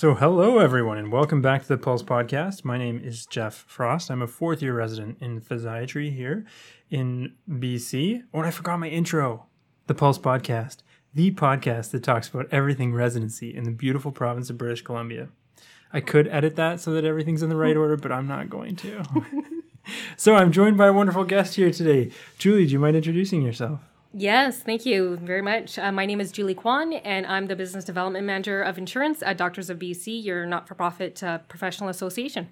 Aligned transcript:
So, 0.00 0.14
hello 0.14 0.60
everyone, 0.60 0.96
and 0.96 1.12
welcome 1.12 1.42
back 1.42 1.60
to 1.60 1.68
the 1.68 1.76
Pulse 1.76 2.02
Podcast. 2.02 2.64
My 2.64 2.78
name 2.78 3.02
is 3.04 3.26
Jeff 3.26 3.66
Frost. 3.68 4.10
I'm 4.10 4.22
a 4.22 4.26
fourth 4.26 4.62
year 4.62 4.72
resident 4.72 5.18
in 5.20 5.42
physiatry 5.42 6.10
here 6.16 6.46
in 6.88 7.34
BC. 7.46 8.22
Oh, 8.32 8.38
and 8.38 8.46
I 8.46 8.50
forgot 8.50 8.80
my 8.80 8.88
intro. 8.88 9.44
The 9.88 9.94
Pulse 9.94 10.16
Podcast, 10.18 10.78
the 11.12 11.32
podcast 11.32 11.90
that 11.90 12.02
talks 12.02 12.30
about 12.30 12.48
everything 12.50 12.94
residency 12.94 13.54
in 13.54 13.64
the 13.64 13.70
beautiful 13.70 14.10
province 14.10 14.48
of 14.48 14.56
British 14.56 14.80
Columbia. 14.80 15.28
I 15.92 16.00
could 16.00 16.28
edit 16.28 16.56
that 16.56 16.80
so 16.80 16.92
that 16.94 17.04
everything's 17.04 17.42
in 17.42 17.50
the 17.50 17.56
right 17.56 17.76
order, 17.76 17.98
but 17.98 18.10
I'm 18.10 18.26
not 18.26 18.48
going 18.48 18.76
to. 18.76 19.04
so, 20.16 20.34
I'm 20.34 20.50
joined 20.50 20.78
by 20.78 20.86
a 20.86 20.94
wonderful 20.94 21.24
guest 21.24 21.56
here 21.56 21.70
today. 21.70 22.10
Julie, 22.38 22.64
do 22.64 22.72
you 22.72 22.78
mind 22.78 22.96
introducing 22.96 23.42
yourself? 23.42 23.80
Yes, 24.12 24.60
thank 24.60 24.84
you 24.84 25.16
very 25.18 25.42
much. 25.42 25.78
Uh, 25.78 25.92
my 25.92 26.04
name 26.04 26.20
is 26.20 26.32
Julie 26.32 26.54
Kwan, 26.54 26.94
and 26.94 27.24
I'm 27.26 27.46
the 27.46 27.54
Business 27.54 27.84
Development 27.84 28.26
Manager 28.26 28.60
of 28.60 28.76
Insurance 28.76 29.22
at 29.22 29.36
Doctors 29.36 29.70
of 29.70 29.78
BC, 29.78 30.24
your 30.24 30.46
not 30.46 30.66
for 30.66 30.74
profit 30.74 31.22
uh, 31.22 31.38
professional 31.38 31.88
association. 31.88 32.48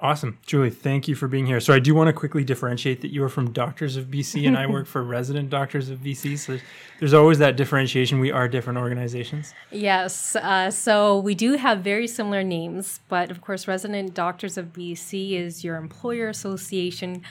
Awesome. 0.00 0.38
Julie, 0.46 0.70
thank 0.70 1.08
you 1.08 1.16
for 1.16 1.26
being 1.26 1.44
here. 1.46 1.58
So, 1.58 1.72
I 1.72 1.80
do 1.80 1.92
want 1.92 2.06
to 2.06 2.12
quickly 2.12 2.44
differentiate 2.44 3.00
that 3.00 3.12
you 3.12 3.24
are 3.24 3.28
from 3.28 3.50
Doctors 3.50 3.96
of 3.96 4.06
BC 4.06 4.46
and 4.46 4.56
I 4.56 4.66
work 4.66 4.86
for 4.94 5.02
Resident 5.02 5.50
Doctors 5.50 5.88
of 5.88 5.98
BC. 6.00 6.38
So, 6.38 6.58
there's 7.00 7.14
always 7.14 7.38
that 7.38 7.56
differentiation. 7.56 8.20
We 8.20 8.30
are 8.30 8.46
different 8.46 8.78
organizations. 8.78 9.54
Yes. 9.72 10.36
Uh, 10.36 10.70
so, 10.70 11.18
we 11.18 11.34
do 11.34 11.54
have 11.54 11.80
very 11.80 12.06
similar 12.06 12.44
names, 12.44 13.00
but 13.08 13.32
of 13.32 13.40
course, 13.40 13.66
Resident 13.66 14.14
Doctors 14.14 14.56
of 14.56 14.66
BC 14.66 15.32
is 15.32 15.64
your 15.64 15.76
employer 15.76 16.28
association 16.28 17.22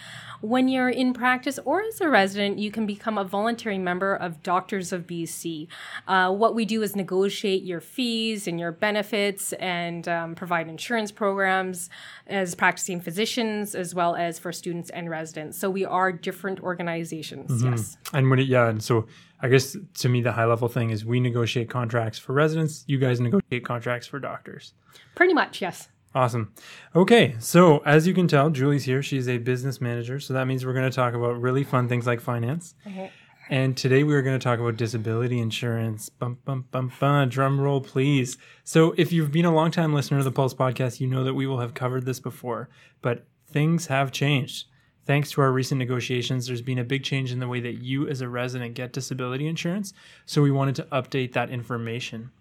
when 0.42 0.68
you're 0.68 0.90
in 0.90 1.14
practice 1.14 1.60
or 1.66 1.82
as 1.82 2.02
a 2.02 2.10
resident, 2.10 2.60
you 2.60 2.72
can 2.72 2.86
become 2.86 3.18
a 3.18 3.24
voluntary 3.24 3.78
member 3.78 4.16
of 4.16 4.44
Doctors 4.44 4.92
of 4.92 5.08
BC. 5.08 5.68
Uh, 6.08 6.32
what 6.32 6.56
we 6.56 6.66
do 6.66 6.82
is 6.84 6.96
negotiate 6.96 7.64
your 7.64 7.82
fees 7.82 8.48
and 8.48 8.60
your 8.60 8.72
benefits 8.72 9.54
and 9.54 10.08
um, 10.08 10.36
provide 10.36 10.68
insurance 10.68 11.12
programs 11.12 11.90
as 12.28 12.56
practicing 12.56 13.02
physicians 13.02 13.76
as 13.76 13.96
well 13.96 14.16
as 14.16 14.40
for 14.40 14.52
students 14.52 14.90
and 14.92 15.10
residents. 15.10 15.58
So 15.58 15.70
we 15.70 15.86
are 15.86 16.12
different 16.12 16.60
organizations. 16.62 17.52
Mm-hmm. 17.52 17.72
Yes. 17.72 17.98
And 18.14 18.30
when 18.30 18.40
it, 18.40 18.48
yeah, 18.48 18.70
and 18.70 18.84
so 18.84 19.08
I 19.42 19.50
guess 19.50 19.76
to 19.96 20.10
me 20.10 20.22
the 20.22 20.32
high 20.32 20.46
level 20.46 20.68
thing 20.68 20.90
is 20.90 21.06
we 21.06 21.20
negotiate 21.20 21.70
contracts 21.70 22.18
for 22.18 22.34
residents, 22.34 22.84
you 22.88 22.98
guys 22.98 23.20
negotiate 23.20 23.66
contracts 23.66 24.08
for 24.08 24.20
doctors. 24.20 24.74
Pretty 25.16 25.34
much, 25.34 25.62
yes. 25.62 25.90
Awesome. 26.18 26.52
Okay, 26.96 27.36
so 27.38 27.78
as 27.86 28.08
you 28.08 28.14
can 28.16 28.28
tell, 28.28 28.50
Julie's 28.50 28.86
here. 28.86 29.04
She's 29.04 29.30
a 29.30 29.38
business 29.38 29.80
manager, 29.80 30.20
so 30.20 30.34
that 30.34 30.48
means 30.48 30.66
we're 30.66 30.74
going 30.74 30.90
to 30.90 30.96
talk 30.96 31.14
about 31.14 31.40
really 31.40 31.64
fun 31.64 31.88
things 31.88 32.08
like 32.08 32.22
finance. 32.22 32.74
Okay. 32.88 33.12
And 33.52 33.78
today 33.78 34.04
we 34.04 34.16
are 34.16 34.24
going 34.24 34.38
to 34.38 34.44
talk 34.44 34.58
about 34.58 34.78
disability 34.78 35.38
insurance. 35.38 36.10
Bum 36.10 36.40
bum 36.44 36.66
bum 36.72 36.92
bum. 37.00 37.30
Drum 37.30 37.62
roll, 37.62 37.82
please. 37.82 38.40
So, 38.64 38.96
if 38.98 39.12
you've 39.12 39.32
been 39.32 39.46
a 39.46 39.54
long 39.54 39.70
time 39.70 39.94
listener 39.94 40.18
to 40.18 40.24
the 40.24 40.32
Pulse 40.32 40.56
podcast, 40.56 41.00
you 41.00 41.06
know 41.06 41.24
that 41.24 41.36
we 41.36 41.46
will 41.46 41.60
have 41.60 41.76
covered 41.76 42.08
this 42.08 42.20
before, 42.20 42.68
but 43.04 43.28
things 43.52 43.86
have 43.86 44.12
changed. 44.12 44.66
Thanks 45.06 45.30
to 45.32 45.42
our 45.42 45.52
recent 45.52 45.78
negotiations, 45.78 46.48
there's 46.48 46.64
been 46.64 46.80
a 46.80 46.84
big 46.84 47.04
change 47.04 47.32
in 47.32 47.40
the 47.40 47.48
way 47.48 47.60
that 47.60 47.76
you, 47.84 48.08
as 48.08 48.22
a 48.22 48.28
resident, 48.28 48.74
get 48.74 48.92
disability 48.92 49.46
insurance. 49.46 49.94
So, 50.26 50.42
we 50.42 50.50
wanted 50.50 50.74
to 50.78 50.88
update 50.92 51.34
that 51.34 51.52
information. 51.52 52.32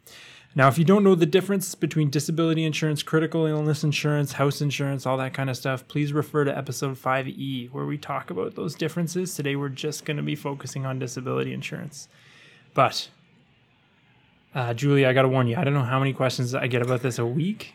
Now, 0.56 0.68
if 0.68 0.78
you 0.78 0.86
don't 0.86 1.04
know 1.04 1.14
the 1.14 1.26
difference 1.26 1.74
between 1.74 2.08
disability 2.08 2.64
insurance, 2.64 3.02
critical 3.02 3.44
illness 3.44 3.84
insurance, 3.84 4.32
house 4.32 4.62
insurance, 4.62 5.04
all 5.04 5.18
that 5.18 5.34
kind 5.34 5.50
of 5.50 5.56
stuff, 5.58 5.86
please 5.86 6.14
refer 6.14 6.44
to 6.44 6.56
episode 6.56 6.96
5E 6.96 7.70
where 7.72 7.84
we 7.84 7.98
talk 7.98 8.30
about 8.30 8.54
those 8.54 8.74
differences. 8.74 9.34
Today, 9.34 9.54
we're 9.54 9.68
just 9.68 10.06
going 10.06 10.16
to 10.16 10.22
be 10.22 10.34
focusing 10.34 10.86
on 10.86 10.98
disability 10.98 11.52
insurance. 11.52 12.08
But, 12.72 13.10
uh, 14.54 14.72
Julie, 14.72 15.04
I 15.04 15.12
got 15.12 15.22
to 15.22 15.28
warn 15.28 15.46
you, 15.46 15.56
I 15.58 15.64
don't 15.64 15.74
know 15.74 15.82
how 15.82 15.98
many 15.98 16.14
questions 16.14 16.54
I 16.54 16.68
get 16.68 16.80
about 16.80 17.02
this 17.02 17.18
a 17.18 17.27
week. 17.27 17.74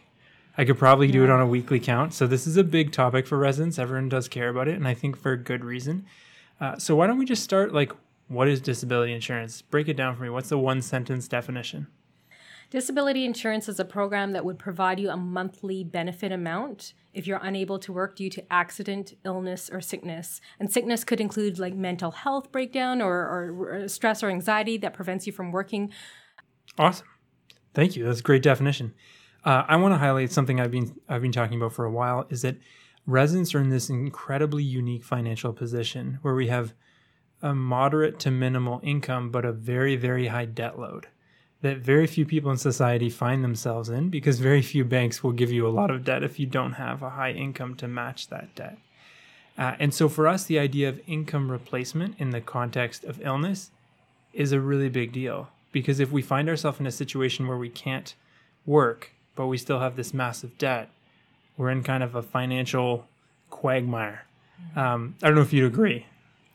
I 0.57 0.65
could 0.65 0.79
probably 0.79 1.05
yeah. 1.05 1.13
do 1.13 1.23
it 1.25 1.29
on 1.29 1.39
a 1.39 1.45
weekly 1.45 1.79
count. 1.79 2.15
So, 2.15 2.25
this 2.25 2.47
is 2.47 2.57
a 2.57 2.63
big 2.63 2.91
topic 2.91 3.27
for 3.27 3.37
residents. 3.37 3.77
Everyone 3.77 4.09
does 4.09 4.27
care 4.27 4.49
about 4.49 4.67
it, 4.67 4.75
and 4.75 4.87
I 4.87 4.95
think 4.95 5.15
for 5.17 5.33
a 5.33 5.37
good 5.37 5.63
reason. 5.63 6.07
Uh, 6.59 6.79
so, 6.79 6.95
why 6.95 7.05
don't 7.05 7.19
we 7.19 7.25
just 7.25 7.43
start 7.43 7.75
like, 7.75 7.91
what 8.27 8.47
is 8.47 8.59
disability 8.59 9.13
insurance? 9.13 9.61
Break 9.61 9.87
it 9.87 9.95
down 9.95 10.15
for 10.15 10.23
me. 10.23 10.29
What's 10.29 10.49
the 10.49 10.57
one 10.57 10.81
sentence 10.81 11.27
definition? 11.27 11.85
Disability 12.71 13.25
insurance 13.25 13.67
is 13.67 13.81
a 13.81 13.85
program 13.85 14.31
that 14.31 14.45
would 14.45 14.57
provide 14.57 14.97
you 14.97 15.09
a 15.09 15.17
monthly 15.17 15.83
benefit 15.83 16.31
amount 16.31 16.93
if 17.13 17.27
you're 17.27 17.41
unable 17.43 17.77
to 17.77 17.91
work 17.91 18.15
due 18.15 18.29
to 18.29 18.41
accident, 18.49 19.13
illness, 19.25 19.69
or 19.69 19.81
sickness. 19.81 20.39
And 20.57 20.71
sickness 20.71 21.03
could 21.03 21.19
include 21.19 21.59
like 21.59 21.75
mental 21.75 22.11
health 22.11 22.49
breakdown 22.49 23.01
or, 23.01 23.13
or 23.13 23.87
stress 23.89 24.23
or 24.23 24.29
anxiety 24.29 24.77
that 24.77 24.93
prevents 24.93 25.27
you 25.27 25.33
from 25.33 25.51
working. 25.51 25.91
Awesome. 26.77 27.07
Thank 27.73 27.97
you. 27.97 28.05
That's 28.05 28.21
a 28.21 28.23
great 28.23 28.41
definition. 28.41 28.93
Uh, 29.43 29.65
I 29.67 29.75
want 29.75 29.93
to 29.93 29.97
highlight 29.97 30.31
something 30.31 30.61
I've 30.61 30.71
been 30.71 30.95
I've 31.09 31.21
been 31.21 31.33
talking 31.33 31.57
about 31.57 31.73
for 31.73 31.83
a 31.83 31.91
while 31.91 32.25
is 32.29 32.41
that 32.43 32.55
residents 33.05 33.53
are 33.53 33.59
in 33.59 33.69
this 33.69 33.89
incredibly 33.89 34.63
unique 34.63 35.03
financial 35.03 35.51
position 35.51 36.19
where 36.21 36.35
we 36.35 36.47
have 36.47 36.73
a 37.41 37.53
moderate 37.53 38.17
to 38.19 38.31
minimal 38.31 38.79
income 38.81 39.29
but 39.29 39.43
a 39.43 39.51
very 39.51 39.95
very 39.95 40.27
high 40.27 40.45
debt 40.45 40.77
load 40.77 41.07
that 41.61 41.77
very 41.77 42.07
few 42.07 42.25
people 42.25 42.51
in 42.51 42.57
society 42.57 43.09
find 43.09 43.43
themselves 43.43 43.89
in 43.89 44.09
because 44.09 44.39
very 44.39 44.61
few 44.61 44.83
banks 44.83 45.23
will 45.23 45.31
give 45.31 45.51
you 45.51 45.67
a 45.67 45.69
lot 45.69 45.91
of 45.91 46.03
debt 46.03 46.23
if 46.23 46.39
you 46.39 46.45
don't 46.45 46.73
have 46.73 47.03
a 47.03 47.11
high 47.11 47.31
income 47.31 47.75
to 47.75 47.87
match 47.87 48.27
that 48.29 48.53
debt. 48.55 48.77
Uh, 49.57 49.75
and 49.79 49.93
so 49.93 50.09
for 50.09 50.27
us, 50.27 50.45
the 50.45 50.57
idea 50.57 50.89
of 50.89 50.99
income 51.07 51.51
replacement 51.51 52.19
in 52.19 52.31
the 52.31 52.41
context 52.41 53.03
of 53.03 53.21
illness 53.21 53.69
is 54.33 54.51
a 54.51 54.59
really 54.59 54.89
big 54.89 55.11
deal 55.11 55.49
because 55.71 55.99
if 55.99 56.11
we 56.11 56.21
find 56.21 56.49
ourselves 56.49 56.79
in 56.79 56.87
a 56.87 56.91
situation 56.91 57.47
where 57.47 57.57
we 57.57 57.69
can't 57.69 58.15
work, 58.65 59.11
but 59.35 59.47
we 59.47 59.57
still 59.57 59.79
have 59.79 59.95
this 59.95 60.13
massive 60.13 60.57
debt, 60.57 60.89
we're 61.57 61.69
in 61.69 61.83
kind 61.83 62.01
of 62.01 62.15
a 62.15 62.23
financial 62.23 63.07
quagmire. 63.49 64.25
Um, 64.75 65.15
I 65.21 65.27
don't 65.27 65.35
know 65.35 65.41
if 65.41 65.53
you'd 65.53 65.65
agree. 65.65 66.07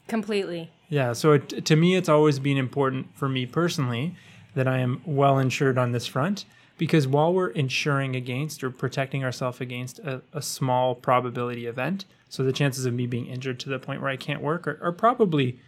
Completely. 0.08 0.70
Yeah. 0.88 1.12
So 1.12 1.32
it, 1.32 1.64
to 1.66 1.76
me, 1.76 1.96
it's 1.96 2.08
always 2.08 2.38
been 2.38 2.56
important 2.56 3.16
for 3.16 3.28
me 3.28 3.46
personally 3.46 4.16
that 4.56 4.66
I 4.66 4.78
am 4.78 5.02
well 5.06 5.38
insured 5.38 5.78
on 5.78 5.92
this 5.92 6.06
front 6.06 6.46
because 6.78 7.06
while 7.06 7.32
we're 7.32 7.50
insuring 7.50 8.16
against 8.16 8.64
or 8.64 8.70
protecting 8.70 9.22
ourselves 9.22 9.60
against 9.60 9.98
a, 10.00 10.22
a, 10.32 10.42
small 10.42 10.94
probability 10.94 11.66
event, 11.66 12.04
so 12.28 12.42
the 12.42 12.52
chances 12.52 12.84
of 12.84 12.92
me 12.92 13.06
being 13.06 13.26
injured 13.26 13.60
to 13.60 13.68
the 13.68 13.78
point 13.78 14.00
where 14.00 14.10
I 14.10 14.16
can't 14.16 14.42
work 14.42 14.66
are, 14.66 14.78
are 14.82 14.92
probably 14.92 15.58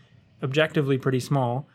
objectively 0.42 0.98
pretty 0.98 1.20
small. 1.20 1.68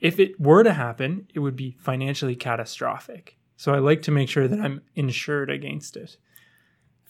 If 0.00 0.18
it 0.18 0.40
were 0.40 0.62
to 0.62 0.72
happen, 0.72 1.28
it 1.34 1.40
would 1.40 1.56
be 1.56 1.76
financially 1.78 2.34
catastrophic. 2.34 3.36
So 3.56 3.74
I 3.74 3.78
like 3.78 4.02
to 4.02 4.10
make 4.10 4.28
sure 4.28 4.48
that 4.48 4.60
I'm 4.60 4.80
insured 4.94 5.50
against 5.50 5.96
it. 5.96 6.16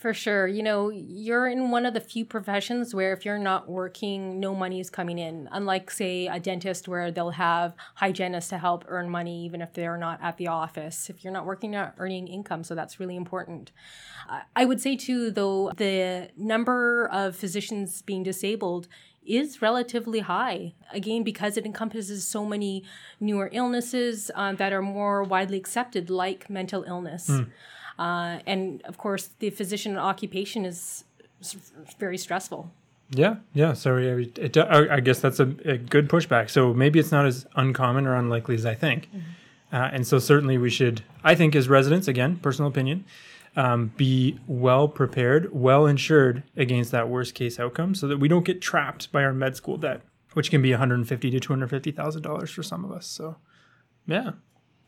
For 0.01 0.15
sure. 0.15 0.49
You 0.49 0.63
know, 0.63 0.89
you're 0.89 1.47
in 1.47 1.71
one 1.71 1.85
of 1.85 1.93
the 1.93 2.01
few 2.01 2.25
professions 2.25 2.95
where 2.95 3.13
if 3.13 3.27
you're 3.27 3.37
not 3.37 3.69
working, 3.69 4.41
no 4.41 4.55
money 4.55 4.81
is 4.81 4.89
coming 4.89 5.19
in. 5.19 5.47
Unlike, 5.53 5.91
say, 5.91 6.27
a 6.27 6.41
dentist 6.41 6.89
where 6.89 7.11
they'll 7.11 7.33
have 7.33 7.75
hygienists 7.97 8.49
to 8.49 8.57
help 8.57 8.87
earn 8.89 9.11
money 9.11 9.45
even 9.45 9.61
if 9.61 9.75
they're 9.75 9.99
not 9.99 10.19
at 10.23 10.39
the 10.39 10.47
office. 10.47 11.11
If 11.11 11.23
you're 11.23 11.35
not 11.35 11.45
working, 11.45 11.75
you're 11.75 11.83
not 11.83 11.97
earning 11.99 12.29
income. 12.29 12.65
So 12.65 12.75
that's 12.75 12.99
really 12.99 13.15
important. 13.15 13.73
I 14.57 14.65
would 14.65 14.81
say, 14.81 14.97
too, 14.97 15.31
though, 15.31 15.71
the 15.77 16.31
number 16.35 17.07
of 17.13 17.37
physicians 17.37 18.01
being 18.01 18.23
disabled 18.23 18.89
is 19.23 19.61
relatively 19.61 20.21
high. 20.21 20.73
Again, 20.95 21.25
because 21.25 21.59
it 21.59 21.67
encompasses 21.67 22.27
so 22.27 22.47
many 22.47 22.85
newer 23.21 23.51
illnesses 23.53 24.31
uh, 24.35 24.55
that 24.55 24.73
are 24.73 24.81
more 24.81 25.23
widely 25.23 25.59
accepted, 25.59 26.09
like 26.09 26.49
mental 26.49 26.85
illness. 26.85 27.29
Mm. 27.29 27.51
Uh, 28.01 28.39
and 28.47 28.81
of 28.87 28.97
course, 28.97 29.29
the 29.41 29.51
physician 29.51 29.99
occupation 29.99 30.65
is 30.65 31.05
very 31.99 32.17
stressful. 32.17 32.71
Yeah, 33.11 33.37
yeah. 33.53 33.75
So 33.75 33.99
it, 33.99 34.39
it, 34.39 34.57
I 34.57 35.01
guess 35.01 35.21
that's 35.21 35.39
a, 35.39 35.55
a, 35.67 35.77
good 35.77 36.09
pushback. 36.09 36.49
So 36.49 36.73
maybe 36.73 36.99
it's 36.99 37.13
not 37.13 37.27
as 37.27 37.47
uncommon 37.57 38.07
or 38.07 38.15
unlikely 38.15 38.55
as 38.55 38.65
I 38.65 38.75
think. 38.75 39.09
Mm-hmm. 39.09 39.77
Uh, 39.77 39.91
and 39.93 40.07
so 40.07 40.19
certainly 40.19 40.57
we 40.57 40.71
should, 40.71 41.03
I 41.23 41.35
think, 41.35 41.55
as 41.55 41.69
residents, 41.69 42.09
again, 42.09 42.37
personal 42.37 42.71
opinion, 42.71 43.05
um, 43.55 43.93
be 43.99 44.39
well 44.47 44.89
prepared, 44.89 45.53
well 45.53 45.87
insured 45.87 46.43
against 46.57 46.93
that 46.93 47.11
worst 47.11 47.35
case 47.35 47.61
outcome, 47.61 47.95
so 47.95 48.09
that 48.09 48.17
we 48.17 48.29
don't 48.29 48.45
get 48.45 48.63
trapped 48.63 49.13
by 49.13 49.23
our 49.23 49.35
med 49.35 49.57
school 49.57 49.77
debt, 49.77 50.01
which 50.33 50.51
can 50.51 50.63
be 50.63 50.71
150 50.71 51.31
to 51.31 51.41
250 51.41 51.91
thousand 51.93 52.23
dollars 52.23 52.51
for 52.51 52.63
some 52.63 52.83
of 52.83 52.93
us. 52.93 53.07
So, 53.07 53.37
yeah, 54.07 54.33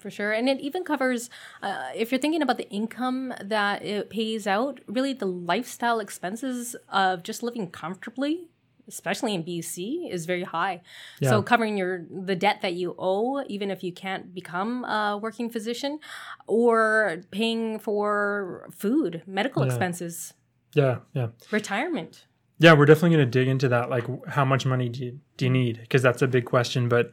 for 0.02 0.10
sure. 0.10 0.32
And 0.32 0.48
it 0.48 0.60
even 0.60 0.84
covers, 0.84 1.30
uh, 1.62 1.90
if 1.94 2.10
you're 2.10 2.20
thinking 2.20 2.42
about 2.42 2.58
the 2.58 2.68
income 2.68 3.32
that 3.42 3.84
it 3.84 4.10
pays 4.10 4.46
out, 4.46 4.80
really 4.86 5.12
the 5.14 5.26
lifestyle 5.26 6.00
expenses 6.00 6.76
of 6.88 7.22
just 7.22 7.42
living 7.42 7.70
comfortably, 7.70 8.48
especially 8.88 9.34
in 9.34 9.44
BC, 9.44 10.12
is 10.12 10.26
very 10.26 10.42
high. 10.42 10.82
Yeah. 11.20 11.30
So 11.30 11.42
covering 11.42 11.78
your 11.78 12.04
the 12.10 12.34
debt 12.34 12.60
that 12.62 12.74
you 12.74 12.94
owe, 12.98 13.44
even 13.46 13.70
if 13.70 13.82
you 13.82 13.92
can't 13.92 14.34
become 14.34 14.84
a 14.84 15.18
working 15.22 15.48
physician, 15.48 16.00
or 16.46 17.22
paying 17.30 17.78
for 17.78 18.68
food, 18.76 19.22
medical 19.26 19.62
yeah. 19.62 19.68
expenses. 19.68 20.34
Yeah, 20.74 20.98
yeah. 21.14 21.28
Retirement. 21.50 22.26
Yeah, 22.58 22.74
we're 22.74 22.86
definitely 22.86 23.16
going 23.16 23.30
to 23.30 23.38
dig 23.38 23.48
into 23.48 23.68
that. 23.68 23.90
Like, 23.90 24.04
how 24.28 24.44
much 24.44 24.64
money 24.64 24.88
do 24.88 25.04
you, 25.04 25.20
do 25.36 25.46
you 25.46 25.50
need? 25.50 25.80
Because 25.80 26.00
that's 26.00 26.22
a 26.22 26.28
big 26.28 26.44
question. 26.44 26.88
But 26.88 27.10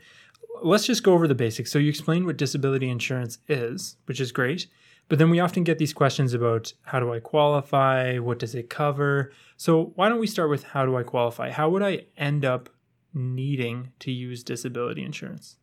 let's 0.63 0.85
just 0.85 1.03
go 1.03 1.13
over 1.13 1.27
the 1.27 1.35
basics. 1.35 1.71
So 1.71 1.79
you 1.79 1.89
explained 1.89 2.25
what 2.25 2.37
disability 2.37 2.89
insurance 2.89 3.39
is, 3.47 3.97
which 4.05 4.19
is 4.19 4.31
great. 4.31 4.67
But 5.07 5.17
then 5.17 5.31
we 5.31 5.39
often 5.39 5.63
get 5.63 5.79
these 5.79 5.93
questions 5.93 6.33
about 6.33 6.73
how 6.83 6.99
do 6.99 7.11
I 7.11 7.19
qualify? 7.19 8.19
What 8.19 8.37
does 8.37 8.53
it 8.53 8.69
cover? 8.69 9.31
So 9.57 9.91
why 9.95 10.07
don't 10.07 10.19
we 10.19 10.27
start 10.27 10.51
with 10.51 10.63
how 10.63 10.85
do 10.85 10.95
I 10.95 11.03
qualify? 11.03 11.49
How 11.49 11.69
would 11.69 11.81
I 11.81 12.05
end 12.15 12.45
up 12.45 12.69
needing 13.13 13.91
to 13.99 14.11
use 14.11 14.43
disability 14.43 15.03
insurance? 15.03 15.57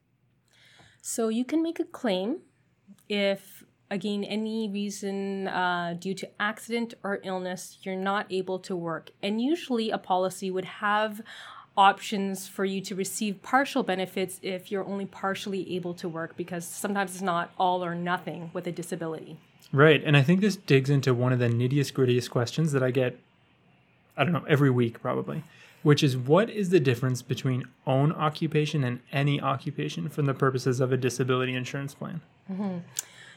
So 1.01 1.29
you 1.29 1.45
can 1.45 1.63
make 1.63 1.79
a 1.79 1.85
claim 1.85 2.41
if, 3.09 3.63
again, 3.89 4.25
any 4.25 4.69
reason 4.69 5.47
uh, 5.47 5.95
due 5.97 6.15
to 6.15 6.29
accident 6.43 6.95
or 7.05 7.21
illness, 7.23 7.79
you're 7.83 7.95
not 7.95 8.27
able 8.31 8.59
to 8.59 8.75
work. 8.75 9.13
And 9.23 9.41
usually 9.41 9.91
a 9.91 9.99
policy 9.99 10.51
would 10.51 10.65
have 10.65 11.21
options 11.77 12.49
for 12.49 12.65
you 12.65 12.81
to 12.81 12.95
receive 12.95 13.43
partial 13.43 13.83
benefits 13.83 14.41
if 14.43 14.71
you're 14.71 14.85
only 14.85 15.07
partially 15.07 15.75
able 15.75 15.95
to 15.95 16.09
work 16.09 16.37
because 16.37 16.67
sometimes 16.67 17.13
it's 17.13 17.23
not 17.23 17.53
all 17.59 17.85
or 17.85 17.95
nothing 17.95 18.51
with 18.53 18.67
a 18.67 18.73
disability. 18.73 19.37
Right. 19.73 20.03
And 20.05 20.17
I 20.17 20.23
think 20.23 20.41
this 20.41 20.57
digs 20.57 20.91
into 20.91 21.13
one 21.13 21.33
of 21.33 21.39
the 21.39 21.49
nittiest 21.49 21.93
grittiest 21.93 22.31
questions 22.31 22.73
that 22.73 22.83
I 22.83 22.91
get, 22.91 23.19
I 24.17 24.25
don't 24.25 24.33
know, 24.33 24.45
every 24.49 24.71
week 24.71 25.01
probably, 25.01 25.45
which 25.83 26.03
is 26.03 26.17
what 26.17 26.49
is 26.49 26.71
the 26.71 26.81
difference 26.81 27.21
between 27.21 27.65
own 27.87 28.13
occupation 28.13 28.85
and 28.85 29.01
any 29.13 29.41
occupation 29.41 30.09
from 30.09 30.27
the 30.27 30.35
purposes 30.35 30.81
of 30.81 30.93
a 30.93 30.97
disability 30.97 31.55
insurance 31.55 31.95
plan? 31.95 32.21
Mm-hmm. 32.51 32.79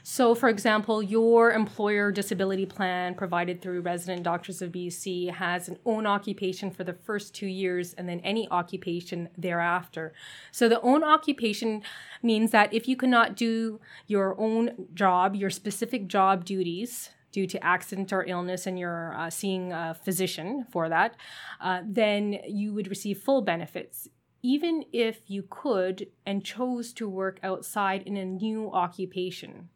So, 0.04 0.34
for 0.34 0.50
example, 0.50 1.04
your 1.04 1.52
employer 1.52 2.12
disability 2.12 2.66
plan 2.66 3.16
provided 3.16 3.62
through 3.62 3.82
Resident 3.82 4.24
Doctors 4.24 4.62
of 4.62 4.72
BC 4.72 5.34
has 5.34 5.68
an 5.68 5.78
own 5.86 6.06
occupation 6.06 6.72
for 6.72 6.84
the 6.84 6.94
first 6.94 7.36
two 7.36 7.48
years 7.48 7.94
and 7.94 8.08
then 8.08 8.20
any 8.22 8.48
occupation 8.50 9.30
thereafter. 9.38 10.14
So, 10.52 10.70
the 10.70 10.82
own 10.82 11.04
occupation 11.04 11.84
means 12.24 12.52
that 12.52 12.74
if 12.74 12.88
you 12.88 12.96
cannot 12.96 13.36
do 13.36 13.80
your 14.08 14.40
own 14.40 14.88
job, 14.94 15.36
your 15.36 15.50
specific 15.50 16.08
job 16.08 16.46
duties, 16.46 17.10
due 17.32 17.46
to 17.46 17.64
accident 17.64 18.12
or 18.12 18.24
illness 18.26 18.66
and 18.66 18.80
you're 18.80 19.14
uh, 19.16 19.30
seeing 19.30 19.72
a 19.72 19.96
physician 20.04 20.66
for 20.72 20.90
that, 20.90 21.16
uh, 21.62 21.82
then 21.86 22.40
you 22.48 22.74
would 22.74 22.88
receive 22.88 23.20
full 23.20 23.44
benefits 23.44 24.08
even 24.42 24.86
if 24.94 25.22
you 25.28 25.44
could 25.50 26.08
and 26.26 26.46
chose 26.46 26.94
to 26.94 27.10
work 27.10 27.40
outside 27.44 28.02
in 28.04 28.16
a 28.16 28.26
new 28.26 28.72
occupation. 28.72 29.70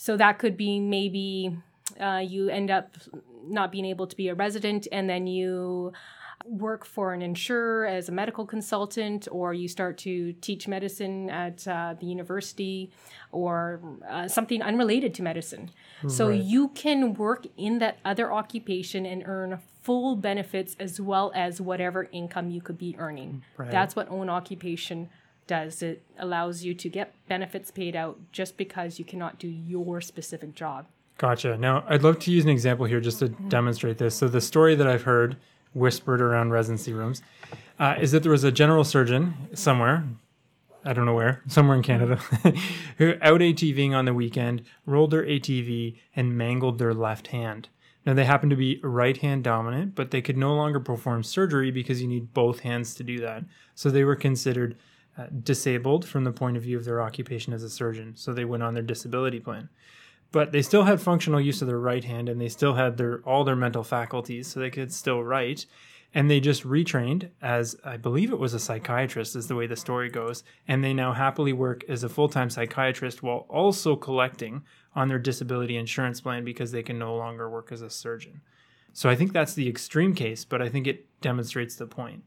So 0.00 0.16
that 0.16 0.38
could 0.38 0.56
be 0.56 0.78
maybe 0.78 1.58
uh, 2.00 2.22
you 2.24 2.48
end 2.48 2.70
up 2.70 2.96
not 3.44 3.72
being 3.72 3.84
able 3.84 4.06
to 4.06 4.16
be 4.16 4.28
a 4.28 4.34
resident 4.34 4.86
and 4.92 5.10
then 5.10 5.26
you 5.26 5.92
work 6.46 6.84
for 6.84 7.12
an 7.12 7.20
insurer 7.20 7.84
as 7.84 8.08
a 8.08 8.12
medical 8.12 8.46
consultant 8.46 9.26
or 9.32 9.52
you 9.52 9.66
start 9.66 9.98
to 9.98 10.34
teach 10.34 10.68
medicine 10.68 11.28
at 11.30 11.66
uh, 11.66 11.96
the 11.98 12.06
university 12.06 12.92
or 13.32 13.80
uh, 14.08 14.28
something 14.28 14.62
unrelated 14.62 15.14
to 15.14 15.22
medicine. 15.22 15.68
Right. 16.04 16.12
So 16.12 16.28
you 16.28 16.68
can 16.68 17.14
work 17.14 17.48
in 17.56 17.80
that 17.80 17.98
other 18.04 18.32
occupation 18.32 19.04
and 19.04 19.24
earn 19.26 19.58
full 19.82 20.14
benefits 20.14 20.76
as 20.78 21.00
well 21.00 21.32
as 21.34 21.60
whatever 21.60 22.08
income 22.12 22.50
you 22.50 22.60
could 22.60 22.78
be 22.78 22.94
earning. 22.98 23.42
Right. 23.56 23.68
That's 23.72 23.96
what 23.96 24.08
own 24.08 24.30
occupation 24.30 25.08
does. 25.48 25.82
It 25.82 26.02
allows 26.18 26.62
you 26.62 26.74
to 26.74 26.88
get 26.88 27.14
benefits 27.28 27.72
paid 27.72 27.96
out 27.96 28.18
just 28.30 28.56
because 28.56 29.00
you 29.00 29.04
cannot 29.04 29.40
do 29.40 29.48
your 29.48 30.00
specific 30.00 30.54
job. 30.54 30.86
Gotcha. 31.18 31.58
Now, 31.58 31.84
I'd 31.88 32.04
love 32.04 32.20
to 32.20 32.30
use 32.30 32.44
an 32.44 32.50
example 32.50 32.86
here 32.86 33.00
just 33.00 33.18
to 33.18 33.28
mm-hmm. 33.28 33.48
demonstrate 33.48 33.98
this. 33.98 34.14
So, 34.14 34.28
the 34.28 34.40
story 34.40 34.76
that 34.76 34.86
I've 34.86 35.02
heard 35.02 35.36
whispered 35.74 36.20
around 36.20 36.50
residency 36.50 36.92
rooms 36.92 37.22
uh, 37.78 37.96
is 38.00 38.12
that 38.12 38.22
there 38.22 38.32
was 38.32 38.44
a 38.44 38.52
general 38.52 38.84
surgeon 38.84 39.34
somewhere, 39.54 40.04
I 40.84 40.92
don't 40.92 41.06
know 41.06 41.14
where, 41.14 41.42
somewhere 41.48 41.76
in 41.76 41.82
Canada, 41.82 42.16
who 42.98 43.14
out 43.20 43.40
ATVing 43.40 43.92
on 43.92 44.04
the 44.04 44.14
weekend, 44.14 44.62
rolled 44.86 45.10
their 45.10 45.24
ATV 45.24 45.96
and 46.14 46.38
mangled 46.38 46.78
their 46.78 46.94
left 46.94 47.28
hand. 47.28 47.68
Now, 48.06 48.14
they 48.14 48.24
happened 48.24 48.50
to 48.50 48.56
be 48.56 48.80
right 48.82 49.16
hand 49.16 49.42
dominant, 49.42 49.96
but 49.96 50.12
they 50.12 50.22
could 50.22 50.38
no 50.38 50.54
longer 50.54 50.78
perform 50.78 51.24
surgery 51.24 51.72
because 51.72 52.00
you 52.00 52.08
need 52.08 52.32
both 52.32 52.60
hands 52.60 52.94
to 52.94 53.04
do 53.04 53.18
that. 53.20 53.44
So, 53.74 53.90
they 53.90 54.04
were 54.04 54.16
considered 54.16 54.76
uh, 55.18 55.26
disabled 55.42 56.06
from 56.06 56.24
the 56.24 56.32
point 56.32 56.56
of 56.56 56.62
view 56.62 56.76
of 56.76 56.84
their 56.84 57.02
occupation 57.02 57.52
as 57.52 57.64
a 57.64 57.70
surgeon. 57.70 58.12
So 58.16 58.32
they 58.32 58.44
went 58.44 58.62
on 58.62 58.74
their 58.74 58.82
disability 58.82 59.40
plan. 59.40 59.68
But 60.30 60.52
they 60.52 60.62
still 60.62 60.84
had 60.84 61.00
functional 61.00 61.40
use 61.40 61.60
of 61.60 61.68
their 61.68 61.80
right 61.80 62.04
hand 62.04 62.28
and 62.28 62.40
they 62.40 62.48
still 62.48 62.74
had 62.74 62.96
their 62.98 63.20
all 63.20 63.44
their 63.44 63.56
mental 63.56 63.82
faculties, 63.82 64.46
so 64.46 64.60
they 64.60 64.70
could 64.70 64.92
still 64.92 65.24
write. 65.24 65.66
And 66.14 66.30
they 66.30 66.40
just 66.40 66.64
retrained 66.64 67.30
as 67.42 67.76
I 67.84 67.96
believe 67.96 68.30
it 68.30 68.38
was 68.38 68.54
a 68.54 68.58
psychiatrist, 68.58 69.36
is 69.36 69.48
the 69.48 69.56
way 69.56 69.66
the 69.66 69.76
story 69.76 70.08
goes. 70.08 70.44
And 70.66 70.84
they 70.84 70.94
now 70.94 71.12
happily 71.12 71.52
work 71.52 71.84
as 71.88 72.04
a 72.04 72.08
full 72.08 72.28
time 72.28 72.50
psychiatrist 72.50 73.22
while 73.22 73.46
also 73.48 73.96
collecting 73.96 74.62
on 74.94 75.08
their 75.08 75.18
disability 75.18 75.76
insurance 75.76 76.20
plan 76.20 76.44
because 76.44 76.72
they 76.72 76.82
can 76.82 76.98
no 76.98 77.16
longer 77.16 77.48
work 77.48 77.72
as 77.72 77.82
a 77.82 77.90
surgeon. 77.90 78.40
So 78.92 79.08
I 79.08 79.14
think 79.14 79.32
that's 79.32 79.54
the 79.54 79.68
extreme 79.68 80.14
case, 80.14 80.44
but 80.44 80.60
I 80.60 80.68
think 80.68 80.86
it 80.86 81.06
demonstrates 81.20 81.76
the 81.76 81.86
point. 81.86 82.24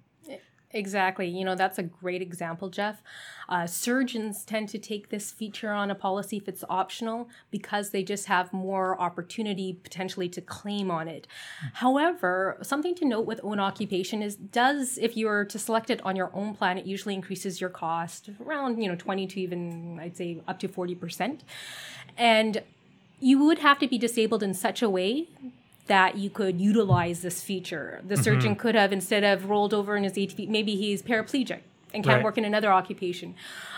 Exactly. 0.74 1.28
You 1.28 1.44
know, 1.44 1.56
that's 1.56 1.78
a 1.78 1.84
great 1.84 2.22
example, 2.22 2.70
Jeff. 2.70 3.02
Uh, 3.50 3.68
surgeons 3.68 4.46
tend 4.46 4.70
to 4.70 4.78
take 4.78 5.10
this 5.10 5.32
feature 5.32 5.72
on 5.72 5.92
a 5.92 5.96
policy 5.96 6.38
if 6.38 6.48
it's 6.48 6.64
optional 6.70 7.28
because 7.50 7.90
they 7.90 8.04
just 8.04 8.28
have 8.28 8.54
more 8.54 9.00
opportunity 9.00 9.78
potentially 9.84 10.30
to 10.30 10.42
claim 10.42 10.90
on 10.90 11.08
it. 11.08 11.28
Mm. 11.64 11.72
However, 11.74 12.58
something 12.62 12.96
to 12.96 13.06
note 13.06 13.26
with 13.26 13.42
own 13.44 13.60
occupation 13.60 14.22
is 14.22 14.36
does, 14.36 14.98
if 14.98 15.18
you 15.18 15.28
were 15.28 15.44
to 15.46 15.60
select 15.60 15.90
it 15.90 16.02
on 16.06 16.16
your 16.16 16.32
own 16.34 16.56
plan, 16.56 16.78
it 16.78 16.86
usually 16.86 17.16
increases 17.16 17.60
your 17.60 17.70
cost 17.70 18.30
around, 18.46 18.82
you 18.82 18.88
know, 18.88 18.96
20 18.96 19.28
to 19.28 19.42
even, 19.42 20.00
I'd 20.00 20.16
say, 20.16 20.42
up 20.48 20.60
to 20.60 20.70
40%. 20.70 21.40
And 22.18 22.64
you 23.20 23.44
would 23.46 23.60
have 23.60 23.78
to 23.80 23.88
be 23.88 23.98
disabled 23.98 24.42
in 24.42 24.54
such 24.54 24.82
a 24.82 24.90
way 24.90 25.28
that 25.88 26.18
you 26.18 26.30
could 26.30 26.60
utilize 26.62 27.22
this 27.22 27.44
feature. 27.44 28.02
The 28.08 28.16
mm-hmm. 28.16 28.24
surgeon 28.24 28.56
could 28.56 28.76
have, 28.76 28.94
instead 28.94 29.24
of 29.24 29.50
rolled 29.50 29.74
over 29.74 29.96
in 29.96 30.04
his 30.04 30.14
ATV, 30.14 30.48
maybe 30.48 30.76
he's 30.76 31.02
paraplegic 31.02 31.60
and 31.94 32.04
can't 32.04 32.18
right. 32.18 32.24
work 32.24 32.38
in 32.38 32.46
another 32.46 32.72
occupation. 32.72 33.36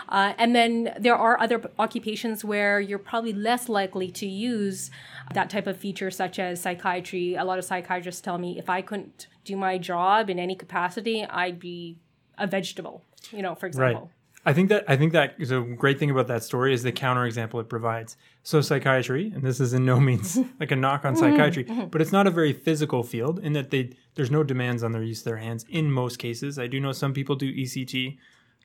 Uh, 0.08 0.34
and 0.38 0.54
then 0.54 0.94
there 0.98 1.16
are 1.16 1.40
other 1.40 1.62
occupations 1.78 2.44
where 2.44 2.78
you're 2.78 2.98
probably 2.98 3.32
less 3.32 3.68
likely 3.68 4.10
to 4.10 4.26
use 4.26 4.90
that 5.32 5.50
type 5.50 5.66
of 5.66 5.76
feature, 5.76 6.10
such 6.10 6.38
as 6.38 6.60
psychiatry. 6.60 7.34
A 7.34 7.44
lot 7.44 7.58
of 7.58 7.64
psychiatrists 7.64 8.20
tell 8.20 8.38
me 8.38 8.58
if 8.58 8.68
I 8.68 8.82
couldn't 8.82 9.26
do 9.44 9.56
my 9.56 9.78
job 9.78 10.30
in 10.30 10.38
any 10.38 10.54
capacity, 10.54 11.24
I'd 11.24 11.58
be 11.58 11.96
a 12.38 12.46
vegetable, 12.46 13.02
you 13.30 13.42
know, 13.42 13.54
for 13.54 13.66
example. 13.66 14.02
Right. 14.02 14.10
I 14.46 14.52
think 14.52 14.68
that 14.68 14.84
I 14.88 14.96
think 14.96 15.12
that 15.12 15.34
is 15.38 15.50
a 15.50 15.60
great 15.60 15.98
thing 15.98 16.10
about 16.10 16.26
that 16.28 16.42
story 16.42 16.74
is 16.74 16.82
the 16.82 16.92
counterexample 16.92 17.60
it 17.60 17.68
provides. 17.68 18.16
So 18.42 18.60
psychiatry, 18.60 19.32
and 19.34 19.42
this 19.42 19.58
is 19.58 19.72
in 19.72 19.86
no 19.86 19.98
means 19.98 20.38
like 20.60 20.70
a 20.70 20.76
knock 20.76 21.04
on 21.04 21.16
psychiatry, 21.16 21.64
mm-hmm. 21.64 21.86
but 21.86 22.02
it's 22.02 22.12
not 22.12 22.26
a 22.26 22.30
very 22.30 22.52
physical 22.52 23.02
field 23.02 23.38
in 23.38 23.54
that 23.54 23.70
they 23.70 23.90
there's 24.16 24.30
no 24.30 24.42
demands 24.42 24.82
on 24.82 24.92
their 24.92 25.02
use 25.02 25.20
of 25.20 25.24
their 25.24 25.38
hands 25.38 25.64
in 25.68 25.90
most 25.90 26.18
cases. 26.18 26.58
I 26.58 26.66
do 26.66 26.78
know 26.78 26.92
some 26.92 27.14
people 27.14 27.36
do 27.36 27.52
ECT. 27.54 28.18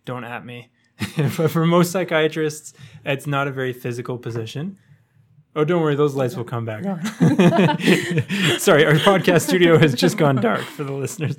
Don't 0.05 0.24
at 0.24 0.45
me. 0.45 0.69
but 1.38 1.50
for 1.50 1.65
most 1.65 1.91
psychiatrists, 1.91 2.74
it's 3.05 3.25
not 3.25 3.48
a 3.48 3.51
very 3.51 3.71
physical 3.71 4.17
position. 4.17 4.77
Oh, 5.55 5.63
don't 5.63 5.81
worry, 5.81 5.95
those 5.95 6.13
lights 6.13 6.36
will 6.36 6.43
come 6.43 6.63
back. 6.63 6.83
Sorry, 8.59 8.86
our 8.86 8.93
podcast 8.93 9.48
studio 9.48 9.77
has 9.77 9.95
just 9.95 10.17
gone 10.17 10.36
dark 10.36 10.62
for 10.62 10.83
the 10.83 10.93
listeners. 10.93 11.38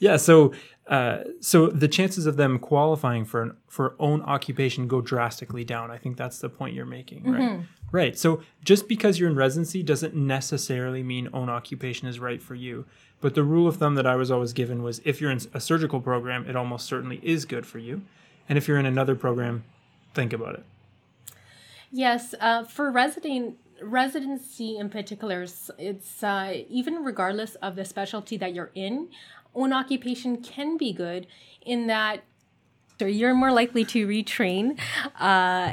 yeah, 0.00 0.16
so 0.16 0.52
uh, 0.88 1.24
so 1.40 1.66
the 1.66 1.88
chances 1.88 2.26
of 2.26 2.36
them 2.36 2.58
qualifying 2.58 3.24
for 3.24 3.42
an, 3.42 3.56
for 3.66 3.96
own 3.98 4.22
occupation 4.22 4.86
go 4.86 5.00
drastically 5.00 5.64
down. 5.64 5.90
I 5.90 5.98
think 5.98 6.16
that's 6.16 6.38
the 6.38 6.48
point 6.48 6.74
you're 6.74 6.86
making, 6.86 7.24
right? 7.24 7.40
Mm-hmm. 7.40 7.62
Right. 7.90 8.18
So 8.18 8.42
just 8.64 8.88
because 8.88 9.18
you're 9.18 9.28
in 9.28 9.36
residency 9.36 9.82
doesn't 9.82 10.14
necessarily 10.14 11.02
mean 11.02 11.28
own 11.32 11.48
occupation 11.48 12.08
is 12.08 12.20
right 12.20 12.42
for 12.42 12.54
you. 12.54 12.84
But 13.20 13.34
the 13.34 13.42
rule 13.42 13.66
of 13.66 13.76
thumb 13.76 13.94
that 13.94 14.06
I 14.06 14.14
was 14.14 14.30
always 14.30 14.52
given 14.52 14.82
was 14.82 15.00
if 15.04 15.20
you're 15.20 15.30
in 15.30 15.40
a 15.54 15.60
surgical 15.60 16.00
program, 16.00 16.48
it 16.48 16.54
almost 16.54 16.86
certainly 16.86 17.20
is 17.22 17.44
good 17.44 17.66
for 17.66 17.78
you, 17.78 18.02
and 18.48 18.58
if 18.58 18.68
you're 18.68 18.78
in 18.78 18.86
another 18.86 19.14
program, 19.14 19.64
think 20.14 20.32
about 20.32 20.54
it. 20.54 20.64
Yes, 21.90 22.34
uh, 22.40 22.64
for 22.64 22.90
resident 22.90 23.56
residency 23.82 24.76
in 24.76 24.88
particular, 24.88 25.46
it's 25.78 26.22
uh, 26.22 26.62
even 26.68 27.04
regardless 27.04 27.54
of 27.56 27.76
the 27.76 27.84
specialty 27.84 28.36
that 28.36 28.54
you're 28.54 28.70
in, 28.74 29.08
own 29.56 29.72
occupation 29.72 30.42
can 30.42 30.76
be 30.76 30.92
good 30.92 31.26
in 31.62 31.88
that 31.88 32.22
you're 33.00 33.34
more 33.34 33.52
likely 33.52 33.84
to 33.84 34.06
retrain 34.06 34.78
uh, 35.20 35.72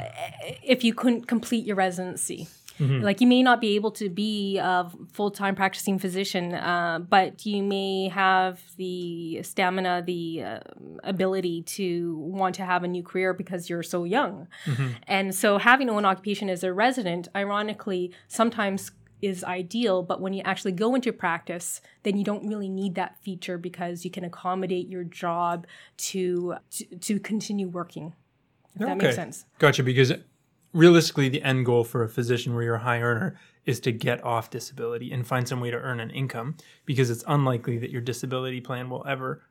if 0.62 0.84
you 0.84 0.92
couldn't 0.92 1.26
complete 1.26 1.64
your 1.64 1.76
residency. 1.76 2.48
Mm-hmm. 2.78 3.04
Like 3.04 3.20
you 3.20 3.26
may 3.26 3.42
not 3.42 3.60
be 3.60 3.76
able 3.76 3.92
to 3.92 4.08
be 4.08 4.58
a 4.58 4.90
full 5.12 5.30
time 5.30 5.54
practicing 5.54 5.98
physician, 5.98 6.54
uh, 6.54 6.98
but 6.98 7.46
you 7.46 7.62
may 7.62 8.08
have 8.08 8.60
the 8.76 9.42
stamina, 9.42 10.02
the 10.04 10.42
uh, 10.42 10.58
ability 11.04 11.62
to 11.62 12.16
want 12.18 12.56
to 12.56 12.64
have 12.64 12.82
a 12.82 12.88
new 12.88 13.02
career 13.02 13.32
because 13.32 13.70
you're 13.70 13.84
so 13.84 14.04
young. 14.04 14.48
Mm-hmm. 14.66 14.88
And 15.06 15.34
so 15.34 15.58
having 15.58 15.88
own 15.88 16.04
occupation 16.04 16.50
as 16.50 16.64
a 16.64 16.72
resident, 16.72 17.28
ironically, 17.36 18.12
sometimes 18.26 18.90
is 19.26 19.44
ideal, 19.44 20.02
but 20.02 20.20
when 20.20 20.32
you 20.32 20.42
actually 20.44 20.72
go 20.72 20.94
into 20.94 21.12
practice, 21.12 21.80
then 22.02 22.16
you 22.16 22.24
don't 22.24 22.46
really 22.46 22.68
need 22.68 22.94
that 22.94 23.16
feature 23.22 23.58
because 23.58 24.04
you 24.04 24.10
can 24.10 24.24
accommodate 24.24 24.88
your 24.88 25.04
job 25.04 25.66
to 25.96 26.54
to, 26.70 26.84
to 26.96 27.20
continue 27.20 27.68
working. 27.68 28.14
If 28.74 28.82
okay. 28.82 28.90
that 28.90 28.98
makes 28.98 29.14
sense. 29.14 29.44
Gotcha. 29.58 29.82
Because 29.82 30.12
realistically, 30.72 31.28
the 31.28 31.42
end 31.42 31.64
goal 31.64 31.84
for 31.84 32.02
a 32.02 32.08
physician 32.08 32.54
where 32.54 32.64
you're 32.64 32.74
a 32.74 32.80
high 32.80 33.00
earner 33.00 33.38
is 33.64 33.80
to 33.80 33.92
get 33.92 34.22
off 34.22 34.50
disability 34.50 35.12
and 35.12 35.26
find 35.26 35.48
some 35.48 35.60
way 35.60 35.70
to 35.70 35.76
earn 35.76 36.00
an 36.00 36.10
income 36.10 36.56
because 36.84 37.08
it's 37.10 37.24
unlikely 37.26 37.78
that 37.78 37.90
your 37.90 38.02
disability 38.02 38.60
plan 38.60 38.90
will 38.90 39.04
ever 39.08 39.42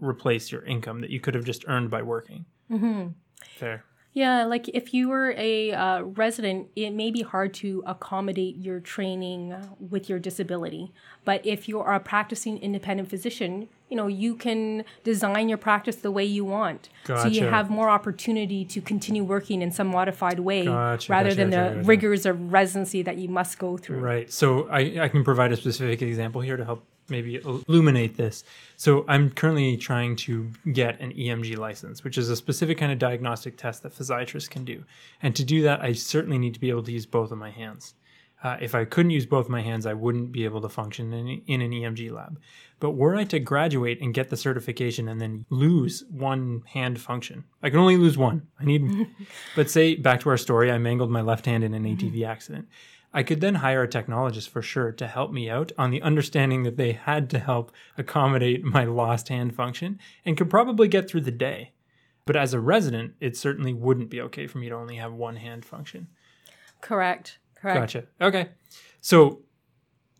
replace 0.00 0.50
your 0.50 0.64
income 0.64 1.00
that 1.00 1.10
you 1.10 1.20
could 1.20 1.34
have 1.34 1.44
just 1.44 1.64
earned 1.68 1.90
by 1.90 2.00
working. 2.00 2.46
Mm-hmm. 2.70 3.08
Fair. 3.56 3.84
Yeah, 4.12 4.44
like 4.44 4.68
if 4.70 4.92
you 4.92 5.08
were 5.08 5.34
a 5.36 5.72
uh, 5.72 6.02
resident, 6.02 6.68
it 6.74 6.90
may 6.90 7.12
be 7.12 7.22
hard 7.22 7.54
to 7.54 7.82
accommodate 7.86 8.56
your 8.56 8.80
training 8.80 9.54
with 9.78 10.08
your 10.08 10.18
disability. 10.18 10.92
But 11.24 11.46
if 11.46 11.68
you 11.68 11.78
are 11.78 11.94
a 11.94 12.00
practicing 12.00 12.58
independent 12.58 13.08
physician, 13.08 13.68
you 13.88 13.96
know, 13.96 14.08
you 14.08 14.34
can 14.34 14.84
design 15.04 15.48
your 15.48 15.58
practice 15.58 15.96
the 15.96 16.10
way 16.10 16.24
you 16.24 16.44
want. 16.44 16.88
So 17.06 17.26
you 17.26 17.46
have 17.46 17.70
more 17.70 17.88
opportunity 17.88 18.64
to 18.64 18.80
continue 18.80 19.22
working 19.22 19.62
in 19.62 19.70
some 19.70 19.88
modified 19.88 20.40
way 20.40 20.64
Gotcha, 20.64 21.12
rather 21.12 21.30
gotcha, 21.30 21.36
than 21.36 21.50
gotcha, 21.50 21.68
the 21.70 21.74
gotcha. 21.76 21.86
rigors 21.86 22.26
of 22.26 22.52
residency 22.52 23.02
that 23.02 23.16
you 23.16 23.28
must 23.28 23.58
go 23.58 23.76
through. 23.76 24.00
Right. 24.00 24.32
So 24.32 24.68
I, 24.68 25.00
I 25.02 25.08
can 25.08 25.22
provide 25.22 25.52
a 25.52 25.56
specific 25.56 26.02
example 26.02 26.40
here 26.40 26.56
to 26.56 26.64
help 26.64 26.84
maybe 27.10 27.36
illuminate 27.36 28.16
this. 28.16 28.44
So 28.76 29.04
I'm 29.08 29.30
currently 29.30 29.76
trying 29.76 30.16
to 30.16 30.50
get 30.72 31.00
an 31.00 31.12
EMG 31.12 31.58
license, 31.58 32.04
which 32.04 32.16
is 32.16 32.30
a 32.30 32.36
specific 32.36 32.78
kind 32.78 32.92
of 32.92 32.98
diagnostic 32.98 33.56
test 33.56 33.82
that 33.82 33.94
physiatrists 33.94 34.48
can 34.48 34.64
do. 34.64 34.84
And 35.22 35.34
to 35.36 35.44
do 35.44 35.62
that, 35.62 35.82
I 35.82 35.92
certainly 35.92 36.38
need 36.38 36.54
to 36.54 36.60
be 36.60 36.70
able 36.70 36.82
to 36.84 36.92
use 36.92 37.06
both 37.06 37.32
of 37.32 37.38
my 37.38 37.50
hands. 37.50 37.94
Uh, 38.42 38.56
if 38.60 38.74
I 38.74 38.86
couldn't 38.86 39.10
use 39.10 39.26
both 39.26 39.46
of 39.46 39.50
my 39.50 39.60
hands, 39.60 39.84
I 39.84 39.92
wouldn't 39.92 40.32
be 40.32 40.44
able 40.44 40.62
to 40.62 40.68
function 40.68 41.12
in, 41.12 41.42
in 41.46 41.60
an 41.60 41.72
EMG 41.72 42.10
lab. 42.10 42.40
But 42.78 42.92
were 42.92 43.14
I 43.14 43.24
to 43.24 43.38
graduate 43.38 44.00
and 44.00 44.14
get 44.14 44.30
the 44.30 44.36
certification 44.36 45.08
and 45.08 45.20
then 45.20 45.44
lose 45.50 46.04
one 46.10 46.62
hand 46.66 46.98
function, 46.98 47.44
I 47.62 47.68
can 47.68 47.78
only 47.78 47.98
lose 47.98 48.16
one. 48.16 48.48
I 48.58 48.64
need, 48.64 49.08
but 49.56 49.68
say 49.68 49.94
back 49.94 50.20
to 50.20 50.30
our 50.30 50.38
story, 50.38 50.70
I 50.70 50.78
mangled 50.78 51.10
my 51.10 51.20
left 51.20 51.44
hand 51.44 51.64
in 51.64 51.74
an 51.74 51.84
ATV 51.84 52.26
accident. 52.26 52.68
I 53.12 53.22
could 53.22 53.40
then 53.40 53.56
hire 53.56 53.82
a 53.82 53.88
technologist 53.88 54.48
for 54.48 54.62
sure 54.62 54.92
to 54.92 55.06
help 55.06 55.32
me 55.32 55.50
out 55.50 55.72
on 55.76 55.90
the 55.90 56.02
understanding 56.02 56.62
that 56.62 56.76
they 56.76 56.92
had 56.92 57.28
to 57.30 57.38
help 57.38 57.72
accommodate 57.98 58.62
my 58.64 58.84
lost 58.84 59.28
hand 59.28 59.54
function 59.54 59.98
and 60.24 60.36
could 60.36 60.50
probably 60.50 60.86
get 60.86 61.10
through 61.10 61.22
the 61.22 61.32
day. 61.32 61.72
But 62.24 62.36
as 62.36 62.54
a 62.54 62.60
resident, 62.60 63.14
it 63.20 63.36
certainly 63.36 63.72
wouldn't 63.72 64.10
be 64.10 64.20
okay 64.20 64.46
for 64.46 64.58
me 64.58 64.68
to 64.68 64.74
only 64.76 64.96
have 64.96 65.12
one 65.12 65.36
hand 65.36 65.64
function. 65.64 66.08
Correct. 66.80 67.38
Correct. 67.56 67.80
Gotcha. 67.80 68.04
Okay. 68.20 68.48
So, 69.00 69.42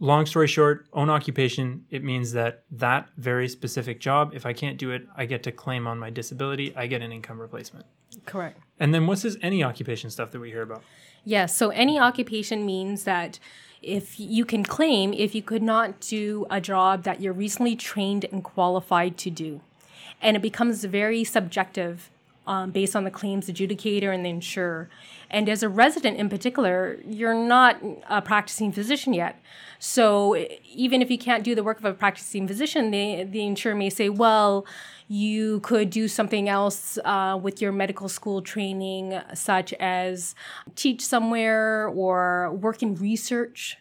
long 0.01 0.27
story 0.27 0.49
short, 0.49 0.87
own 0.93 1.09
occupation, 1.09 1.85
it 1.91 2.03
means 2.03 2.33
that 2.33 2.65
that 2.73 3.09
very 3.17 3.49
specific 3.49 4.01
job, 4.01 4.33
if 4.35 4.45
I 4.45 4.53
can't 4.53 4.79
do 4.79 4.91
it, 4.91 5.07
I 5.17 5.27
get 5.27 5.43
to 5.45 5.53
claim 5.53 5.87
on 5.87 5.99
my 5.99 6.11
disability, 6.11 6.75
I 6.75 6.87
get 6.87 7.03
an 7.03 7.13
income 7.13 7.41
replacement. 7.41 7.87
Correct. 8.27 8.61
And 8.79 8.93
then 8.93 9.07
what's 9.07 9.23
this 9.23 9.37
any 9.43 9.63
occupation 9.63 10.11
stuff 10.11 10.33
that 10.33 10.41
we 10.41 10.51
hear 10.51 10.63
about? 10.63 10.83
Yes. 11.25 11.57
So 11.57 11.71
any 11.71 11.99
occupation 11.99 12.65
means 12.65 13.05
that 13.05 13.39
if 13.83 14.21
you 14.21 14.45
can 14.45 14.65
claim 14.65 15.13
if 15.13 15.35
you 15.35 15.43
could 15.43 15.63
not 15.63 16.01
do 16.01 16.47
a 16.51 16.61
job 16.61 17.05
that 17.05 17.21
you're 17.21 17.33
recently 17.33 17.77
trained 17.77 18.27
and 18.31 18.45
qualified 18.45 19.17
to 19.19 19.31
do. 19.31 19.61
And 20.21 20.37
it 20.37 20.43
becomes 20.43 20.85
very 20.85 21.25
subjective 21.25 22.11
um, 22.47 22.71
based 22.71 22.97
on 22.97 23.05
the 23.05 23.11
claims 23.11 23.49
adjudicator 23.49 24.13
and 24.15 24.25
the 24.25 24.31
insurer. 24.31 24.89
And 25.31 25.49
as 25.49 25.63
a 25.63 25.69
resident 25.69 26.17
in 26.17 26.29
particular, 26.29 26.99
you're 27.07 27.35
not 27.35 27.81
a 28.09 28.21
practicing 28.21 28.73
physician 28.73 29.15
yet. 29.15 29.41
So 29.79 30.37
even 30.75 31.03
if 31.03 31.11
you 31.11 31.19
can't 31.19 31.45
do 31.45 31.55
the 31.55 31.63
work 31.63 31.79
of 31.79 31.85
a 31.85 31.95
practicing 31.95 32.49
physician, 32.49 32.91
the, 32.91 33.25
the 33.25 33.45
insurer 33.45 33.75
may 33.75 33.91
say, 33.91 34.09
well, 34.09 34.67
you 35.07 35.61
could 35.61 35.91
do 35.91 36.09
something 36.09 36.49
else 36.49 36.99
uh, 37.05 37.39
with 37.41 37.61
your 37.61 37.73
medical 37.73 38.09
school 38.09 38.43
training, 38.43 39.21
such 39.35 39.73
as 39.75 40.35
teach 40.77 41.05
somewhere 41.05 41.89
or 41.89 42.53
work 42.53 42.83
in 42.83 42.95
research. 42.97 43.77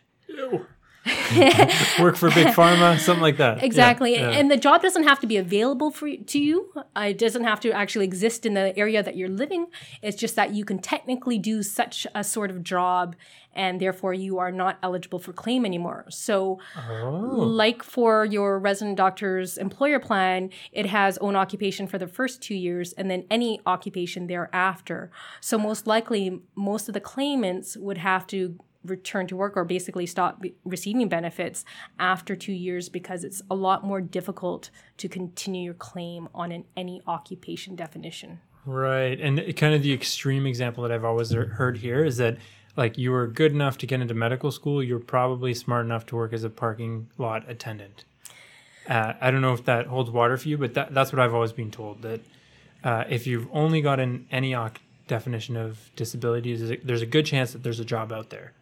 Work 2.00 2.16
for 2.18 2.30
big 2.32 2.48
pharma, 2.48 3.00
something 3.00 3.22
like 3.22 3.38
that. 3.38 3.64
Exactly. 3.64 4.14
yeah. 4.14 4.32
And 4.32 4.52
the 4.52 4.58
job 4.58 4.82
doesn't 4.82 5.04
have 5.04 5.20
to 5.22 5.28
be 5.28 5.38
available 5.38 5.92
for 5.92 6.10
to 6.16 6.40
you. 6.40 6.72
Uh, 6.76 7.08
it 7.10 7.18
doesn't 7.18 7.44
have 7.44 7.60
to 7.62 7.72
actually 7.72 8.06
exist 8.06 8.46
in 8.46 8.54
the 8.54 8.78
area 8.78 9.02
that 9.02 9.16
you're 9.16 9.30
living. 9.30 9.68
It's 10.02 10.18
just 10.18 10.36
that 10.36 10.54
you 10.54 10.66
can 10.66 10.80
technically 10.80 11.38
do 11.38 11.64
such 11.64 12.06
a 12.14 12.24
sort 12.24 12.52
of 12.52 12.64
job 12.64 13.16
and 13.54 13.82
therefore 13.82 14.14
you 14.14 14.38
are 14.38 14.52
not 14.52 14.78
eligible 14.84 15.18
for 15.20 15.34
claim 15.34 15.66
anymore. 15.66 16.06
So 16.10 16.60
Oh. 16.78 17.02
like 17.36 17.82
for 17.82 18.24
your 18.26 18.60
resident 18.60 18.98
doctor's 18.98 19.58
employer 19.58 20.00
plan, 20.00 20.50
it 20.72 20.86
has 20.86 21.18
own 21.20 21.36
occupation 21.36 21.88
for 21.88 21.98
the 21.98 22.08
first 22.08 22.42
two 22.42 22.56
years 22.56 22.94
and 22.94 23.10
then 23.10 23.26
any 23.32 23.60
occupation 23.66 24.28
thereafter. 24.28 25.10
So 25.42 25.58
most 25.58 25.88
likely, 25.88 26.42
most 26.56 26.88
of 26.88 26.94
the 26.94 27.00
claimants 27.02 27.76
would 27.78 27.98
have 27.98 28.28
to 28.28 28.60
return 28.84 29.28
to 29.28 29.36
work 29.36 29.58
or 29.58 29.66
basically 29.66 30.06
stop 30.06 30.42
receiving 30.64 31.08
benefits 31.10 31.66
after 32.00 32.36
two 32.36 32.54
years 32.54 32.90
because 32.90 33.24
it's 33.24 33.42
a 33.50 33.56
lot 33.56 33.84
more 33.84 34.02
difficult 34.02 34.70
to 34.98 35.10
continue 35.10 35.64
your 35.66 35.74
claim 35.74 36.30
on 36.34 36.52
an 36.52 36.66
any 36.78 37.02
occupation 37.06 37.76
definition. 37.76 38.40
Right. 38.66 39.20
And 39.20 39.38
kind 39.58 39.74
of 39.74 39.84
the 39.84 39.94
extreme 39.94 40.46
example 40.46 40.84
that 40.84 40.92
I've 40.92 41.06
always 41.06 41.32
heard 41.32 41.78
here 41.78 42.06
is 42.06 42.18
that 42.18 42.38
like 42.78 42.98
you 42.98 43.12
were 43.12 43.28
good 43.28 43.52
enough 43.52 43.78
to 43.80 43.88
get 43.88 44.00
into 44.00 44.14
medical 44.14 44.52
school, 44.52 44.82
you're 44.84 45.00
probably 45.00 45.54
smart 45.54 45.86
enough 45.86 46.06
to 46.08 46.16
work 46.16 46.34
as 46.34 46.44
a 46.44 46.50
parking 46.50 47.10
lot 47.18 47.50
attendant. 47.50 48.06
Uh, 48.88 49.14
I 49.20 49.32
don't 49.32 49.42
know 49.42 49.54
if 49.54 49.66
that 49.66 49.88
holds 49.88 50.10
water 50.10 50.38
for 50.38 50.48
you, 50.48 50.58
but 50.58 50.74
that, 50.76 50.94
that's 50.94 51.12
what 51.12 51.20
I've 51.20 51.34
always 51.34 51.52
been 51.52 51.72
told 51.72 52.02
that 52.04 52.22
uh, 52.84 53.04
if 53.10 53.28
you've 53.28 53.48
only 53.52 53.82
got 53.82 54.00
an 54.00 54.28
any 54.32 54.56
OC 54.56 54.80
definition 55.08 55.58
of 55.58 55.92
disabilities, 55.96 56.72
there's 56.84 57.02
a 57.02 57.06
good 57.06 57.26
chance 57.26 57.52
that 57.54 57.64
there's 57.64 57.80
a 57.80 57.86
job 57.86 58.12
out 58.12 58.30
there. 58.30 58.54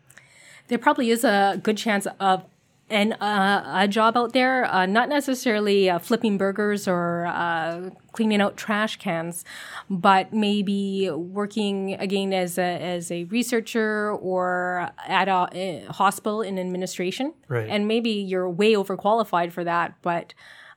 There 0.67 0.77
probably 0.77 1.09
is 1.09 1.23
a 1.23 1.59
good 1.63 1.77
chance 1.77 2.07
of 2.19 2.43
an 2.89 3.13
uh, 3.13 3.81
a 3.81 3.87
job 3.87 4.15
out 4.15 4.33
there, 4.33 4.65
uh, 4.65 4.85
not 4.85 5.09
necessarily 5.09 5.89
uh, 5.89 5.99
flipping 5.99 6.37
burgers 6.37 6.87
or 6.87 7.25
uh, 7.25 7.89
cleaning 8.13 8.41
out 8.41 8.55
trash 8.55 8.95
cans, 8.97 9.43
but 9.89 10.31
maybe 10.31 11.09
working 11.11 11.95
again 11.95 12.33
as 12.33 12.57
a 12.57 12.61
as 12.61 13.11
a 13.11 13.25
researcher 13.25 14.11
or 14.11 14.89
at 15.05 15.27
a, 15.27 15.87
uh 15.87 15.91
hospital 15.93 16.41
in 16.41 16.57
administration. 16.57 17.33
Right. 17.47 17.67
And 17.69 17.87
maybe 17.87 18.09
you're 18.09 18.49
way 18.49 18.73
overqualified 18.73 19.51
for 19.51 19.63
that, 19.65 19.95
but 20.01 20.33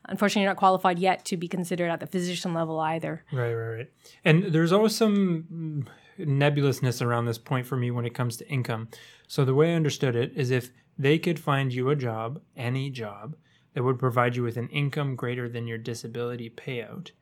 unfortunately, 0.06 0.42
you're 0.42 0.50
not 0.50 0.56
qualified 0.56 0.98
yet 0.98 1.24
to 1.26 1.36
be 1.36 1.46
considered 1.46 1.90
at 1.90 2.00
the 2.00 2.06
physician 2.06 2.54
level 2.54 2.80
either. 2.80 3.24
Right, 3.32 3.54
right, 3.54 3.76
right. 3.76 3.90
And 4.24 4.44
there's 4.44 4.72
always 4.72 4.96
some 4.96 5.44
mm, 5.52 5.86
nebulousness 6.26 7.04
around 7.04 7.26
this 7.26 7.38
point 7.38 7.66
for 7.66 7.76
me 7.76 7.90
when 7.90 8.04
it 8.04 8.14
comes 8.14 8.36
to 8.38 8.48
income. 8.48 8.88
So 9.30 9.44
the 9.44 9.54
way 9.54 9.70
I 9.70 9.76
understood 9.76 10.16
it 10.16 10.32
is 10.34 10.50
if 10.50 10.72
they 10.98 11.16
could 11.16 11.38
find 11.38 11.72
you 11.72 11.88
a 11.88 11.94
job, 11.94 12.40
any 12.56 12.90
job, 12.90 13.36
that 13.74 13.84
would 13.84 13.96
provide 13.96 14.34
you 14.34 14.42
with 14.42 14.56
an 14.56 14.68
income 14.70 15.14
greater 15.14 15.48
than 15.48 15.68
your 15.68 15.78
disability 15.78 16.50
payout, 16.50 17.12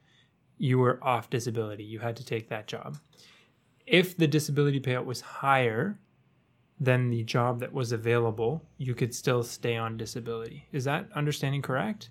you 0.56 0.78
were 0.78 0.98
off 1.04 1.28
disability. 1.28 1.84
You 1.84 1.98
had 1.98 2.16
to 2.16 2.24
take 2.24 2.48
that 2.48 2.66
job. 2.66 2.96
If 3.86 4.16
the 4.16 4.26
disability 4.26 4.80
payout 4.80 5.04
was 5.04 5.20
higher 5.20 6.00
than 6.80 7.10
the 7.10 7.24
job 7.24 7.60
that 7.60 7.74
was 7.74 7.92
available, 7.92 8.64
you 8.78 8.94
could 8.94 9.14
still 9.14 9.42
stay 9.42 9.76
on 9.76 9.98
disability. 9.98 10.66
Is 10.72 10.84
that 10.84 11.10
understanding 11.14 11.60
correct? 11.60 12.08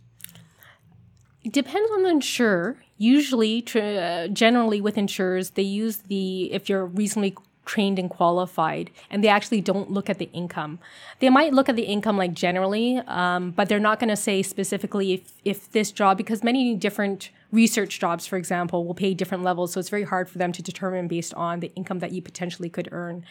It 1.44 1.54
depends 1.54 1.90
on 1.92 2.04
the 2.04 2.10
insurer. 2.10 2.78
Usually, 3.00 3.64
tr- 3.64 3.80
uh, 3.80 4.28
generally 4.28 4.80
with 4.80 4.96
insurers, 4.96 5.52
they 5.52 5.64
use 5.64 6.04
the 6.08 6.54
if 6.54 6.70
you're 6.70 6.86
reasonably 6.86 7.36
trained 7.68 8.00
and 8.00 8.10
qualified, 8.10 8.90
and 9.12 9.24
they 9.24 9.28
actually 9.28 9.62
don't 9.62 9.92
look 9.92 10.10
at 10.10 10.18
the 10.18 10.30
income. 10.34 10.80
They 11.20 11.30
might 11.30 11.54
look 11.54 11.70
at 11.70 11.76
the 11.76 11.84
income 11.84 12.18
like 12.18 12.34
generally, 12.34 12.98
um, 13.06 13.52
but 13.52 13.70
they're 13.70 13.80
not 13.80 14.00
going 14.00 14.10
to 14.10 14.16
say 14.16 14.42
specifically 14.42 15.14
if 15.14 15.34
if 15.46 15.72
this 15.72 15.92
job 15.92 16.18
because 16.18 16.44
many 16.44 16.74
different 16.74 17.30
research 17.52 18.00
jobs, 18.00 18.28
for 18.28 18.36
example, 18.36 18.86
will 18.86 18.94
pay 18.94 19.14
different 19.14 19.44
levels, 19.44 19.74
so 19.74 19.80
it's 19.80 19.90
very 19.90 20.04
hard 20.04 20.30
for 20.30 20.38
them 20.38 20.52
to 20.52 20.62
determine 20.62 21.08
based 21.08 21.34
on 21.36 21.60
the 21.60 21.72
income 21.76 22.00
that 22.00 22.12
you 22.12 22.22
potentially 22.22 22.70
could 22.70 22.90
earn. 22.92 23.24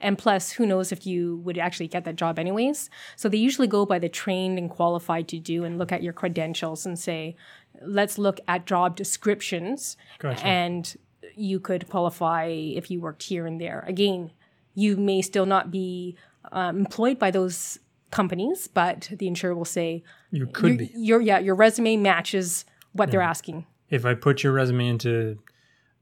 And 0.00 0.16
plus, 0.16 0.52
who 0.52 0.66
knows 0.66 0.92
if 0.92 1.06
you 1.06 1.38
would 1.38 1.58
actually 1.58 1.88
get 1.88 2.04
that 2.04 2.16
job 2.16 2.38
anyways. 2.38 2.90
So 3.16 3.28
they 3.28 3.38
usually 3.38 3.66
go 3.66 3.84
by 3.84 3.98
the 3.98 4.08
trained 4.08 4.58
and 4.58 4.70
qualified 4.70 5.26
to 5.28 5.38
do 5.38 5.64
and 5.64 5.78
look 5.78 5.90
at 5.90 6.02
your 6.02 6.12
credentials 6.12 6.86
and 6.86 6.96
say, 6.98 7.36
let's 7.82 8.18
look 8.18 8.38
at 8.46 8.66
job 8.66 8.96
descriptions 8.96 9.96
Gotcha. 10.18 10.46
and 10.46 10.96
you 11.36 11.60
could 11.60 11.88
qualify 11.88 12.46
if 12.46 12.90
you 12.90 13.00
worked 13.00 13.22
here 13.24 13.46
and 13.46 13.60
there. 13.60 13.84
Again, 13.86 14.30
you 14.74 14.96
may 14.96 15.22
still 15.22 15.46
not 15.46 15.70
be 15.70 16.16
um, 16.52 16.78
employed 16.78 17.18
by 17.18 17.30
those 17.30 17.78
companies, 18.10 18.68
but 18.68 19.10
the 19.18 19.26
insurer 19.26 19.54
will 19.54 19.64
say 19.64 20.02
You 20.30 20.46
could 20.46 20.68
your, 20.68 20.78
be. 20.78 20.90
your 20.94 21.20
yeah 21.20 21.38
your 21.38 21.54
resume 21.54 21.96
matches 21.96 22.64
what 22.92 23.10
they're 23.10 23.20
asking. 23.20 23.66
if 23.90 24.04
I 24.06 24.14
put 24.14 24.42
your 24.42 24.52
resume 24.52 24.86
into 24.88 25.38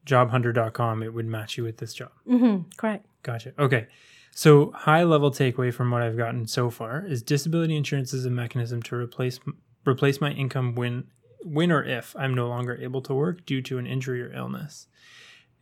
jobhunter.com, 0.06 1.02
it 1.02 1.14
would 1.14 1.26
match 1.26 1.56
you 1.56 1.64
with 1.64 1.78
this 1.78 1.94
job. 1.94 2.10
Mm-hmm, 2.28 2.68
correct. 2.76 3.06
Gotcha. 3.22 3.52
Okay. 3.58 3.86
So, 4.34 4.72
high 4.72 5.02
level 5.04 5.30
takeaway 5.30 5.72
from 5.72 5.90
what 5.90 6.02
I've 6.02 6.16
gotten 6.16 6.46
so 6.46 6.70
far 6.70 7.04
is 7.04 7.22
disability 7.22 7.76
insurance 7.76 8.12
is 8.14 8.24
a 8.24 8.30
mechanism 8.30 8.82
to 8.84 8.96
replace 8.96 9.38
replace 9.86 10.20
my 10.20 10.30
income 10.32 10.74
when 10.74 11.04
when 11.44 11.70
or 11.72 11.82
if 11.84 12.14
I'm 12.18 12.34
no 12.34 12.48
longer 12.48 12.76
able 12.80 13.02
to 13.02 13.14
work 13.14 13.44
due 13.44 13.60
to 13.62 13.78
an 13.78 13.86
injury 13.86 14.22
or 14.22 14.32
illness. 14.32 14.86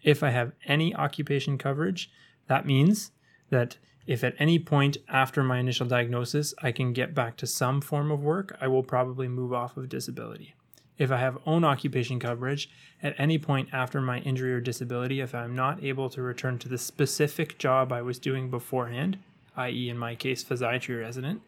If 0.03 0.23
I 0.23 0.31
have 0.31 0.53
any 0.67 0.95
occupation 0.95 1.59
coverage, 1.59 2.11
That 2.51 2.67
means 2.67 3.13
that 3.51 3.79
if 4.09 4.25
at 4.25 4.35
any 4.41 4.59
point 4.59 4.97
after 5.09 5.45
my 5.45 5.59
initial 5.59 5.87
diagnosis 5.87 6.53
I 6.61 6.73
can 6.73 6.93
get 6.93 7.15
back 7.15 7.37
to 7.37 7.47
some 7.47 7.81
form 7.81 8.11
of 8.11 8.25
work, 8.25 8.57
I 8.61 8.67
will 8.67 8.83
probably 8.83 9.29
move 9.29 9.53
off 9.53 9.77
of 9.77 9.89
disability. 9.89 10.57
If 10.99 11.13
I 11.13 11.19
have 11.19 11.39
own 11.47 11.63
occupation 11.65 12.19
coverage, 12.19 12.69
at 13.05 13.15
any 13.19 13.39
point 13.39 13.69
after 13.73 14.01
my 14.01 14.19
injury 14.19 14.53
or 14.53 14.61
disability, 14.61 15.21
if 15.21 15.33
I'm 15.33 15.55
not 15.55 15.85
able 15.85 16.11
to 16.11 16.23
return 16.23 16.59
to 16.59 16.69
the 16.69 16.77
specific 16.77 17.57
job 17.57 17.93
I 17.93 18.03
was 18.03 18.19
doing 18.19 18.51
beforehand, 18.51 19.17
i.e., 19.57 19.89
in 19.89 19.97
my 19.97 20.17
case, 20.17 20.43
physiatry 20.43 21.01
resident, 21.01 21.41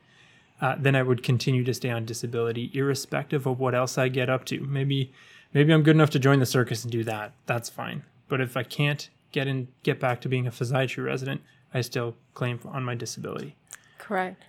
uh, 0.60 0.76
then 0.78 0.94
I 0.94 1.02
would 1.02 1.24
continue 1.24 1.64
to 1.64 1.74
stay 1.74 1.90
on 1.90 2.04
disability, 2.04 2.70
irrespective 2.72 3.44
of 3.44 3.58
what 3.58 3.74
else 3.74 3.98
I 3.98 4.06
get 4.06 4.30
up 4.30 4.44
to. 4.46 4.60
Maybe, 4.60 5.12
maybe 5.52 5.72
I'm 5.72 5.82
good 5.82 5.96
enough 5.96 6.10
to 6.10 6.20
join 6.20 6.38
the 6.38 6.46
circus 6.46 6.84
and 6.84 6.92
do 6.92 7.02
that. 7.02 7.32
That's 7.46 7.68
fine. 7.68 8.04
But 8.32 8.40
if 8.40 8.56
I 8.56 8.62
can't 8.62 9.10
get 9.30 9.46
in, 9.46 9.68
get 9.82 10.00
back 10.00 10.22
to 10.22 10.28
being 10.30 10.46
a 10.46 10.50
physiatry 10.50 11.04
resident, 11.04 11.42
I 11.74 11.82
still 11.82 12.16
claim 12.32 12.60
on 12.64 12.82
my 12.82 12.94
disability. 12.94 13.56
Correct. 13.98 14.42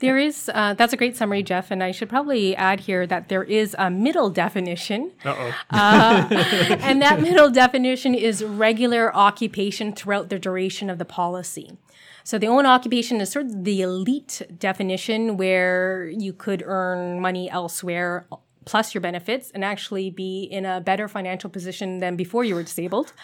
There 0.00 0.18
is, 0.18 0.50
uh, 0.52 0.74
that's 0.74 0.92
a 0.92 0.96
great 0.98 1.16
summary, 1.16 1.42
Jeff. 1.42 1.70
And 1.70 1.82
I 1.82 1.90
should 1.90 2.10
probably 2.10 2.54
add 2.54 2.80
here 2.80 3.06
that 3.06 3.30
there 3.30 3.42
is 3.42 3.74
a 3.78 3.88
middle 3.88 4.28
definition. 4.28 5.12
Uh-oh. 5.24 5.54
uh, 5.70 6.28
and 6.82 7.00
that 7.00 7.22
middle 7.22 7.50
definition 7.50 8.14
is 8.14 8.44
regular 8.44 9.16
occupation 9.16 9.94
throughout 9.94 10.28
the 10.28 10.38
duration 10.38 10.90
of 10.90 10.98
the 10.98 11.06
policy. 11.06 11.78
So 12.24 12.36
the 12.36 12.48
own 12.48 12.66
occupation 12.66 13.22
is 13.22 13.32
sort 13.32 13.46
of 13.46 13.64
the 13.64 13.80
elite 13.80 14.42
definition 14.58 15.38
where 15.38 16.10
you 16.10 16.34
could 16.34 16.62
earn 16.66 17.20
money 17.20 17.50
elsewhere 17.50 18.26
plus 18.64 18.94
your 18.94 19.00
benefits 19.00 19.50
and 19.50 19.64
actually 19.64 20.10
be 20.10 20.44
in 20.44 20.64
a 20.64 20.80
better 20.80 21.08
financial 21.08 21.50
position 21.50 21.98
than 21.98 22.16
before 22.16 22.44
you 22.44 22.54
were 22.54 22.62
disabled. 22.62 23.12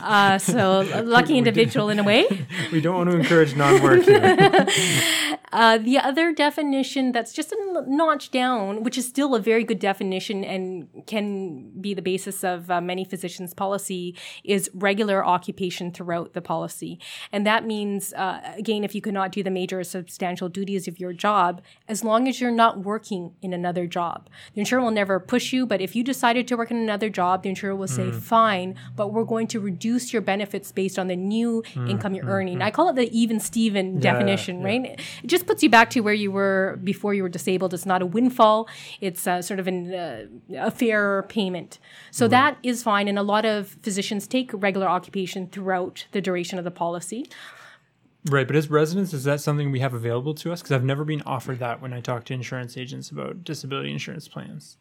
Uh, 0.00 0.38
so 0.38 0.80
lucky 1.04 1.36
individual 1.36 1.90
in 1.90 1.98
a 1.98 2.02
way. 2.02 2.24
We 2.72 2.80
don't 2.80 2.96
want 2.96 3.10
to 3.10 3.16
encourage 3.16 3.54
non-work 3.54 4.04
here. 4.04 4.20
uh, 5.52 5.78
the 5.78 5.98
other 5.98 6.32
definition 6.32 7.12
that's 7.12 7.32
just 7.32 7.52
a 7.52 7.84
notch 7.86 8.30
down, 8.30 8.82
which 8.82 8.96
is 8.96 9.06
still 9.06 9.34
a 9.34 9.40
very 9.40 9.64
good 9.64 9.78
definition 9.78 10.44
and 10.44 10.88
can 11.06 11.70
be 11.80 11.92
the 11.92 12.02
basis 12.02 12.42
of 12.42 12.70
uh, 12.70 12.80
many 12.80 13.04
physicians' 13.04 13.52
policy, 13.52 14.16
is 14.44 14.70
regular 14.72 15.24
occupation 15.24 15.92
throughout 15.92 16.32
the 16.32 16.40
policy. 16.40 16.98
And 17.30 17.46
that 17.46 17.66
means, 17.66 18.14
uh, 18.14 18.40
again, 18.56 18.82
if 18.82 18.94
you 18.94 19.02
cannot 19.02 19.32
do 19.32 19.42
the 19.42 19.50
major 19.50 19.80
or 19.80 19.84
substantial 19.84 20.48
duties 20.48 20.88
of 20.88 20.98
your 20.98 21.12
job, 21.12 21.60
as 21.86 22.02
long 22.02 22.28
as 22.28 22.40
you're 22.40 22.50
not 22.50 22.84
working 22.84 23.34
in 23.42 23.52
another 23.52 23.86
job. 23.86 24.28
The 24.54 24.60
insurer 24.60 24.82
will 24.82 24.90
never 24.90 25.18
push 25.20 25.52
you, 25.52 25.66
but 25.66 25.80
if 25.80 25.94
you 25.96 26.02
decided 26.04 26.48
to 26.48 26.56
work 26.56 26.70
in 26.70 26.76
another 26.76 27.08
job, 27.08 27.42
the 27.42 27.48
insurer 27.48 27.74
will 27.74 27.88
say, 27.88 28.04
mm. 28.04 28.20
fine, 28.20 28.74
but 28.94 29.12
we're 29.12 29.24
going 29.24 29.46
to 29.48 29.60
reduce 29.60 30.12
your 30.12 30.22
benefits 30.22 30.72
based 30.72 30.98
on 30.98 31.08
the 31.08 31.16
new 31.16 31.62
mm. 31.74 31.90
income 31.90 32.14
you're 32.14 32.24
mm. 32.24 32.30
earning. 32.30 32.62
I 32.62 32.70
call 32.70 32.88
it 32.88 32.96
the 32.96 33.10
even 33.16 33.40
Steven 33.40 33.96
yeah, 33.96 34.00
definition, 34.00 34.60
yeah. 34.60 34.66
right? 34.66 35.00
It 35.22 35.26
just 35.26 35.46
puts 35.46 35.62
you 35.62 35.70
back 35.70 35.90
to 35.90 36.00
where 36.00 36.14
you 36.14 36.30
were 36.30 36.78
before 36.82 37.14
you 37.14 37.22
were 37.22 37.28
disabled. 37.28 37.74
It's 37.74 37.86
not 37.86 38.02
a 38.02 38.06
windfall, 38.06 38.68
it's 39.00 39.26
uh, 39.26 39.42
sort 39.42 39.60
of 39.60 39.66
an, 39.66 39.94
uh, 39.94 40.26
a 40.56 40.70
fair 40.70 41.24
payment. 41.24 41.78
So 42.10 42.28
that 42.28 42.58
is 42.62 42.82
fine. 42.82 43.08
And 43.08 43.18
a 43.18 43.22
lot 43.22 43.44
of 43.44 43.76
physicians 43.82 44.26
take 44.26 44.50
regular 44.52 44.88
occupation 44.88 45.48
throughout 45.48 46.06
the 46.12 46.20
duration 46.20 46.58
of 46.58 46.64
the 46.64 46.70
policy. 46.70 47.26
Right, 48.28 48.46
but 48.46 48.56
as 48.56 48.68
residents, 48.68 49.14
is 49.14 49.22
that 49.24 49.40
something 49.40 49.70
we 49.70 49.78
have 49.78 49.94
available 49.94 50.34
to 50.34 50.52
us? 50.52 50.60
Because 50.60 50.72
I've 50.72 50.84
never 50.84 51.04
been 51.04 51.22
offered 51.22 51.60
that 51.60 51.80
when 51.80 51.92
I 51.92 52.00
talk 52.00 52.24
to 52.24 52.34
insurance 52.34 52.76
agents 52.76 53.10
about 53.10 53.44
disability 53.44 53.92
insurance 53.92 54.26
plans. 54.26 54.78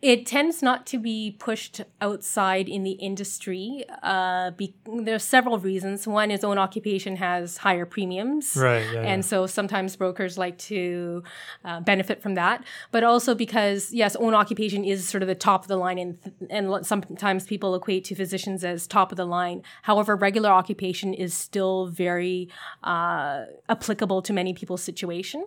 It 0.00 0.26
tends 0.26 0.62
not 0.62 0.86
to 0.86 0.98
be 0.98 1.34
pushed 1.40 1.80
outside 2.00 2.68
in 2.68 2.84
the 2.84 2.92
industry. 2.92 3.84
Uh, 4.00 4.52
be, 4.52 4.72
there's 4.86 5.24
several 5.24 5.58
reasons. 5.58 6.06
One 6.06 6.30
is 6.30 6.44
own 6.44 6.56
occupation 6.56 7.16
has 7.16 7.56
higher 7.56 7.84
premiums, 7.84 8.54
right? 8.56 8.86
Yeah, 8.92 9.00
and 9.00 9.24
yeah. 9.24 9.28
so 9.28 9.46
sometimes 9.48 9.96
brokers 9.96 10.38
like 10.38 10.56
to 10.58 11.24
uh, 11.64 11.80
benefit 11.80 12.22
from 12.22 12.36
that. 12.36 12.62
But 12.92 13.02
also 13.02 13.34
because 13.34 13.92
yes, 13.92 14.14
own 14.14 14.34
occupation 14.34 14.84
is 14.84 15.08
sort 15.08 15.24
of 15.24 15.26
the 15.26 15.34
top 15.34 15.62
of 15.62 15.68
the 15.68 15.76
line, 15.76 15.98
and 15.98 16.16
and 16.48 16.86
sometimes 16.86 17.44
people 17.44 17.74
equate 17.74 18.04
to 18.04 18.14
physicians 18.14 18.62
as 18.62 18.86
top 18.86 19.10
of 19.10 19.16
the 19.16 19.26
line. 19.26 19.64
However, 19.82 20.14
regular 20.14 20.50
occupation 20.50 21.12
is 21.12 21.34
still 21.34 21.88
very 21.88 22.48
uh, 22.84 23.46
applicable 23.68 24.22
to 24.22 24.32
many 24.32 24.54
people's 24.54 24.82
situation. 24.82 25.44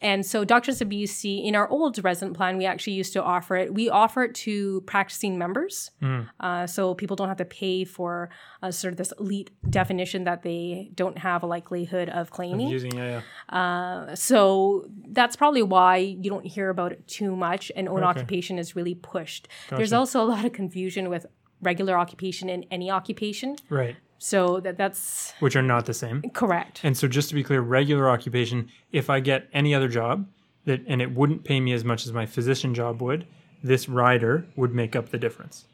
And 0.00 0.24
so, 0.26 0.44
Doctors 0.44 0.80
of 0.80 0.88
BC, 0.88 1.44
in 1.44 1.54
our 1.54 1.68
old 1.68 2.02
resident 2.04 2.36
plan, 2.36 2.58
we 2.58 2.66
actually 2.66 2.92
used 2.92 3.12
to 3.14 3.22
offer 3.22 3.56
it. 3.56 3.72
We 3.72 3.88
offer 3.88 4.24
it 4.24 4.34
to 4.36 4.82
practicing 4.82 5.38
members. 5.38 5.90
Mm. 6.02 6.28
Uh, 6.38 6.66
so 6.66 6.94
people 6.94 7.16
don't 7.16 7.28
have 7.28 7.38
to 7.38 7.44
pay 7.44 7.84
for 7.84 8.28
a 8.62 8.72
sort 8.72 8.92
of 8.92 8.98
this 8.98 9.12
elite 9.18 9.50
definition 9.68 10.24
that 10.24 10.42
they 10.42 10.90
don't 10.94 11.18
have 11.18 11.42
a 11.42 11.46
likelihood 11.46 12.08
of 12.08 12.30
claiming. 12.30 12.66
Of 12.66 12.72
using, 12.72 12.96
yeah, 12.96 13.22
yeah. 13.50 13.58
Uh, 13.58 14.14
so 14.14 14.88
that's 15.08 15.36
probably 15.36 15.62
why 15.62 15.96
you 15.96 16.30
don't 16.30 16.46
hear 16.46 16.68
about 16.68 16.92
it 16.92 17.06
too 17.08 17.34
much, 17.34 17.72
and 17.74 17.88
own 17.88 17.98
okay. 17.98 18.06
occupation 18.06 18.58
is 18.58 18.76
really 18.76 18.94
pushed. 18.94 19.48
Gotcha. 19.68 19.78
There's 19.78 19.92
also 19.92 20.22
a 20.22 20.26
lot 20.26 20.44
of 20.44 20.52
confusion 20.52 21.08
with 21.08 21.26
regular 21.62 21.96
occupation 21.96 22.48
and 22.48 22.66
any 22.70 22.90
occupation. 22.90 23.56
Right. 23.70 23.96
So 24.18 24.60
that 24.60 24.76
that's 24.76 25.34
which 25.40 25.56
are 25.56 25.62
not 25.62 25.86
the 25.86 25.94
same. 25.94 26.22
Correct. 26.32 26.80
And 26.82 26.96
so 26.96 27.06
just 27.08 27.28
to 27.28 27.34
be 27.34 27.42
clear, 27.42 27.60
regular 27.60 28.08
occupation, 28.08 28.70
if 28.92 29.10
I 29.10 29.20
get 29.20 29.48
any 29.52 29.74
other 29.74 29.88
job 29.88 30.26
that 30.64 30.82
and 30.86 31.02
it 31.02 31.14
wouldn't 31.14 31.44
pay 31.44 31.60
me 31.60 31.72
as 31.72 31.84
much 31.84 32.06
as 32.06 32.12
my 32.12 32.26
physician 32.26 32.74
job 32.74 33.02
would, 33.02 33.26
this 33.62 33.88
rider 33.88 34.46
would 34.56 34.74
make 34.74 34.96
up 34.96 35.10
the 35.10 35.18
difference. 35.18 35.66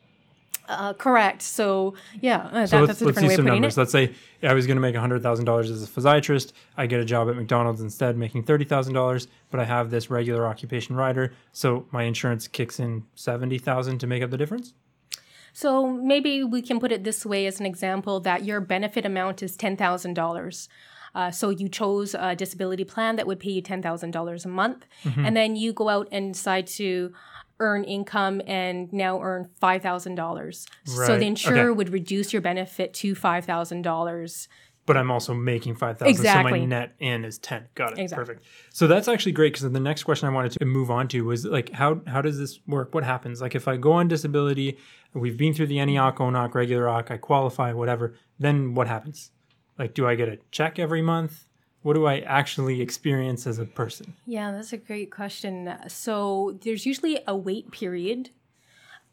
Uh, 0.68 0.92
correct. 0.92 1.42
So 1.42 1.94
yeah, 2.20 2.38
uh, 2.52 2.66
so 2.66 2.80
that, 2.80 2.88
let's, 2.88 3.00
let's 3.02 3.20
see 3.20 3.28
some 3.30 3.44
numbers. 3.44 3.76
It. 3.76 3.80
Let's 3.80 3.92
say 3.92 4.12
I 4.42 4.54
was 4.54 4.66
going 4.66 4.76
to 4.76 4.80
make 4.80 4.94
hundred 4.94 5.22
thousand 5.22 5.44
dollars 5.44 5.70
as 5.70 5.82
a 5.82 5.86
physiatrist. 5.86 6.52
I 6.76 6.86
get 6.86 7.00
a 7.00 7.04
job 7.04 7.28
at 7.28 7.36
McDonald's 7.36 7.80
instead, 7.80 8.16
making 8.16 8.44
thirty 8.44 8.64
thousand 8.64 8.94
dollars. 8.94 9.26
But 9.50 9.60
I 9.60 9.64
have 9.64 9.90
this 9.90 10.08
regular 10.08 10.46
occupation 10.46 10.94
rider, 10.96 11.34
so 11.52 11.86
my 11.90 12.04
insurance 12.04 12.48
kicks 12.48 12.78
in 12.78 13.04
seventy 13.14 13.58
thousand 13.58 13.98
to 13.98 14.06
make 14.06 14.22
up 14.22 14.30
the 14.30 14.38
difference. 14.38 14.72
So 15.52 15.88
maybe 15.88 16.44
we 16.44 16.62
can 16.62 16.80
put 16.80 16.92
it 16.92 17.04
this 17.04 17.26
way 17.26 17.46
as 17.46 17.60
an 17.60 17.66
example 17.66 18.20
that 18.20 18.44
your 18.44 18.60
benefit 18.60 19.04
amount 19.04 19.42
is 19.42 19.56
$10,000. 19.56 20.68
Uh, 21.14 21.30
so 21.30 21.50
you 21.50 21.68
chose 21.68 22.14
a 22.14 22.34
disability 22.34 22.84
plan 22.84 23.16
that 23.16 23.26
would 23.26 23.38
pay 23.38 23.50
you 23.50 23.62
$10,000 23.62 24.44
a 24.44 24.48
month. 24.48 24.86
Mm-hmm. 25.04 25.26
And 25.26 25.36
then 25.36 25.56
you 25.56 25.72
go 25.72 25.88
out 25.88 26.08
and 26.10 26.32
decide 26.32 26.66
to 26.68 27.12
earn 27.60 27.84
income 27.84 28.40
and 28.46 28.92
now 28.92 29.20
earn 29.20 29.48
$5,000. 29.62 30.16
Right. 30.16 31.06
So 31.06 31.18
the 31.18 31.26
insurer 31.26 31.70
okay. 31.70 31.76
would 31.76 31.90
reduce 31.90 32.32
your 32.32 32.42
benefit 32.42 32.94
to 32.94 33.14
$5,000 33.14 34.48
but 34.84 34.96
I'm 34.96 35.10
also 35.10 35.32
making 35.32 35.76
five 35.76 35.98
thousand. 35.98 36.10
Exactly. 36.10 36.50
So 36.50 36.56
my 36.58 36.64
net 36.64 36.94
in 36.98 37.24
is 37.24 37.38
ten. 37.38 37.68
Got 37.74 37.92
it. 37.92 38.00
Exactly. 38.00 38.26
Perfect. 38.26 38.46
So 38.72 38.86
that's 38.86 39.08
actually 39.08 39.32
great 39.32 39.52
because 39.52 39.70
the 39.70 39.80
next 39.80 40.02
question 40.02 40.28
I 40.28 40.32
wanted 40.32 40.52
to 40.52 40.64
move 40.64 40.90
on 40.90 41.08
to 41.08 41.24
was 41.24 41.44
like 41.44 41.70
how 41.70 42.00
how 42.06 42.20
does 42.20 42.38
this 42.38 42.58
work? 42.66 42.94
What 42.94 43.04
happens? 43.04 43.40
Like 43.40 43.54
if 43.54 43.68
I 43.68 43.76
go 43.76 43.92
on 43.92 44.08
disability, 44.08 44.78
we've 45.14 45.36
been 45.36 45.54
through 45.54 45.66
the 45.66 45.78
any 45.78 45.98
OC, 45.98 46.18
ONOC, 46.18 46.54
regular 46.54 46.88
OC, 46.88 47.10
I 47.10 47.16
qualify, 47.16 47.72
whatever. 47.72 48.14
Then 48.38 48.74
what 48.74 48.86
happens? 48.88 49.30
Like, 49.78 49.94
do 49.94 50.06
I 50.06 50.14
get 50.14 50.28
a 50.28 50.38
check 50.50 50.78
every 50.78 51.02
month? 51.02 51.44
What 51.82 51.94
do 51.94 52.06
I 52.06 52.20
actually 52.20 52.80
experience 52.80 53.46
as 53.46 53.58
a 53.58 53.64
person? 53.64 54.14
Yeah, 54.26 54.52
that's 54.52 54.72
a 54.72 54.76
great 54.76 55.10
question. 55.10 55.74
So 55.88 56.58
there's 56.62 56.86
usually 56.86 57.20
a 57.26 57.36
wait 57.36 57.72
period 57.72 58.30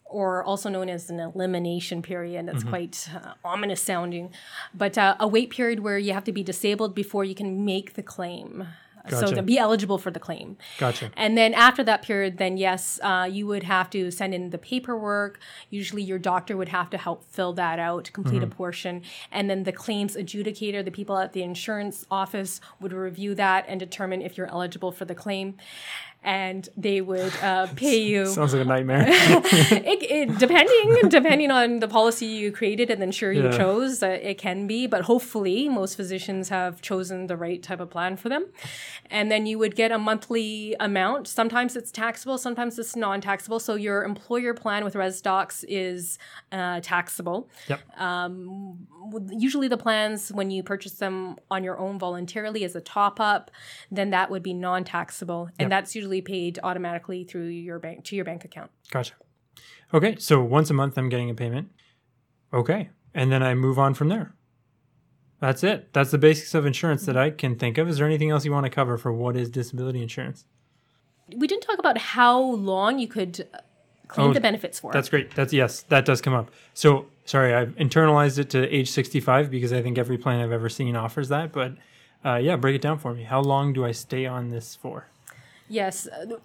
or 0.10 0.44
also 0.44 0.70
known 0.70 0.90
as 0.90 1.10
an 1.10 1.20
elimination 1.20 2.02
period. 2.02 2.48
That's 2.48 2.60
mm-hmm. 2.60 2.70
quite 2.70 3.10
uh, 3.16 3.34
ominous 3.44 3.82
sounding, 3.82 4.32
but 4.74 4.98
uh, 4.98 5.16
a 5.20 5.28
wait 5.28 5.52
period 5.52 5.82
where 5.82 5.98
you 5.98 6.14
have 6.14 6.24
to 6.26 6.32
be 6.32 6.44
disabled 6.44 6.96
before 6.96 7.24
you 7.24 7.36
can 7.36 7.64
make 7.64 7.94
the 7.94 8.04
claim. 8.04 8.68
Gotcha. 9.08 9.28
So 9.28 9.36
to 9.36 9.42
be 9.42 9.58
eligible 9.58 9.98
for 9.98 10.12
the 10.12 10.20
claim. 10.20 10.58
Gotcha. 10.78 11.12
And 11.16 11.38
then 11.38 11.54
after 11.54 11.84
that 11.84 12.02
period, 12.02 12.38
then 12.38 12.58
yes, 12.58 13.00
uh, 13.02 13.28
you 13.30 13.48
would 13.48 13.64
have 13.64 13.90
to 13.92 14.12
send 14.12 14.34
in 14.34 14.50
the 14.50 14.58
paperwork. 14.58 15.40
Usually 15.70 16.02
your 16.02 16.20
doctor 16.20 16.58
would 16.58 16.70
have 16.70 16.90
to 16.92 16.98
help 16.98 17.24
fill 17.24 17.54
that 17.54 17.80
out, 17.80 18.10
complete 18.14 18.42
mm-hmm. 18.42 18.52
a 18.52 18.56
portion. 18.56 19.02
And 19.32 19.50
then 19.50 19.64
the 19.64 19.72
claims 19.72 20.16
adjudicator, 20.16 20.84
the 20.84 20.92
people 20.92 21.18
at 21.18 21.34
the 21.34 21.44
insurance 21.44 22.06
office 22.12 22.62
would 22.80 22.94
review 22.94 23.36
that 23.36 23.66
and 23.68 23.80
determine 23.80 24.22
if 24.22 24.38
you're 24.38 24.48
eligible 24.48 24.92
for 24.92 25.06
the 25.06 25.16
claim 25.16 25.56
and 26.24 26.68
they 26.76 27.00
would 27.00 27.34
uh, 27.42 27.68
pay 27.76 28.02
you. 28.02 28.26
Sounds 28.26 28.54
like 28.54 28.64
a 28.64 28.66
nightmare. 28.66 29.06
it, 29.08 30.04
it, 30.30 30.38
depending 30.38 31.10
depending 31.10 31.52
on 31.52 31.80
the 31.80 31.88
policy 31.88 32.26
you 32.26 32.52
created 32.52 32.90
and 32.90 33.02
then 33.02 33.12
sure 33.12 33.32
you 33.32 33.50
chose, 33.52 34.04
uh, 34.04 34.08
it 34.08 34.38
can 34.38 34.68
be. 34.68 34.86
But 34.86 35.04
hopefully, 35.04 35.70
most 35.70 35.96
physicians 35.96 36.50
have 36.50 36.82
chosen 36.82 37.28
the 37.28 37.38
right 37.38 37.62
type 37.64 37.80
of 37.80 37.90
plan 37.90 38.18
for 38.18 38.28
them, 38.28 38.46
and 39.10 39.32
then 39.32 39.46
you 39.46 39.58
would 39.58 39.76
get 39.76 39.92
a 39.92 39.98
monthly 39.98 40.76
amount. 40.80 41.28
Sometimes 41.28 41.76
it's 41.76 41.92
taxable, 41.92 42.38
sometimes 42.38 42.78
it's 42.78 42.96
non-taxable. 42.96 43.60
So 43.60 43.76
your 43.76 44.04
employer 44.04 44.54
plan 44.54 44.84
with 44.84 44.96
ResDocs 44.96 45.64
is 45.68 46.18
uh, 46.52 46.82
taxable. 46.82 47.50
Yep. 47.68 48.00
Um, 48.00 48.88
usually, 49.30 49.70
the 49.70 49.78
plans 49.78 50.32
when 50.32 50.52
you 50.52 50.64
purchase 50.64 50.94
them 50.94 51.38
on 51.50 51.64
your 51.64 51.80
own 51.80 51.98
voluntarily 51.98 52.66
as 52.66 52.76
a 52.76 52.82
top 52.82 53.22
up, 53.22 53.52
then 53.90 54.10
that 54.10 54.30
would 54.30 54.44
be 54.44 54.54
non-taxable, 54.54 55.50
and 55.58 55.66
yep. 55.66 55.70
that's 55.70 55.96
usually 55.96 56.09
usually 56.10 56.22
paid 56.22 56.60
automatically 56.64 57.24
through 57.24 57.48
your 57.48 57.80
bank 57.80 58.04
to 58.06 58.16
your 58.16 58.26
bank 58.26 58.44
account. 58.46 58.72
Gotcha. 58.92 59.14
Okay, 59.94 60.16
so 60.18 60.42
once 60.42 60.70
a 60.70 60.74
month 60.74 60.98
I'm 60.98 61.10
getting 61.10 61.30
a 61.30 61.36
payment. 61.36 61.70
Okay, 62.54 62.90
and 63.14 63.32
then 63.32 63.44
I 63.44 63.54
move 63.54 63.78
on 63.78 63.94
from 63.94 64.10
there. 64.10 64.34
That's 65.40 65.64
it. 65.64 65.94
That's 65.94 66.12
the 66.12 66.18
basics 66.18 66.54
of 66.54 66.66
insurance 66.66 67.06
that 67.06 67.16
I 67.16 67.30
can 67.30 67.56
think 67.56 67.78
of. 67.78 67.88
Is 67.88 67.98
there 67.98 68.08
anything 68.08 68.30
else 68.30 68.44
you 68.44 68.52
want 68.52 68.66
to 68.66 68.70
cover 68.70 68.98
for 68.98 69.14
what 69.14 69.38
is 69.38 69.50
disability 69.50 70.02
insurance? 70.02 70.46
We 71.36 71.48
didn't 71.48 71.64
talk 71.64 71.80
about 71.80 71.98
how 71.98 72.42
long 72.42 73.00
you 73.00 73.08
could 73.08 73.48
claim 74.08 74.32
Oh, 74.32 74.34
the 74.34 74.42
benefits 74.42 74.80
for. 74.80 74.92
That's 74.92 75.10
great. 75.10 75.34
That's 75.36 75.54
yes, 75.54 75.84
that 75.84 76.06
does 76.06 76.22
come 76.22 76.34
up. 76.34 76.50
So 76.74 77.06
sorry, 77.26 77.54
I've 77.54 77.76
internalized 77.76 78.40
it 78.40 78.50
to 78.50 78.68
age 78.76 78.90
65 78.90 79.50
because 79.50 79.72
I 79.72 79.82
think 79.82 79.98
every 79.98 80.18
plan 80.18 80.42
I've 80.42 80.52
ever 80.52 80.70
seen 80.70 80.96
offers 80.96 81.30
that. 81.30 81.54
But 81.54 81.76
uh, 82.26 82.36
yeah, 82.36 82.56
break 82.58 82.76
it 82.76 82.82
down 82.82 82.98
for 82.98 83.14
me. 83.14 83.24
How 83.24 83.40
long 83.42 83.72
do 83.74 83.86
I 83.86 83.92
stay 83.92 84.26
on 84.26 84.50
this 84.50 84.76
for? 84.76 85.08
Yes, 85.70 86.08
uh, 86.08 86.38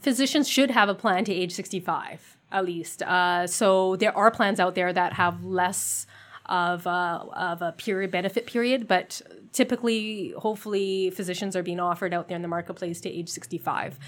physicians 0.00 0.48
should 0.48 0.70
have 0.70 0.88
a 0.88 0.94
plan 0.94 1.24
to 1.24 1.32
age 1.32 1.52
65 1.52 2.38
at 2.50 2.64
least. 2.64 3.02
Uh, 3.02 3.46
so 3.46 3.96
there 3.96 4.16
are 4.16 4.30
plans 4.30 4.60
out 4.60 4.74
there 4.74 4.92
that 4.92 5.14
have 5.14 5.44
less 5.44 6.06
of 6.46 6.86
a, 6.86 7.26
of 7.34 7.60
a 7.60 7.72
period 7.72 8.10
benefit 8.10 8.46
period, 8.46 8.88
but 8.88 9.20
typically, 9.52 10.32
hopefully, 10.38 11.10
physicians 11.10 11.54
are 11.54 11.62
being 11.62 11.78
offered 11.78 12.14
out 12.14 12.28
there 12.28 12.36
in 12.36 12.42
the 12.42 12.48
marketplace 12.48 13.02
to 13.02 13.10
age 13.10 13.28
65. 13.28 13.98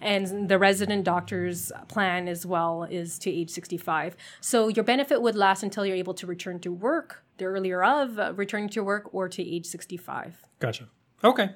And 0.00 0.48
the 0.48 0.58
resident 0.58 1.04
doctor's 1.04 1.70
plan 1.88 2.26
as 2.26 2.46
well 2.46 2.84
is 2.84 3.18
to 3.20 3.30
age 3.30 3.50
65. 3.50 4.16
So 4.40 4.68
your 4.68 4.84
benefit 4.84 5.20
would 5.20 5.36
last 5.36 5.62
until 5.62 5.84
you're 5.84 5.96
able 5.96 6.14
to 6.14 6.26
return 6.26 6.58
to 6.60 6.72
work, 6.72 7.22
the 7.36 7.44
earlier 7.44 7.84
of 7.84 8.18
uh, 8.18 8.32
returning 8.34 8.70
to 8.70 8.82
work, 8.82 9.12
or 9.12 9.28
to 9.28 9.42
age 9.42 9.66
65. 9.66 10.42
Gotcha. 10.58 10.88
Okay. 11.22 11.50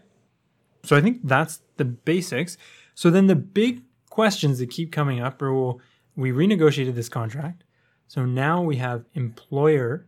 So 0.84 0.96
I 0.96 1.00
think 1.00 1.20
that's 1.24 1.60
the 1.76 1.84
basics. 1.84 2.56
So 2.94 3.10
then 3.10 3.26
the 3.26 3.34
big 3.34 3.82
questions 4.10 4.58
that 4.58 4.70
keep 4.70 4.92
coming 4.92 5.20
up 5.20 5.40
are 5.42 5.52
well, 5.52 5.80
we 6.14 6.30
renegotiated 6.30 6.94
this 6.94 7.08
contract. 7.08 7.64
So 8.06 8.24
now 8.24 8.62
we 8.62 8.76
have 8.76 9.04
employer 9.14 10.06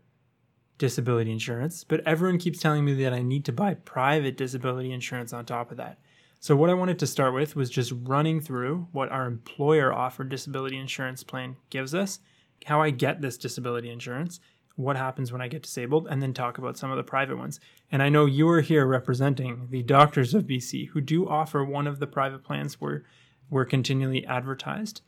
disability 0.79 1.33
insurance, 1.33 1.85
but 1.85 2.07
everyone 2.07 2.39
keeps 2.39 2.61
telling 2.61 2.85
me 2.85 2.95
that 3.03 3.13
I 3.13 3.23
need 3.23 3.45
to 3.47 3.53
buy 3.53 3.75
private 3.75 4.37
disability 4.37 4.93
insurance 4.93 5.33
on 5.33 5.47
top 5.47 5.71
of 5.71 5.79
that. 5.79 5.99
So 6.39 6.55
what 6.55 6.71
I 6.71 6.75
wanted 6.75 6.99
to 7.01 7.07
start 7.07 7.35
with 7.35 7.57
was 7.57 7.71
just 7.71 7.93
running 8.05 8.41
through 8.41 8.89
what 8.93 9.11
our 9.11 9.27
employer 9.27 9.93
offered 9.93 10.29
disability 10.29 10.77
insurance 10.77 11.25
plan 11.25 11.57
gives 11.71 11.95
us, 11.95 12.21
how 12.67 12.83
I 12.83 12.91
get 12.91 13.21
this 13.21 13.39
disability 13.39 13.91
insurance, 13.91 14.39
what 14.77 14.97
happens 14.97 15.33
when 15.33 15.41
I 15.41 15.49
get 15.49 15.63
disabled, 15.63 16.07
and 16.09 16.23
then 16.23 16.33
talk 16.33 16.59
about 16.59 16.77
some 16.77 16.91
of 16.91 16.97
the 16.97 17.03
private 17.03 17.39
ones. 17.39 17.59
And 17.91 18.03
I 18.03 18.09
know 18.09 18.27
you 18.27 18.49
are 18.49 18.61
here 18.61 18.87
representing 18.87 19.69
the 19.71 19.83
doctors 19.83 20.35
of 20.35 20.45
BC 20.45 20.89
who 20.89 21.01
do 21.01 21.29
offer 21.29 21.65
one 21.65 21.87
of 21.87 21.99
the 21.99 22.07
private 22.07 22.45
plans 22.45 22.81
where 22.81 23.05
we're 23.51 23.65
continually 23.65 24.25
advertised. 24.27 25.01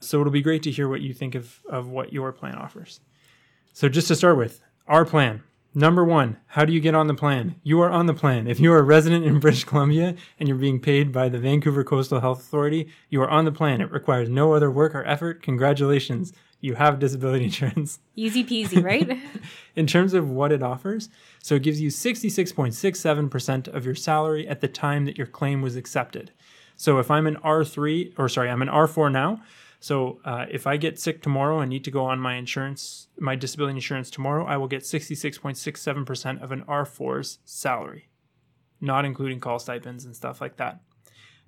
So 0.00 0.20
it'll 0.20 0.32
be 0.32 0.42
great 0.42 0.62
to 0.64 0.70
hear 0.70 0.88
what 0.88 1.00
you 1.00 1.14
think 1.14 1.34
of, 1.34 1.60
of 1.68 1.88
what 1.88 2.12
your 2.12 2.32
plan 2.32 2.56
offers. 2.56 3.00
So 3.72 3.88
just 3.88 4.08
to 4.08 4.16
start 4.16 4.36
with, 4.36 4.60
our 4.86 5.04
plan. 5.04 5.42
Number 5.76 6.04
one, 6.04 6.36
how 6.46 6.64
do 6.64 6.72
you 6.72 6.78
get 6.78 6.94
on 6.94 7.08
the 7.08 7.14
plan? 7.14 7.56
You 7.64 7.80
are 7.80 7.90
on 7.90 8.06
the 8.06 8.14
plan. 8.14 8.46
If 8.46 8.60
you 8.60 8.72
are 8.72 8.78
a 8.78 8.82
resident 8.82 9.24
in 9.24 9.40
British 9.40 9.64
Columbia 9.64 10.14
and 10.38 10.48
you're 10.48 10.56
being 10.56 10.78
paid 10.78 11.10
by 11.10 11.28
the 11.28 11.40
Vancouver 11.40 11.82
Coastal 11.82 12.20
Health 12.20 12.40
Authority, 12.40 12.88
you 13.08 13.20
are 13.22 13.28
on 13.28 13.44
the 13.44 13.50
plan. 13.50 13.80
It 13.80 13.90
requires 13.90 14.28
no 14.28 14.52
other 14.52 14.70
work 14.70 14.94
or 14.94 15.04
effort. 15.04 15.42
Congratulations. 15.42 16.32
You 16.64 16.76
have 16.76 16.98
disability 16.98 17.44
insurance. 17.50 17.98
Easy 18.16 18.42
peasy, 18.42 18.82
right? 18.82 19.20
In 19.76 19.86
terms 19.86 20.14
of 20.14 20.30
what 20.30 20.50
it 20.50 20.62
offers, 20.62 21.10
so 21.42 21.56
it 21.56 21.62
gives 21.62 21.78
you 21.78 21.90
66.67% 21.90 23.68
of 23.68 23.84
your 23.84 23.94
salary 23.94 24.48
at 24.48 24.62
the 24.62 24.68
time 24.68 25.04
that 25.04 25.18
your 25.18 25.26
claim 25.26 25.60
was 25.60 25.76
accepted. 25.76 26.32
So 26.76 26.98
if 26.98 27.10
I'm 27.10 27.26
an 27.26 27.36
R3, 27.36 28.18
or 28.18 28.30
sorry, 28.30 28.48
I'm 28.48 28.62
an 28.62 28.68
R4 28.68 29.12
now. 29.12 29.42
So 29.78 30.20
uh, 30.24 30.46
if 30.50 30.66
I 30.66 30.78
get 30.78 30.98
sick 30.98 31.20
tomorrow 31.20 31.60
and 31.60 31.68
need 31.68 31.84
to 31.84 31.90
go 31.90 32.06
on 32.06 32.18
my 32.18 32.36
insurance, 32.36 33.08
my 33.18 33.36
disability 33.36 33.76
insurance 33.76 34.08
tomorrow, 34.08 34.46
I 34.46 34.56
will 34.56 34.68
get 34.68 34.84
66.67% 34.84 36.42
of 36.42 36.50
an 36.50 36.62
R4's 36.62 37.40
salary, 37.44 38.08
not 38.80 39.04
including 39.04 39.38
call 39.38 39.58
stipends 39.58 40.06
and 40.06 40.16
stuff 40.16 40.40
like 40.40 40.56
that. 40.56 40.80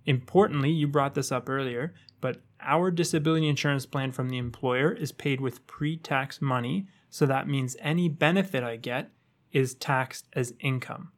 Importantly, 0.07 0.71
you 0.71 0.87
brought 0.87 1.15
this 1.15 1.33
up 1.33 1.49
earlier, 1.49 1.93
but 2.21 2.41
our 2.61 2.91
disability 2.91 3.49
insurance 3.49 3.85
plan 3.87 4.13
from 4.13 4.29
the 4.29 4.39
employer 4.39 4.93
is 4.93 5.13
paid 5.13 5.41
with 5.41 5.67
pre 5.67 5.97
tax 5.97 6.41
money. 6.41 6.87
So 7.11 7.27
that 7.27 7.49
means 7.49 7.77
any 7.81 8.09
benefit 8.09 8.63
I 8.63 8.77
get 8.77 9.11
is 9.53 9.75
taxed 9.75 10.27
as 10.33 10.55
income. 10.61 11.13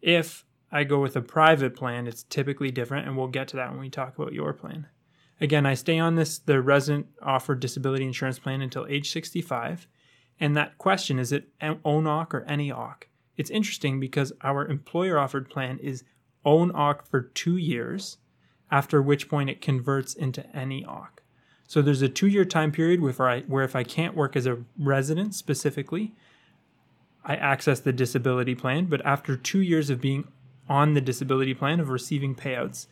If 0.00 0.44
I 0.70 0.84
go 0.84 1.00
with 1.00 1.16
a 1.16 1.22
private 1.22 1.76
plan, 1.76 2.06
it's 2.06 2.22
typically 2.24 2.70
different, 2.70 3.06
and 3.06 3.16
we'll 3.16 3.28
get 3.28 3.48
to 3.48 3.56
that 3.56 3.70
when 3.70 3.80
we 3.80 3.90
talk 3.90 4.16
about 4.16 4.32
your 4.32 4.52
plan. 4.52 4.86
Again, 5.40 5.66
I 5.66 5.74
stay 5.74 5.98
on 5.98 6.14
this, 6.14 6.38
the 6.38 6.62
resident 6.62 7.08
offered 7.20 7.60
disability 7.60 8.04
insurance 8.04 8.38
plan 8.38 8.62
until 8.62 8.86
age 8.86 9.10
65. 9.10 9.88
And 10.38 10.56
that 10.56 10.78
question 10.78 11.18
is 11.18 11.32
it 11.32 11.48
ONOC 11.60 12.34
or 12.34 12.44
any 12.48 12.70
OC? 12.70 13.08
It's 13.36 13.50
interesting 13.50 13.98
because 13.98 14.32
our 14.42 14.66
employer 14.66 15.18
offered 15.18 15.50
plan 15.50 15.78
is 15.78 16.04
ONOC 16.44 17.06
for 17.06 17.20
two 17.20 17.56
years, 17.56 18.18
after 18.70 19.00
which 19.00 19.28
point 19.28 19.50
it 19.50 19.60
converts 19.60 20.14
into 20.14 20.44
any 20.56 20.84
OC. 20.84 21.22
So 21.66 21.80
there's 21.80 22.02
a 22.02 22.08
two 22.08 22.26
year 22.26 22.44
time 22.44 22.72
period 22.72 23.00
where, 23.00 23.40
where 23.46 23.64
if 23.64 23.76
I 23.76 23.84
can't 23.84 24.16
work 24.16 24.36
as 24.36 24.46
a 24.46 24.58
resident 24.78 25.34
specifically, 25.34 26.14
I 27.24 27.36
access 27.36 27.80
the 27.80 27.92
disability 27.92 28.54
plan. 28.54 28.86
But 28.86 29.04
after 29.06 29.36
two 29.36 29.60
years 29.60 29.90
of 29.90 30.00
being 30.00 30.28
on 30.68 30.94
the 30.94 31.00
disability 31.00 31.54
plan, 31.54 31.80
of 31.80 31.88
receiving 31.88 32.34
payouts, 32.34 32.86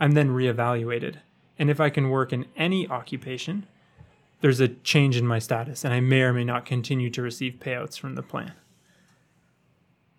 I'm 0.00 0.12
then 0.12 0.30
reevaluated. 0.30 1.16
And 1.58 1.70
if 1.70 1.80
I 1.80 1.90
can 1.90 2.10
work 2.10 2.32
in 2.32 2.46
any 2.56 2.88
occupation, 2.88 3.66
there's 4.40 4.60
a 4.60 4.68
change 4.68 5.16
in 5.16 5.26
my 5.26 5.38
status, 5.38 5.84
and 5.84 5.94
I 5.94 6.00
may 6.00 6.22
or 6.22 6.32
may 6.32 6.44
not 6.44 6.66
continue 6.66 7.10
to 7.10 7.22
receive 7.22 7.60
payouts 7.60 7.98
from 7.98 8.14
the 8.14 8.22
plan. 8.22 8.52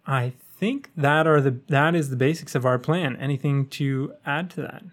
I 0.08 0.34
think 0.57 0.91
that 0.95 1.27
are 1.27 1.41
the 1.41 1.59
that 1.67 1.95
is 1.95 2.09
the 2.09 2.15
basics 2.15 2.55
of 2.55 2.65
our 2.65 2.79
plan. 2.79 3.15
Anything 3.17 3.67
to 3.69 4.13
add 4.25 4.49
to 4.51 4.61
that? 4.61 4.83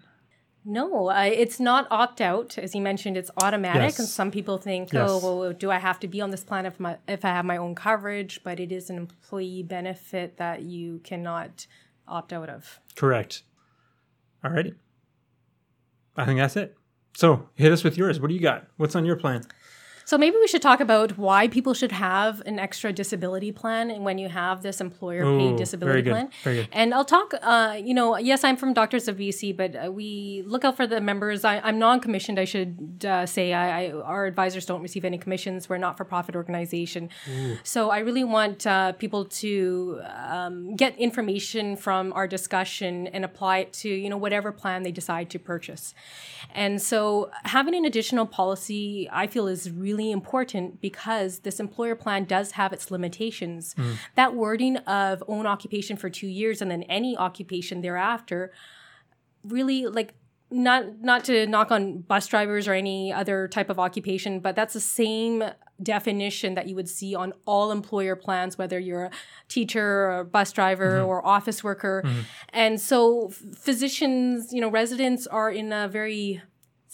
No, 0.65 1.09
uh, 1.09 1.23
it's 1.23 1.59
not 1.59 1.87
opt 1.91 2.21
out, 2.21 2.57
as 2.57 2.73
you 2.73 2.81
mentioned. 2.81 3.17
It's 3.17 3.29
automatic, 3.41 3.81
Yes. 3.81 3.99
and 3.99 4.07
some 4.07 4.31
people 4.31 4.57
think, 4.57 4.93
Yes. 4.93 5.09
"Oh, 5.11 5.39
well, 5.39 5.51
do 5.53 5.69
I 5.71 5.77
have 5.77 5.99
to 5.99 6.07
be 6.07 6.21
on 6.21 6.31
this 6.31 6.43
plan 6.43 6.65
if 6.65 6.79
my 6.79 6.97
if 7.07 7.25
I 7.25 7.29
have 7.29 7.43
my 7.45 7.57
own 7.57 7.75
coverage?" 7.75 8.41
But 8.43 8.59
it 8.59 8.71
is 8.71 8.89
an 8.89 8.97
employee 8.97 9.63
benefit 9.63 10.37
that 10.37 10.61
you 10.63 10.99
cannot 11.03 11.67
opt 12.07 12.31
out 12.31 12.49
of. 12.49 12.79
Correct. 12.95 13.43
All 14.43 14.51
right. 14.51 14.73
I 16.15 16.25
think 16.25 16.39
that's 16.39 16.55
it. 16.55 16.77
So 17.15 17.49
hit 17.55 17.71
us 17.71 17.83
with 17.83 17.97
yours. 17.97 18.19
What 18.19 18.27
do 18.29 18.33
you 18.33 18.41
got? 18.41 18.67
What's 18.77 18.95
on 18.95 19.05
your 19.05 19.15
plan? 19.15 19.43
So 20.05 20.17
maybe 20.17 20.35
we 20.39 20.47
should 20.47 20.61
talk 20.61 20.79
about 20.79 21.17
why 21.17 21.47
people 21.47 21.73
should 21.73 21.91
have 21.91 22.41
an 22.45 22.59
extra 22.59 22.91
disability 22.91 23.51
plan 23.51 24.03
when 24.03 24.17
you 24.17 24.29
have 24.29 24.61
this 24.61 24.81
employer 24.81 25.23
Ooh, 25.23 25.37
paid 25.39 25.57
disability 25.57 25.91
very 25.91 26.01
good, 26.01 26.11
plan. 26.11 26.29
very 26.43 26.55
good. 26.57 26.67
And 26.71 26.93
I'll 26.93 27.05
talk, 27.05 27.33
uh, 27.41 27.77
you 27.81 27.93
know, 27.93 28.17
yes, 28.17 28.43
I'm 28.43 28.57
from 28.57 28.73
Doctors 28.73 29.07
of 29.07 29.17
BC, 29.17 29.55
but 29.55 29.75
uh, 29.75 29.91
we 29.91 30.43
look 30.45 30.65
out 30.65 30.75
for 30.75 30.85
the 30.85 30.99
members. 30.99 31.45
I, 31.45 31.59
I'm 31.59 31.79
non-commissioned, 31.79 32.39
I 32.39 32.45
should 32.45 33.05
uh, 33.05 33.25
say. 33.25 33.53
I, 33.53 33.85
I, 33.85 33.91
our 33.91 34.25
advisors 34.25 34.65
don't 34.65 34.81
receive 34.81 35.05
any 35.05 35.17
commissions. 35.17 35.69
We're 35.69 35.77
a 35.77 35.79
not-for-profit 35.79 36.35
organization. 36.35 37.09
So 37.63 37.89
I 37.89 37.99
really 37.99 38.23
want 38.23 38.67
uh, 38.67 38.93
people 38.93 39.25
to 39.25 40.01
um, 40.27 40.75
get 40.75 40.97
information 40.97 41.77
from 41.77 42.11
our 42.13 42.27
discussion 42.27 43.07
and 43.07 43.23
apply 43.23 43.59
it 43.59 43.73
to, 43.73 43.89
you 43.89 44.09
know, 44.09 44.17
whatever 44.17 44.51
plan 44.51 44.83
they 44.83 44.91
decide 44.91 45.29
to 45.29 45.39
purchase. 45.39 45.93
And 46.53 46.81
so 46.81 47.31
having 47.45 47.73
an 47.75 47.85
additional 47.85 48.25
policy, 48.25 49.07
I 49.11 49.27
feel, 49.27 49.47
is 49.47 49.71
really 49.71 49.92
important 50.01 50.81
because 50.81 51.39
this 51.39 51.59
employer 51.59 51.95
plan 51.95 52.25
does 52.25 52.51
have 52.51 52.73
its 52.73 52.91
limitations. 52.91 53.73
Hmm. 53.73 53.93
That 54.15 54.35
wording 54.35 54.77
of 54.77 55.23
own 55.27 55.45
occupation 55.45 55.97
for 55.97 56.09
two 56.09 56.27
years 56.27 56.61
and 56.61 56.69
then 56.69 56.83
any 56.83 57.17
occupation 57.17 57.81
thereafter 57.81 58.51
really 59.43 59.87
like 59.87 60.13
not 60.53 61.01
not 61.01 61.23
to 61.25 61.47
knock 61.47 61.71
on 61.71 61.99
bus 62.01 62.27
drivers 62.27 62.67
or 62.67 62.73
any 62.73 63.11
other 63.11 63.47
type 63.47 63.69
of 63.69 63.79
occupation 63.79 64.39
but 64.39 64.55
that's 64.55 64.73
the 64.73 64.79
same 64.79 65.43
definition 65.81 66.53
that 66.53 66.67
you 66.67 66.75
would 66.75 66.87
see 66.87 67.15
on 67.15 67.33
all 67.45 67.71
employer 67.71 68.15
plans 68.15 68.57
whether 68.57 68.79
you're 68.79 69.05
a 69.05 69.11
teacher 69.47 69.83
or 69.83 70.19
a 70.19 70.25
bus 70.25 70.51
driver 70.51 71.01
hmm. 71.01 71.07
or 71.07 71.25
office 71.25 71.63
worker. 71.63 72.03
Hmm. 72.05 72.19
And 72.49 72.79
so 72.79 73.29
physicians 73.29 74.53
you 74.53 74.61
know 74.61 74.69
residents 74.69 75.25
are 75.27 75.49
in 75.49 75.73
a 75.73 75.87
very 75.87 76.41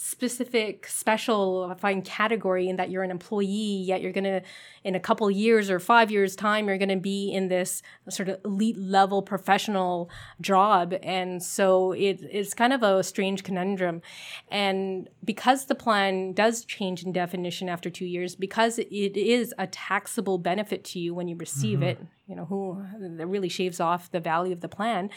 specific 0.01 0.87
special 0.87 1.67
uh, 1.69 1.75
fine 1.75 2.01
category 2.01 2.69
in 2.69 2.77
that 2.77 2.89
you're 2.89 3.03
an 3.03 3.11
employee 3.11 3.83
yet 3.85 4.01
you're 4.01 4.13
going 4.13 4.23
to 4.23 4.41
in 4.85 4.95
a 4.95 4.99
couple 4.99 5.29
years 5.29 5.69
or 5.69 5.77
five 5.77 6.09
years 6.09 6.37
time 6.37 6.69
you're 6.69 6.77
going 6.77 6.87
to 6.87 6.95
be 6.95 7.29
in 7.29 7.49
this 7.49 7.81
sort 8.07 8.29
of 8.29 8.39
elite 8.45 8.77
level 8.77 9.21
professional 9.21 10.09
job. 10.39 10.95
And 11.03 11.43
so 11.43 11.91
it, 11.91 12.21
it's 12.31 12.53
kind 12.53 12.71
of 12.71 12.81
a 12.81 13.03
strange 13.03 13.43
conundrum. 13.43 14.01
And 14.49 15.09
because 15.25 15.65
the 15.65 15.75
plan 15.75 16.31
does 16.31 16.63
change 16.63 17.03
in 17.03 17.11
definition 17.11 17.67
after 17.67 17.89
two 17.89 18.05
years 18.05 18.37
because 18.37 18.79
it 18.79 19.17
is 19.17 19.53
a 19.57 19.67
taxable 19.67 20.37
benefit 20.37 20.85
to 20.85 20.99
you 20.99 21.13
when 21.13 21.27
you 21.27 21.35
receive 21.35 21.79
mm-hmm. 21.79 21.89
it 21.89 22.07
you 22.29 22.35
know 22.35 22.45
who 22.45 22.85
that 22.99 23.25
really 23.25 23.49
shaves 23.49 23.79
off 23.79 24.11
the 24.11 24.19
value 24.19 24.53
of 24.53 24.61
the 24.61 24.69
plan. 24.69 25.09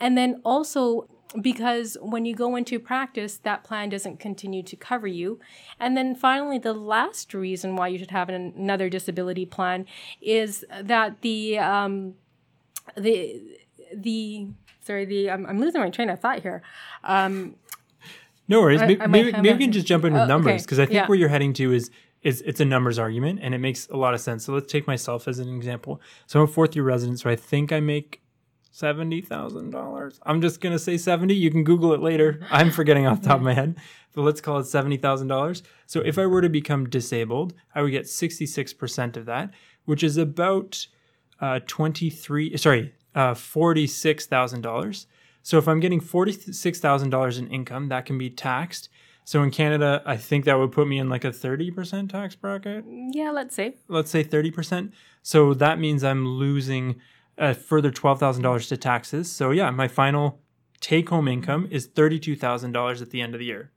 And 0.00 0.16
then 0.16 0.40
also 0.44 1.08
because 1.40 1.96
when 2.00 2.24
you 2.24 2.34
go 2.34 2.54
into 2.56 2.78
practice, 2.78 3.38
that 3.38 3.64
plan 3.64 3.88
doesn't 3.88 4.20
continue 4.20 4.62
to 4.62 4.76
cover 4.76 5.06
you. 5.06 5.40
And 5.80 5.96
then 5.96 6.14
finally, 6.14 6.58
the 6.58 6.72
last 6.72 7.34
reason 7.34 7.76
why 7.76 7.88
you 7.88 7.98
should 7.98 8.10
have 8.12 8.28
an, 8.28 8.52
another 8.56 8.88
disability 8.88 9.46
plan 9.46 9.86
is 10.20 10.64
that 10.82 11.20
the 11.22 11.58
um, 11.58 12.14
the 12.96 13.42
the 13.94 14.48
sorry 14.82 15.04
the 15.04 15.30
I'm, 15.30 15.46
I'm 15.46 15.58
losing 15.60 15.80
my 15.80 15.90
train 15.90 16.10
of 16.10 16.20
thought 16.20 16.40
here. 16.42 16.62
Um, 17.02 17.56
no 18.48 18.60
worries. 18.60 18.82
I- 18.82 18.86
maybe 18.86 19.00
I 19.00 19.06
might 19.06 19.24
maybe, 19.24 19.32
maybe 19.40 19.58
we 19.58 19.64
can 19.64 19.72
just 19.72 19.86
jump 19.86 20.04
in 20.04 20.12
with 20.12 20.22
Oh, 20.22 20.26
numbers 20.26 20.52
okay. 20.52 20.62
because 20.62 20.78
I 20.78 20.84
think 20.86 20.94
Yeah. 20.94 21.06
where 21.06 21.18
you're 21.18 21.28
heading 21.30 21.52
to 21.54 21.72
is 21.72 21.90
is 22.22 22.40
it's 22.42 22.60
a 22.60 22.64
numbers 22.64 22.98
argument 22.98 23.38
and 23.42 23.54
it 23.54 23.58
makes 23.58 23.86
a 23.88 23.96
lot 23.96 24.14
of 24.14 24.20
sense. 24.20 24.44
So 24.44 24.54
let's 24.54 24.70
take 24.72 24.86
myself 24.86 25.28
as 25.28 25.38
an 25.38 25.54
example. 25.54 26.00
So 26.26 26.40
I'm 26.40 26.44
a 26.44 26.46
fourth 26.46 26.74
year 26.74 26.84
resident, 26.84 27.20
so 27.20 27.28
I 27.28 27.36
think 27.36 27.70
I 27.72 27.80
make 27.80 28.22
seventy 28.74 29.20
thousand 29.20 29.70
dollars. 29.70 30.18
I'm 30.26 30.40
just 30.40 30.60
gonna 30.60 30.78
say 30.78 30.96
seventy. 30.96 31.34
You 31.34 31.50
can 31.50 31.62
Google 31.62 31.92
it 31.94 32.00
later. 32.00 32.40
I'm 32.50 32.70
forgetting 32.72 33.06
off 33.06 33.22
the 33.22 33.28
top 33.28 33.36
of 33.36 33.42
my 33.42 33.54
head, 33.54 33.76
but 34.14 34.22
let's 34.22 34.40
call 34.40 34.58
it 34.58 34.64
seventy 34.64 34.96
thousand 34.96 35.28
dollars. 35.28 35.62
So 35.86 36.00
if 36.00 36.18
I 36.18 36.26
were 36.26 36.42
to 36.42 36.48
become 36.48 36.88
disabled, 36.88 37.54
I 37.74 37.82
would 37.82 37.92
get 37.92 38.08
sixty 38.08 38.46
six 38.46 38.72
percent 38.72 39.16
of 39.16 39.26
that, 39.26 39.50
which 39.84 40.02
is 40.02 40.16
about 40.16 40.86
uh, 41.40 41.60
twenty 41.66 42.10
three. 42.10 42.56
Sorry, 42.56 42.92
uh, 43.14 43.34
forty 43.34 43.86
six 43.86 44.26
thousand 44.26 44.62
dollars. 44.62 45.06
So 45.42 45.56
if 45.58 45.68
I'm 45.68 45.78
getting 45.80 46.00
forty 46.00 46.32
six 46.32 46.80
thousand 46.80 47.10
dollars 47.10 47.38
in 47.38 47.46
income, 47.48 47.88
that 47.90 48.06
can 48.06 48.18
be 48.18 48.28
taxed. 48.28 48.88
So 49.26 49.42
in 49.42 49.50
Canada, 49.50 50.02
I 50.04 50.16
think 50.18 50.44
that 50.44 50.58
would 50.58 50.72
put 50.72 50.86
me 50.88 50.98
in 50.98 51.08
like 51.08 51.24
a 51.24 51.32
thirty 51.32 51.70
percent 51.70 52.10
tax 52.10 52.34
bracket 52.34 52.84
yeah, 53.12 53.30
let's 53.30 53.54
say. 53.54 53.76
let's 53.88 54.10
say 54.10 54.24
30%. 54.24 54.92
So 55.22 55.54
that 55.54 55.78
means 55.78 56.04
I'm 56.04 56.26
losing 56.26 57.00
a 57.38 57.54
further 57.54 57.90
$12,000 57.90 58.68
to 58.68 58.76
taxes. 58.76 59.30
So 59.30 59.50
yeah, 59.50 59.70
my 59.70 59.88
final 59.88 60.40
take 60.80 61.08
home 61.08 61.28
income 61.28 61.66
is 61.70 61.88
$32,000 61.88 63.02
at 63.02 63.10
the 63.10 63.20
end 63.20 63.34
of 63.34 63.38
the 63.38 63.46
year. 63.46 63.70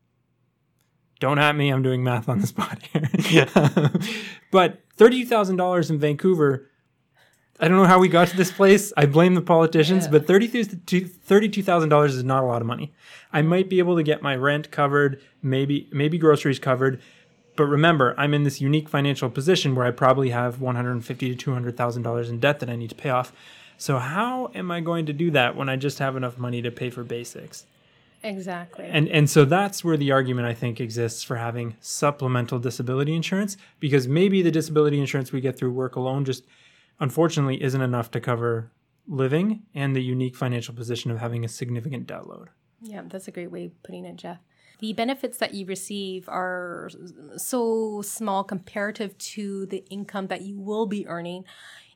Don't 1.20 1.40
at 1.40 1.56
me, 1.56 1.70
I'm 1.70 1.82
doing 1.82 2.04
math 2.04 2.30
on 2.30 2.40
the 2.42 2.48
spot 2.54 2.80
here. 2.94 3.48
but 4.52 4.82
$32,000 4.98 5.90
in 5.90 6.00
Vancouver, 6.00 6.70
I 7.60 7.68
don't 7.68 7.78
know 7.78 7.86
how 7.86 7.98
we 8.00 8.08
got 8.08 8.28
to 8.28 8.38
this 8.38 8.52
place. 8.52 8.94
I 8.96 9.08
blame 9.08 9.34
the 9.34 9.42
politicians, 9.42 10.06
Yeah. 10.06 10.12
but 10.12 10.28
$32,000 10.28 11.10
$32,000 11.28 12.06
is 12.10 12.24
not 12.24 12.44
a 12.44 12.46
lot 12.46 12.62
of 12.62 12.68
money. 12.68 12.94
I 13.34 13.42
might 13.42 13.68
be 13.70 13.80
able 13.80 13.96
to 13.96 14.04
get 14.04 14.22
my 14.22 14.36
rent 14.36 14.70
covered, 14.70 15.20
maybe 15.42 15.90
maybe 15.92 16.18
groceries 16.20 16.60
covered, 16.60 17.02
but 17.58 17.66
remember, 17.66 18.16
I'm 18.18 18.34
in 18.34 18.44
this 18.44 18.62
unique 18.62 18.88
financial 18.88 19.30
position 19.30 19.76
where 19.76 19.86
I 19.86 19.92
probably 19.92 20.30
have 20.30 20.62
one 20.62 20.76
hundred 20.76 20.92
and 20.92 21.06
fifty 21.06 21.30
to 21.30 21.36
two 21.36 21.54
hundred 21.54 21.76
thousand 21.76 22.04
dollars 22.04 22.30
in 22.30 22.40
debt 22.40 22.60
that 22.60 22.70
I 22.70 22.76
need 22.76 22.90
to 22.90 22.96
pay 22.96 23.10
off. 23.10 23.34
So 23.78 24.00
how 24.00 24.52
am 24.56 24.72
I 24.72 24.80
going 24.80 25.06
to 25.08 25.14
do 25.14 25.30
that 25.32 25.56
when 25.56 25.68
I 25.68 25.76
just 25.76 26.00
have 26.00 26.16
enough 26.16 26.38
money 26.38 26.62
to 26.62 26.72
pay 26.72 26.90
for 26.90 27.04
basics? 27.04 27.66
Exactly. 28.24 28.86
And 28.86 29.08
and 29.10 29.30
so 29.30 29.46
that's 29.46 29.84
where 29.84 29.98
the 29.98 30.12
argument 30.12 30.48
I 30.48 30.54
think 30.54 30.80
exists 30.80 31.24
for 31.24 31.36
having 31.36 31.76
supplemental 31.82 32.60
disability 32.60 33.16
insurance 33.16 33.58
because 33.80 34.08
maybe 34.08 34.42
the 34.42 34.52
disability 34.52 35.00
insurance 35.00 35.32
we 35.32 35.42
get 35.42 35.58
through 35.58 35.72
work 35.72 35.96
alone 35.96 36.26
just 36.26 36.44
unfortunately 37.00 37.62
isn't 37.62 37.82
enough 37.82 38.10
to 38.12 38.20
cover 38.20 38.72
living 39.08 39.64
and 39.74 39.96
the 39.96 40.04
unique 40.04 40.36
financial 40.36 40.74
position 40.74 41.12
of 41.12 41.20
having 41.20 41.46
a 41.46 41.48
significant 41.48 42.08
debt 42.08 42.28
load. 42.28 42.50
Yeah, 42.82 43.02
that's 43.06 43.28
a 43.28 43.32
great 43.32 43.52
way 43.52 43.66
of 43.66 43.84
putting 43.84 44.06
it, 44.06 44.16
Jeff. 44.18 44.40
The 44.80 44.94
benefits 44.94 45.38
that 45.40 45.54
you 45.54 45.66
receive 45.66 46.30
are 46.30 46.90
so 47.36 48.02
small 48.04 48.44
comparative 48.44 49.18
to 49.18 49.66
the 49.66 49.84
income 49.90 50.28
that 50.28 50.42
you 50.42 50.60
will 50.60 50.86
be 50.86 51.08
earning 51.08 51.46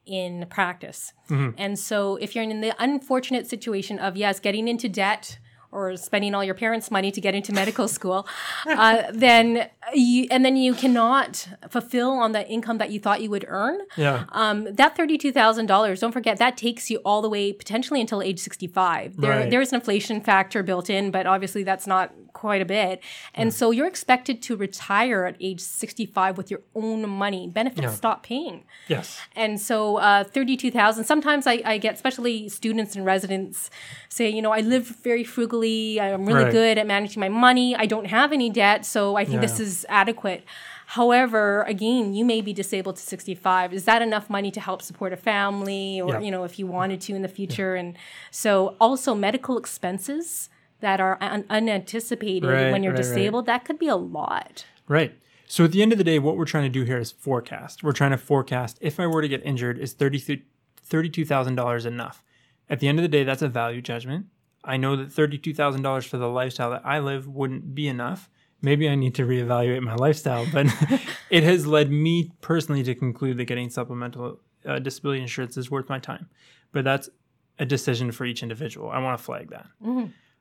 in 0.05 0.45
practice. 0.49 1.13
And 1.29 1.77
so, 1.77 2.15
if 2.17 2.35
you're 2.35 2.43
in 2.43 2.59
the 2.61 2.73
unfortunate 2.79 3.47
situation 3.47 3.99
of, 3.99 4.17
yes, 4.17 4.39
getting 4.39 4.67
into 4.67 4.89
debt 4.89 5.37
or 5.73 5.95
spending 5.95 6.35
all 6.35 6.43
your 6.43 6.55
parents' 6.55 6.91
money 6.91 7.11
to 7.11 7.21
get 7.21 7.33
into 7.33 7.53
medical 7.53 7.87
school, 7.87 8.27
uh, 8.67 9.03
then 9.13 9.69
you, 9.93 10.27
and 10.29 10.43
then 10.43 10.57
you 10.57 10.73
cannot 10.73 11.47
fulfill 11.69 12.11
on 12.11 12.33
the 12.33 12.45
income 12.49 12.77
that 12.79 12.89
you 12.91 12.99
thought 12.99 13.21
you 13.21 13.29
would 13.29 13.45
earn, 13.47 13.77
Yeah. 13.95 14.25
um, 14.33 14.67
that 14.73 14.97
thirty-two 14.97 15.31
thousand 15.31 15.67
dollars. 15.67 16.01
Don't 16.01 16.11
forget 16.11 16.37
that 16.39 16.57
takes 16.57 16.89
you 16.89 16.97
all 17.05 17.21
the 17.21 17.29
way 17.29 17.53
potentially 17.53 18.01
until 18.01 18.21
age 18.21 18.39
sixty-five. 18.39 19.15
There, 19.15 19.31
Right. 19.31 19.49
there 19.49 19.61
is 19.61 19.71
an 19.71 19.75
inflation 19.79 20.19
factor 20.19 20.61
built 20.63 20.89
in, 20.89 21.09
but 21.11 21.25
obviously 21.25 21.63
that's 21.63 21.87
not 21.87 22.11
quite 22.33 22.61
a 22.61 22.65
bit. 22.65 23.01
And 23.33 23.53
so 23.53 23.71
you're 23.71 23.87
expected 23.87 24.41
to 24.43 24.55
retire 24.55 25.25
at 25.25 25.35
age 25.39 25.59
sixty-five 25.59 26.37
with 26.37 26.49
your 26.51 26.61
own 26.75 27.07
money. 27.09 27.47
Benefits 27.47 27.81
Yeah. 27.83 27.89
stop 27.91 28.23
paying. 28.23 28.63
Yes. 28.87 29.19
And 29.35 29.59
so 29.59 29.97
uh, 29.97 30.23
32,000, 30.23 31.03
sometimes 31.05 31.47
I, 31.47 31.61
I 31.65 31.77
get, 31.77 31.93
especially 31.95 32.49
students 32.49 32.95
and 32.95 33.05
residents 33.05 33.69
say, 34.09 34.29
you 34.29 34.41
know, 34.41 34.51
I 34.51 34.59
live 34.61 34.87
very 35.03 35.23
frugally. 35.23 35.99
I'm 35.99 36.25
really 36.25 36.43
Right. 36.45 36.51
good 36.51 36.77
at 36.77 36.87
managing 36.87 37.19
my 37.19 37.29
money. 37.29 37.75
I 37.75 37.85
don't 37.85 38.05
have 38.07 38.31
any 38.33 38.49
debt. 38.49 38.85
So 38.85 39.15
I 39.15 39.25
think 39.25 39.41
this 39.41 39.59
is 39.59 39.85
adequate. 39.89 40.43
However, 40.87 41.63
again, 41.63 42.13
you 42.13 42.25
may 42.25 42.41
be 42.41 42.51
disabled 42.51 42.97
to 42.97 43.01
65. 43.01 43.73
Is 43.73 43.85
that 43.85 44.01
enough 44.01 44.29
money 44.29 44.51
to 44.51 44.59
help 44.59 44.81
support 44.81 45.13
a 45.13 45.17
family 45.17 46.01
or, 46.01 46.13
Yeah. 46.15 46.19
you 46.19 46.31
know, 46.31 46.43
if 46.43 46.59
you 46.59 46.67
wanted 46.67 46.99
to 47.01 47.15
in 47.15 47.21
the 47.21 47.29
future? 47.29 47.75
And 47.75 47.95
so 48.29 48.75
also 48.81 49.15
medical 49.15 49.57
expenses 49.57 50.49
that 50.81 50.99
are 50.99 51.17
un- 51.21 51.45
unanticipated 51.49 52.49
Right, 52.49 52.71
when 52.71 52.83
you're 52.83 52.93
right, 52.93 52.99
right. 52.99 53.07
disabled, 53.07 53.45
that 53.47 53.65
could 53.65 53.79
be 53.79 53.87
a 53.87 53.95
lot. 53.95 54.65
Right. 54.87 55.15
So 55.47 55.63
at 55.65 55.71
the 55.71 55.81
end 55.81 55.91
of 55.91 55.97
the 55.97 56.03
day, 56.03 56.19
what 56.19 56.37
we're 56.37 56.45
trying 56.45 56.63
to 56.63 56.69
do 56.69 56.83
here 56.83 56.97
is 56.97 57.11
forecast. 57.11 57.83
We're 57.83 57.91
trying 57.91 58.11
to 58.11 58.17
forecast 58.17 58.77
if 58.81 58.99
I 58.99 59.07
were 59.07 59.21
to 59.21 59.27
get 59.27 59.45
injured, 59.45 59.77
is 59.79 59.93
$32,000 59.95 61.85
enough? 61.85 62.23
At 62.69 62.79
the 62.79 62.87
end 62.87 62.99
of 62.99 63.03
the 63.03 63.09
day, 63.09 63.23
that's 63.23 63.41
a 63.41 63.47
value 63.49 63.81
judgment. 63.81 64.27
I 64.63 64.77
know 64.77 64.95
that 64.95 65.09
$32,000 65.09 66.07
for 66.07 66.17
the 66.17 66.27
lifestyle 66.29 66.69
that 66.71 66.83
I 66.85 66.99
live 66.99 67.27
wouldn't 67.27 67.73
be 67.75 67.87
enough. 67.87 68.29
Maybe 68.61 68.87
I 68.87 68.95
need 68.95 69.15
to 69.15 69.23
reevaluate 69.25 69.81
my 69.81 69.95
lifestyle, 69.95 70.45
but 70.53 70.67
it 71.31 71.43
has 71.43 71.65
led 71.65 71.91
me 71.91 72.31
personally 72.41 72.83
to 72.83 72.93
conclude 72.93 73.37
that 73.37 73.45
getting 73.45 73.69
supplemental 73.71 74.39
uh, 74.65 74.77
disability 74.79 75.21
insurance 75.21 75.57
is 75.57 75.71
worth 75.71 75.89
my 75.89 75.97
time. 75.97 76.29
But 76.71 76.83
that's 76.83 77.09
a 77.57 77.65
decision 77.65 78.11
for 78.11 78.23
each 78.25 78.43
individual. 78.43 78.89
I 78.91 78.99
want 78.99 79.17
to 79.17 79.23
flag 79.23 79.49
that. 79.49 79.65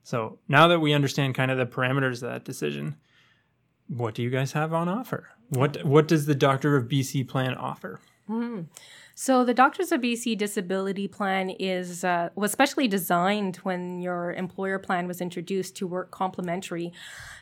So 0.02 0.38
now 0.48 0.68
that 0.68 0.80
we 0.80 0.92
understand 0.92 1.34
kind 1.34 1.50
of 1.50 1.58
the 1.58 1.66
parameters 1.66 2.22
of 2.22 2.30
that 2.30 2.44
decision, 2.44 2.96
what 3.88 4.14
do 4.14 4.22
you 4.22 4.30
guys 4.30 4.52
have 4.52 4.72
on 4.72 4.88
offer? 4.88 5.28
What 5.48 5.84
what 5.84 6.08
does 6.08 6.26
the 6.26 6.34
Doctor 6.34 6.76
of 6.76 6.88
BC 6.88 7.28
plan 7.28 7.54
offer? 7.54 8.00
So 9.14 9.44
the 9.44 9.54
Doctors 9.54 9.90
of 9.92 10.00
BC 10.00 10.38
Disability 10.38 11.08
Plan 11.08 11.50
is 11.50 12.04
uh, 12.04 12.30
was 12.36 12.52
specially 12.52 12.86
designed 12.86 13.56
when 13.56 14.00
your 14.00 14.32
employer 14.32 14.78
plan 14.78 15.08
was 15.08 15.20
introduced 15.20 15.76
to 15.76 15.86
work 15.86 16.10
complementary. 16.10 16.92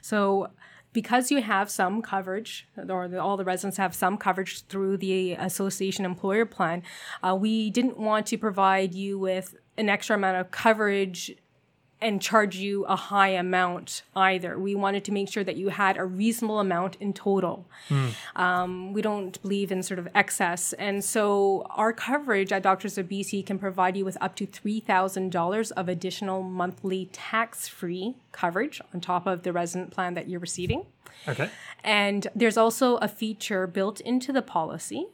So 0.00 0.48
because 0.94 1.30
you 1.30 1.42
have 1.42 1.70
some 1.70 2.00
coverage, 2.00 2.66
or 2.88 3.06
the, 3.08 3.20
all 3.20 3.36
the 3.36 3.44
residents 3.44 3.76
have 3.76 3.94
some 3.94 4.16
coverage 4.16 4.64
through 4.66 4.96
the 4.96 5.34
association 5.34 6.04
employer 6.04 6.46
plan, 6.46 6.82
uh, 7.22 7.36
we 7.38 7.70
didn't 7.70 7.98
want 7.98 8.26
to 8.26 8.38
provide 8.38 8.94
you 8.94 9.18
with 9.18 9.54
an 9.76 9.88
extra 9.88 10.16
amount 10.16 10.38
of 10.38 10.50
coverage 10.50 11.36
and 12.00 12.22
charge 12.22 12.56
you 12.56 12.84
a 12.84 12.94
high 12.94 13.30
amount 13.30 14.02
either. 14.14 14.58
We 14.58 14.74
wanted 14.74 15.04
to 15.04 15.12
make 15.12 15.28
sure 15.28 15.42
that 15.42 15.56
you 15.56 15.70
had 15.70 15.96
a 15.96 16.04
reasonable 16.04 16.60
amount 16.60 16.96
in 17.00 17.12
total. 17.12 17.66
Um, 18.36 18.92
we 18.92 19.02
don't 19.02 19.40
believe 19.42 19.72
in 19.72 19.82
sort 19.82 19.98
of 19.98 20.08
excess. 20.14 20.72
And 20.74 21.04
so 21.04 21.66
our 21.70 21.92
coverage 21.92 22.52
at 22.52 22.62
Doctors 22.62 22.98
of 22.98 23.08
BC 23.08 23.44
can 23.44 23.58
provide 23.58 23.96
you 23.96 24.04
with 24.04 24.16
up 24.20 24.36
to 24.36 24.46
$3,000 24.46 25.72
of 25.72 25.88
additional 25.88 26.42
monthly 26.42 27.08
tax 27.12 27.66
free 27.66 28.14
coverage 28.32 28.80
on 28.94 29.00
top 29.00 29.26
of 29.26 29.42
the 29.42 29.52
resident 29.52 29.90
plan 29.90 30.14
that 30.14 30.28
you're 30.28 30.40
receiving. 30.40 30.86
Okay. 31.26 31.50
And 31.82 32.28
there's 32.34 32.56
also 32.56 32.96
a 32.98 33.08
feature 33.08 33.66
built 33.66 34.00
into 34.00 34.32
the 34.32 34.42
policy 34.42 35.08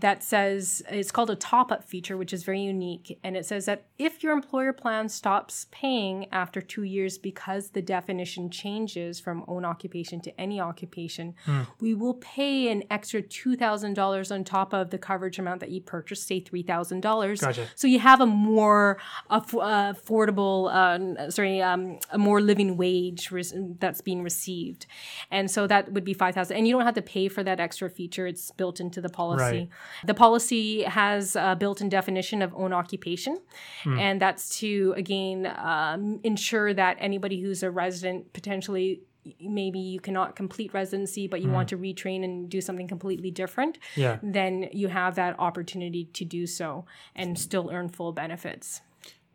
that 0.00 0.22
says 0.22 0.82
it's 0.90 1.10
called 1.10 1.30
a 1.30 1.34
top 1.36 1.72
up 1.72 1.82
feature, 1.84 2.16
which 2.16 2.32
is 2.32 2.44
very 2.44 2.60
unique. 2.60 3.18
And 3.24 3.36
it 3.36 3.44
says 3.44 3.64
that 3.66 3.84
if 3.98 4.22
your 4.22 4.32
employer 4.32 4.72
plan 4.72 5.08
stops 5.08 5.66
paying 5.70 6.26
after 6.32 6.60
two 6.60 6.84
years 6.84 7.18
because 7.18 7.70
the 7.70 7.82
definition 7.82 8.48
changes 8.50 9.18
from 9.18 9.44
own 9.48 9.64
occupation 9.64 10.20
to 10.20 10.40
any 10.40 10.60
occupation, 10.60 11.34
we 11.80 11.94
will 11.94 12.14
pay 12.14 12.70
an 12.70 12.84
extra 12.90 13.22
$2,000 13.22 14.32
on 14.32 14.44
top 14.44 14.72
of 14.72 14.90
the 14.90 14.98
coverage 14.98 15.38
amount 15.38 15.60
that 15.60 15.70
you 15.70 15.80
purchased, 15.80 16.26
say 16.28 16.40
$3,000. 16.40 17.40
Gotcha. 17.40 17.66
So 17.74 17.86
you 17.86 17.98
have 17.98 18.20
a 18.20 18.26
more 18.26 18.98
aff- 19.30 19.54
uh, 19.54 19.94
affordable, 19.94 20.72
uh, 20.72 21.30
sorry, 21.30 21.60
um, 21.62 21.98
a 22.10 22.18
more 22.18 22.40
living 22.40 22.76
wage 22.76 23.30
res- 23.30 23.54
that's 23.78 24.00
being 24.00 24.22
received, 24.22 24.86
and 25.30 25.50
so 25.50 25.66
that 25.66 25.92
would 25.92 26.04
be 26.04 26.14
five 26.14 26.34
thousand. 26.34 26.56
And 26.56 26.66
you 26.68 26.74
don't 26.74 26.84
have 26.84 26.94
to 26.94 27.02
pay 27.02 27.28
for 27.28 27.42
that 27.42 27.60
extra 27.60 27.90
feature; 27.90 28.26
it's 28.26 28.50
built 28.52 28.80
into 28.80 29.00
the 29.00 29.08
policy. 29.08 29.42
Right. 29.42 29.68
The 30.04 30.14
policy 30.14 30.82
has 30.82 31.36
a 31.36 31.56
built-in 31.58 31.88
definition 31.88 32.42
of 32.42 32.54
own 32.54 32.72
occupation, 32.72 33.38
and 33.84 34.20
that's 34.20 34.58
to 34.60 34.94
again 34.96 35.46
um, 35.56 36.20
ensure 36.24 36.72
that 36.74 36.96
anybody 37.00 37.40
who's 37.40 37.62
a 37.62 37.70
resident 37.70 38.32
potentially. 38.32 39.02
Maybe 39.42 39.78
you 39.78 40.00
cannot 40.00 40.36
complete 40.36 40.72
residency, 40.72 41.26
but 41.26 41.42
you 41.42 41.50
want 41.50 41.68
to 41.68 41.76
retrain 41.76 42.24
and 42.24 42.48
do 42.48 42.62
something 42.62 42.88
completely 42.88 43.30
different 43.30 43.76
Yeah. 43.94 44.18
then 44.22 44.70
you 44.72 44.88
have 44.88 45.16
that 45.16 45.38
opportunity 45.38 46.04
to 46.14 46.24
do 46.24 46.46
so 46.46 46.86
and 47.14 47.38
still 47.38 47.68
earn 47.70 47.90
full 47.90 48.12
benefits. 48.12 48.80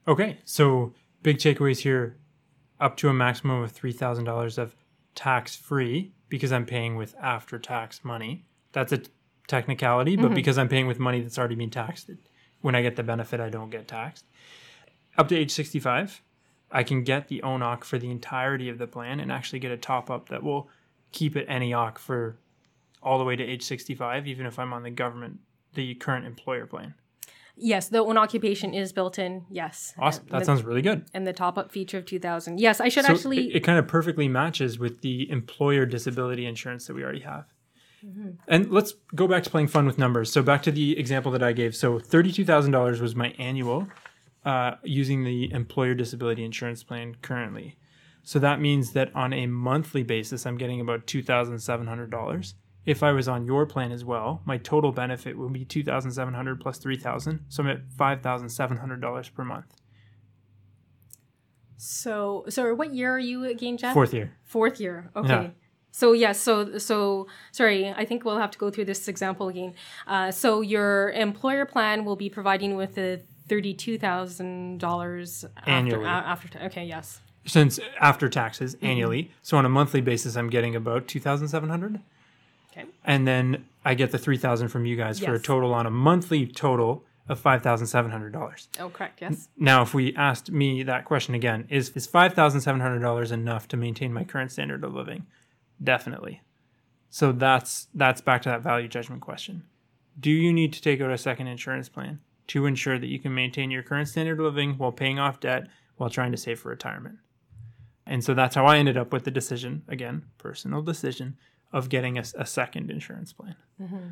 Okay. 0.08 0.40
So 0.46 0.94
big 1.22 1.38
takeaways 1.38 1.80
here. 1.80 2.18
up 2.80 2.98
to 2.98 3.08
a 3.08 3.14
maximum 3.14 3.62
of 3.62 3.72
$3,000 3.72 4.58
of 4.58 4.76
tax 5.14 5.56
free 5.56 6.12
because 6.28 6.52
I'm 6.52 6.66
paying 6.66 6.96
with 6.96 7.14
after 7.22 7.60
tax 7.60 8.04
money. 8.04 8.46
That's 8.72 8.92
a 8.94 9.02
technicality, 9.48 10.16
but 10.16 10.26
mm-hmm. 10.26 10.36
because 10.36 10.58
I'm 10.58 10.70
paying 10.70 10.88
with 10.88 11.00
money 11.00 11.22
that's 11.22 11.38
already 11.38 11.56
been 11.56 11.70
taxed, 11.70 12.10
when 12.62 12.76
I 12.76 12.82
get 12.82 12.96
the 12.96 13.04
benefit, 13.04 13.40
I 13.40 13.50
don't 13.50 13.70
get 13.70 13.88
taxed. 13.88 14.26
Up 15.18 15.28
to 15.28 15.36
age 15.36 15.52
65, 15.52 16.22
I 16.72 16.84
can 16.84 17.04
get 17.04 17.28
the 17.28 17.44
own 17.44 17.62
OC 17.62 17.84
for 17.84 18.00
the 18.00 18.10
entirety 18.10 18.70
of 18.70 18.78
the 18.78 18.88
plan 18.88 19.20
and 19.20 19.32
actually 19.32 19.60
get 19.60 19.72
a 19.72 19.78
top 19.78 20.10
up 20.10 20.30
that 20.30 20.44
will 20.44 20.70
keep 21.12 21.36
it 21.36 21.48
NEOC 21.48 21.98
for 21.98 22.38
all 23.04 23.20
the 23.20 23.24
way 23.24 23.36
to 23.36 23.44
age 23.44 23.64
65, 23.64 24.28
even 24.28 24.46
if 24.46 24.58
I'm 24.58 24.74
on 24.74 24.84
the 24.84 24.90
government, 24.90 25.40
the 25.74 25.94
current 25.96 26.26
employer 26.26 26.66
plan. 26.66 26.96
Yes, 27.56 27.90
the 27.90 28.00
own 28.00 28.18
occupation 28.18 28.74
is 28.74 28.92
built 28.92 29.20
in. 29.20 29.46
Yes. 29.50 29.94
Awesome. 30.00 30.26
That 30.32 30.40
the, 30.40 30.46
sounds 30.46 30.64
really 30.64 30.82
good. 30.82 31.06
and 31.14 31.28
the 31.28 31.34
top 31.34 31.58
up 31.58 31.72
feature 31.72 32.00
of 32.00 32.06
2000. 32.06 32.60
Yes, 32.60 32.82
I 32.82 32.90
should 32.90 33.06
So 33.06 33.14
actually. 33.14 33.50
it, 33.50 33.58
it 33.58 33.60
kind 33.60 33.78
of 33.78 33.88
perfectly 33.88 34.28
matches 34.28 34.80
with 34.80 35.02
the 35.02 35.30
employer 35.30 35.86
disability 35.86 36.48
insurance 36.48 36.88
that 36.88 36.96
we 36.96 37.04
already 37.04 37.20
have. 37.20 37.53
And 38.48 38.72
let's 38.72 38.94
go 39.16 39.28
back 39.28 39.44
to 39.44 39.50
playing 39.50 39.68
fun 39.68 39.86
with 39.86 39.98
numbers. 39.98 40.32
So 40.32 40.42
back 40.42 40.64
to 40.64 40.72
the 40.72 40.98
example 40.98 41.32
that 41.32 41.44
I 41.44 41.54
gave. 41.54 41.76
So 41.76 42.00
thirty-two 42.00 42.46
thousand 42.46 42.72
dollars 42.72 43.02
was 43.02 43.16
my 43.16 43.30
annual 43.40 43.88
uh, 44.46 44.76
using 44.84 45.24
the 45.24 45.52
employer 45.54 45.94
disability 45.94 46.44
insurance 46.44 46.84
plan 46.84 47.16
currently. 47.22 47.78
So 48.24 48.40
that 48.40 48.60
means 48.62 48.92
that 48.94 49.14
on 49.16 49.34
a 49.34 49.48
monthly 49.48 50.04
basis, 50.04 50.46
I'm 50.46 50.58
getting 50.58 50.82
about 50.82 51.08
two 51.08 51.22
thousand 51.24 51.60
seven 51.60 51.88
hundred 51.88 52.10
dollars. 52.12 52.56
If 52.86 53.02
I 53.02 53.14
was 53.14 53.30
on 53.30 53.46
your 53.46 53.66
plan 53.66 53.94
as 53.94 54.04
well, 54.04 54.42
my 54.44 54.58
total 54.58 54.92
benefit 54.92 55.38
would 55.38 55.54
be 55.54 55.64
two 55.64 55.84
thousand 55.84 56.12
seven 56.12 56.34
hundred 56.34 56.60
plus 56.60 56.78
three 56.78 56.98
thousand. 56.98 57.46
So 57.48 57.64
I'm 57.64 57.70
at 57.70 57.92
five 57.98 58.22
thousand 58.22 58.50
seven 58.50 58.78
hundred 58.78 59.00
dollars 59.00 59.30
per 59.30 59.46
month. 59.46 59.66
so, 61.78 62.46
so 62.50 62.74
what 62.76 62.94
year 62.94 63.12
are 63.14 63.20
you 63.20 63.46
again, 63.46 63.78
Jeff? 63.78 63.94
Fourth 63.94 64.14
year. 64.14 64.36
Fourth 64.44 64.80
year. 64.80 65.10
Okay. 65.16 65.30
Yeah. 65.30 65.50
So 65.96 66.14
yes, 66.14 66.42
so 66.42 66.80
so 66.80 67.28
sorry, 67.52 67.90
I 67.90 68.04
think 68.04 68.26
we'll 68.26 68.40
have 68.40 68.50
to 68.52 68.58
go 68.58 68.72
through 68.72 68.86
this 68.86 69.08
example 69.08 69.48
again. 69.48 69.76
Uh, 70.08 70.32
so 70.32 70.62
your 70.62 71.12
employer 71.12 71.66
plan 71.66 72.04
will 72.04 72.16
be 72.16 72.30
providing 72.30 72.76
with 72.76 72.96
the 72.96 73.22
thirty-two 73.48 74.00
thousand 74.00 74.80
dollars 74.80 75.46
Annually. 75.68 76.06
After, 76.06 76.58
after 76.58 76.66
okay, 76.66 76.86
yes. 76.86 77.22
since 77.46 77.80
after 78.02 78.28
taxes 78.28 78.76
annually. 78.82 79.30
So 79.44 79.56
on 79.58 79.66
a 79.66 79.70
monthly 79.70 80.02
basis, 80.02 80.36
I'm 80.36 80.50
getting 80.50 80.76
about 80.76 81.08
two 81.08 81.20
thousand 81.20 81.50
seven 81.50 81.70
hundred, 81.70 82.00
Okay. 82.72 82.88
and 83.06 83.28
then 83.28 83.66
I 83.86 83.94
get 83.94 84.12
the 84.12 84.18
three 84.18 84.38
thousand 84.38 84.70
from 84.70 84.88
you 84.88 84.96
guys 84.96 85.20
for 85.20 85.36
a 85.36 85.40
total 85.40 85.76
on 85.76 85.86
a 85.86 85.92
monthly 85.92 86.48
total 86.48 87.04
of 87.30 87.40
five 87.40 87.62
thousand 87.62 87.86
seven 87.86 88.10
hundred 88.10 88.34
dollars. 88.34 88.68
Oh, 88.80 88.90
correct. 88.90 89.22
Yes. 89.22 89.48
Now, 89.58 89.84
if 89.84 89.94
we 89.94 90.16
asked 90.16 90.50
me 90.50 90.82
that 90.84 91.06
question 91.06 91.36
again, 91.36 91.68
is 91.70 91.90
is 91.90 92.08
five 92.08 92.34
thousand 92.34 92.62
seven 92.62 92.82
hundred 92.82 93.02
dollars 93.02 93.32
enough 93.32 93.68
to 93.68 93.78
maintain 93.78 94.12
my 94.12 94.24
current 94.24 94.52
standard 94.52 94.84
of 94.84 94.96
living? 94.96 95.28
Definitely. 95.84 96.42
So 97.10 97.32
that's 97.32 97.88
that's 97.94 98.22
back 98.22 98.42
to 98.44 98.50
that 98.50 98.62
value 98.62 98.88
judgment 98.88 99.22
question. 99.22 99.64
Do 100.20 100.32
you 100.32 100.54
need 100.54 100.74
to 100.74 100.82
take 100.82 101.02
out 101.02 101.12
a 101.12 101.18
second 101.18 101.48
insurance 101.48 101.90
plan 101.90 102.20
to 102.48 102.66
ensure 102.66 103.00
that 103.00 103.08
you 103.08 103.20
can 103.20 103.34
maintain 103.34 103.72
your 103.72 103.84
current 103.84 104.08
standard 104.08 104.40
of 104.40 104.46
living 104.46 104.74
while 104.78 104.92
paying 104.92 105.20
off 105.20 105.40
debt 105.40 105.68
while 105.98 106.10
trying 106.10 106.32
to 106.32 106.38
save 106.38 106.60
for 106.60 106.70
retirement? 106.70 107.18
And 108.06 108.24
so 108.24 108.34
that's 108.34 108.56
how 108.56 108.66
I 108.66 108.78
ended 108.78 108.98
up 108.98 109.14
with 109.14 109.24
the 109.24 109.32
decision, 109.32 109.84
again, 109.88 110.24
personal 110.38 110.82
decision 110.82 111.38
of 111.72 111.90
getting 111.90 112.18
a 112.18 112.46
second 112.46 112.92
insurance 112.92 113.34
plan. 113.34 113.56
Mm-hmm. 113.82 114.10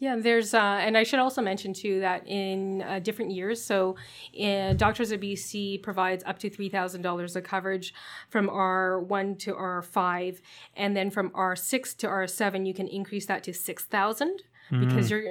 Yeah, 0.00 0.14
there's, 0.16 0.54
uh, 0.54 0.78
and 0.80 0.96
I 0.96 1.02
should 1.02 1.18
also 1.18 1.42
mention 1.42 1.72
too 1.72 1.98
that 2.00 2.24
in 2.24 2.82
uh, 2.82 3.00
different 3.00 3.32
years, 3.32 3.60
so 3.60 3.96
in 4.32 4.76
Doctors 4.76 5.10
of 5.10 5.20
BC 5.20 5.82
provides 5.82 6.22
up 6.24 6.38
to 6.38 6.50
$3,000 6.50 7.34
of 7.36 7.42
coverage 7.42 7.92
from 8.28 8.48
R1 8.48 9.38
to 9.40 9.54
R5, 9.54 10.40
and 10.76 10.96
then 10.96 11.10
from 11.10 11.30
R6 11.30 11.96
to 11.96 12.06
R7, 12.06 12.64
you 12.64 12.74
can 12.74 12.86
increase 12.86 13.26
that 13.26 13.42
to 13.44 13.52
6,000 13.52 14.42
because 14.70 15.10
you're, 15.10 15.22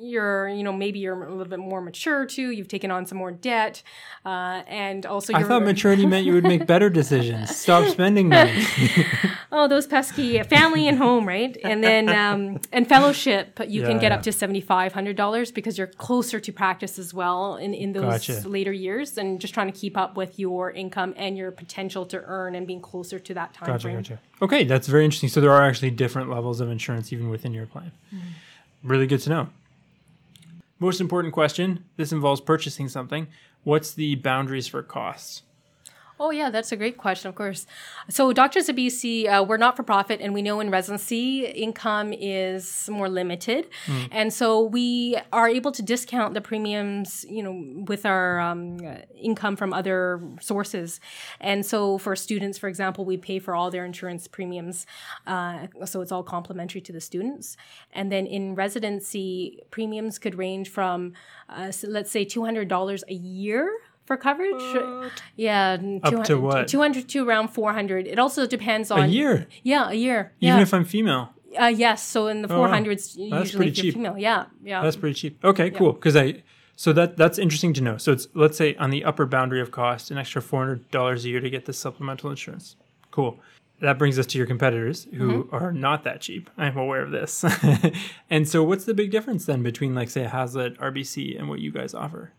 you're, 0.00 0.48
you 0.48 0.62
know, 0.62 0.72
maybe 0.72 0.98
you're 0.98 1.22
a 1.22 1.30
little 1.30 1.44
bit 1.44 1.58
more 1.58 1.80
mature 1.80 2.26
too, 2.26 2.50
you've 2.50 2.68
taken 2.68 2.90
on 2.90 3.06
some 3.06 3.18
more 3.18 3.30
debt, 3.30 3.82
uh, 4.24 4.62
and 4.66 5.06
also 5.06 5.32
I 5.34 5.42
thought 5.42 5.62
maturity 5.62 6.06
meant 6.06 6.26
you 6.26 6.34
would 6.34 6.44
make 6.44 6.66
better 6.66 6.90
decisions. 6.90 7.54
Stop 7.56 7.88
spending 7.92 8.28
money. 8.28 8.64
oh, 9.52 9.68
those 9.68 9.86
pesky 9.86 10.42
family 10.42 10.86
and 10.88 10.98
home, 10.98 11.26
right? 11.26 11.56
And 11.62 11.82
then, 11.82 12.08
um, 12.08 12.60
and 12.72 12.88
fellowship, 12.88 13.58
you 13.66 13.82
can 13.82 13.98
get 13.98 14.12
yeah. 14.12 14.16
up 14.16 14.22
to 14.22 14.30
$7,500 14.30 15.54
because 15.54 15.78
you're 15.78 15.86
closer 15.86 16.40
to 16.40 16.52
practice 16.52 16.98
as 16.98 17.12
well 17.12 17.56
in, 17.56 17.74
in 17.74 17.92
those 17.92 18.26
Gotcha. 18.26 18.48
later 18.48 18.72
years 18.72 19.18
and 19.18 19.40
just 19.40 19.54
trying 19.54 19.70
to 19.70 19.78
keep 19.78 19.96
up 19.96 20.16
with 20.16 20.38
your 20.38 20.70
income 20.70 21.14
and 21.16 21.36
your 21.36 21.50
potential 21.50 22.06
to 22.06 22.22
earn 22.24 22.54
and 22.54 22.66
being 22.66 22.80
closer 22.80 23.18
to 23.18 23.34
that 23.34 23.54
time 23.54 23.66
Gotcha, 23.66 23.82
frame. 23.82 23.96
gotcha. 23.96 24.20
Okay, 24.40 24.64
that's 24.64 24.86
very 24.86 25.04
interesting. 25.04 25.28
So 25.28 25.40
there 25.40 25.52
are 25.52 25.64
actually 25.64 25.90
different 25.90 26.30
levels 26.30 26.60
of 26.60 26.70
insurance 26.70 27.12
even 27.12 27.28
within 27.28 27.52
your 27.52 27.66
plan. 27.66 27.92
Really 28.82 29.06
good 29.06 29.20
to 29.22 29.30
know. 29.30 29.48
Most 30.78 31.00
important 31.00 31.34
question 31.34 31.84
this 31.96 32.12
involves 32.12 32.40
purchasing 32.40 32.88
something. 32.88 33.26
What's 33.64 33.92
the 33.92 34.14
boundaries 34.14 34.68
for 34.68 34.82
costs? 34.82 35.42
Oh, 36.20 36.32
yeah, 36.32 36.50
that's 36.50 36.72
a 36.72 36.76
great 36.76 36.96
question, 36.96 37.28
of 37.28 37.36
course. 37.36 37.64
So, 38.08 38.32
Doctors 38.32 38.68
of 38.68 38.74
BC, 38.74 39.28
uh, 39.28 39.44
we're 39.44 39.56
not 39.56 39.76
for 39.76 39.84
profit, 39.84 40.20
and 40.20 40.34
we 40.34 40.42
know 40.42 40.58
in 40.58 40.68
residency 40.68 41.46
income 41.46 42.12
is 42.12 42.88
more 42.90 43.08
limited. 43.08 43.68
And 44.10 44.32
so, 44.32 44.60
we 44.60 45.16
are 45.32 45.48
able 45.48 45.70
to 45.72 45.82
discount 45.82 46.34
the 46.34 46.40
premiums, 46.40 47.24
you 47.28 47.42
know, 47.42 47.84
with 47.86 48.04
our 48.04 48.40
um, 48.40 48.78
income 49.16 49.54
from 49.54 49.72
other 49.72 50.20
sources. 50.40 51.00
And 51.40 51.64
so, 51.64 51.98
for 51.98 52.16
students, 52.16 52.58
for 52.58 52.68
example, 52.68 53.04
we 53.04 53.16
pay 53.16 53.38
for 53.38 53.54
all 53.54 53.70
their 53.70 53.84
insurance 53.84 54.26
premiums. 54.26 54.86
Uh, 55.24 55.68
so, 55.84 56.00
it's 56.00 56.10
all 56.10 56.24
complimentary 56.24 56.80
to 56.80 56.92
the 56.92 57.00
students. 57.00 57.56
And 57.92 58.10
then 58.10 58.26
in 58.26 58.56
residency, 58.56 59.60
premiums 59.70 60.18
could 60.18 60.34
range 60.34 60.68
from, 60.68 61.12
uh, 61.48 61.70
so 61.70 61.86
let's 61.88 62.10
say, 62.10 62.24
$200 62.24 63.02
a 63.08 63.14
year 63.14 63.70
for 64.08 64.16
coverage. 64.16 64.64
Yeah, 65.36 65.76
Up 66.02 66.24
to 66.24 66.36
what? 66.40 66.66
200 66.66 67.08
to 67.10 67.18
around 67.28 67.48
400. 67.48 68.06
It 68.08 68.18
also 68.18 68.46
depends 68.46 68.90
on 68.90 69.00
A 69.04 69.06
year, 69.06 69.46
Yeah, 69.62 69.90
a 69.90 69.94
year. 69.94 70.32
even 70.40 70.56
yeah. 70.56 70.62
if 70.62 70.74
I'm 70.74 70.84
female. 70.84 71.28
uh, 71.60 71.66
yes, 71.66 72.02
so 72.02 72.26
in 72.26 72.42
the 72.42 72.48
wow. 72.48 72.66
400s 72.72 73.16
usually 73.16 73.30
That's 73.30 73.50
if 73.50 73.56
pretty 73.56 73.70
you're 73.72 73.82
cheap. 73.84 73.94
female. 73.94 74.18
Yeah, 74.18 74.46
yeah. 74.64 74.82
That's 74.82 74.96
pretty 74.96 75.14
cheap. 75.14 75.44
Okay, 75.44 75.70
cool. 75.70 75.92
Because 75.92 76.16
I 76.16 76.42
so 76.76 76.92
that 76.92 77.16
that's 77.16 77.38
interesting 77.38 77.72
to 77.74 77.82
know. 77.82 77.96
So 77.98 78.12
it's 78.12 78.26
let's 78.34 78.56
say 78.56 78.74
on 78.76 78.90
the 78.90 79.04
upper 79.04 79.26
boundary 79.26 79.60
of 79.60 79.70
cost, 79.70 80.10
an 80.10 80.18
extra 80.18 80.40
four 80.42 80.60
hundred 80.60 80.90
dollars 80.90 81.24
a 81.24 81.28
year 81.28 81.40
to 81.40 81.50
get 81.50 81.64
this 81.66 81.78
supplemental 81.78 82.30
insurance. 82.30 82.76
Cool. 83.10 83.38
That 83.80 83.96
brings 83.98 84.18
us 84.18 84.26
to 84.26 84.38
your 84.38 84.46
competitors 84.46 85.06
who 85.18 85.44
Mm-hmm. 85.44 85.54
are 85.54 85.72
not 85.72 86.02
that 86.04 86.20
cheap. 86.20 86.50
I'm 86.58 86.76
aware 86.76 87.02
of 87.02 87.10
this. 87.12 87.44
and 88.30 88.48
so 88.48 88.62
what's 88.64 88.84
the 88.86 88.94
big 88.94 89.10
difference 89.12 89.46
then 89.46 89.62
between 89.62 89.94
like 89.94 90.10
say 90.10 90.24
a 90.24 90.28
Hazlitt, 90.28 90.78
RBC, 90.80 91.38
and 91.38 91.48
what 91.48 91.58
you 91.60 91.70
guys 91.72 91.94
offer? 91.94 92.32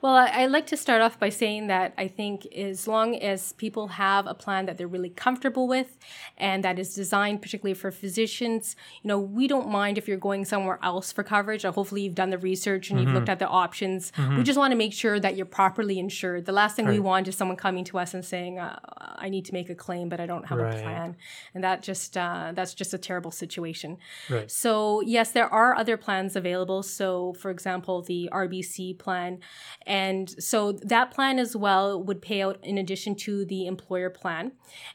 Well, 0.00 0.14
I, 0.14 0.26
I 0.42 0.46
like 0.46 0.66
to 0.68 0.76
start 0.76 1.02
off 1.02 1.18
by 1.18 1.28
saying 1.28 1.66
that 1.66 1.92
I 1.98 2.06
think 2.06 2.46
as 2.54 2.86
long 2.86 3.16
as 3.16 3.52
people 3.54 3.88
have 3.88 4.26
a 4.28 4.34
plan 4.34 4.66
that 4.66 4.78
they're 4.78 4.86
really 4.86 5.10
comfortable 5.10 5.66
with 5.66 5.98
and 6.36 6.62
that 6.62 6.78
is 6.78 6.94
designed 6.94 7.42
particularly 7.42 7.74
for 7.74 7.90
physicians, 7.90 8.76
you 9.02 9.08
know, 9.08 9.18
we 9.18 9.48
don't 9.48 9.68
mind 9.68 9.98
if 9.98 10.06
you're 10.06 10.16
going 10.16 10.44
somewhere 10.44 10.78
else 10.84 11.10
for 11.10 11.24
coverage. 11.24 11.64
Uh, 11.64 11.72
hopefully, 11.72 12.02
you've 12.02 12.14
done 12.14 12.30
the 12.30 12.38
research 12.38 12.90
and 12.90 13.00
you've 13.00 13.10
looked 13.12 13.28
at 13.28 13.40
the 13.40 13.48
options. 13.48 14.12
We 14.36 14.42
just 14.44 14.58
want 14.58 14.70
to 14.70 14.76
make 14.76 14.92
sure 14.92 15.18
that 15.18 15.36
you're 15.36 15.46
properly 15.46 15.98
insured. 15.98 16.46
The 16.46 16.52
last 16.52 16.76
thing 16.76 16.86
we 16.86 17.00
want 17.00 17.26
is 17.26 17.36
someone 17.36 17.56
coming 17.56 17.84
to 17.84 17.98
us 17.98 18.14
and 18.14 18.24
saying, 18.24 18.58
uh, 18.58 18.78
"I 19.16 19.28
need 19.28 19.44
to 19.46 19.52
make 19.52 19.68
a 19.68 19.74
claim, 19.74 20.08
but 20.08 20.20
I 20.20 20.26
don't 20.26 20.46
have 20.46 20.58
Right. 20.58 20.74
a 20.78 20.82
plan," 20.82 21.16
and 21.54 21.64
that 21.64 21.82
just 21.82 22.16
uh, 22.16 22.52
that's 22.54 22.74
just 22.74 22.94
a 22.94 22.98
terrible 22.98 23.30
situation. 23.30 23.98
Right. 24.30 24.50
So, 24.50 25.00
yes, 25.00 25.32
there 25.32 25.52
are 25.52 25.74
other 25.74 25.96
plans 25.96 26.36
available. 26.36 26.82
So, 26.84 27.32
for 27.32 27.50
example, 27.50 28.02
the 28.02 28.28
RBC 28.32 28.94
plan. 28.98 29.40
And 29.88 30.30
so 30.42 30.72
that 30.72 31.10
plan 31.10 31.38
as 31.38 31.56
well 31.56 32.00
would 32.02 32.20
pay 32.22 32.42
out 32.42 32.58
in 32.62 32.76
addition 32.76 33.14
to 33.16 33.44
the 33.46 33.66
employer 33.66 34.10
plan. 34.10 34.52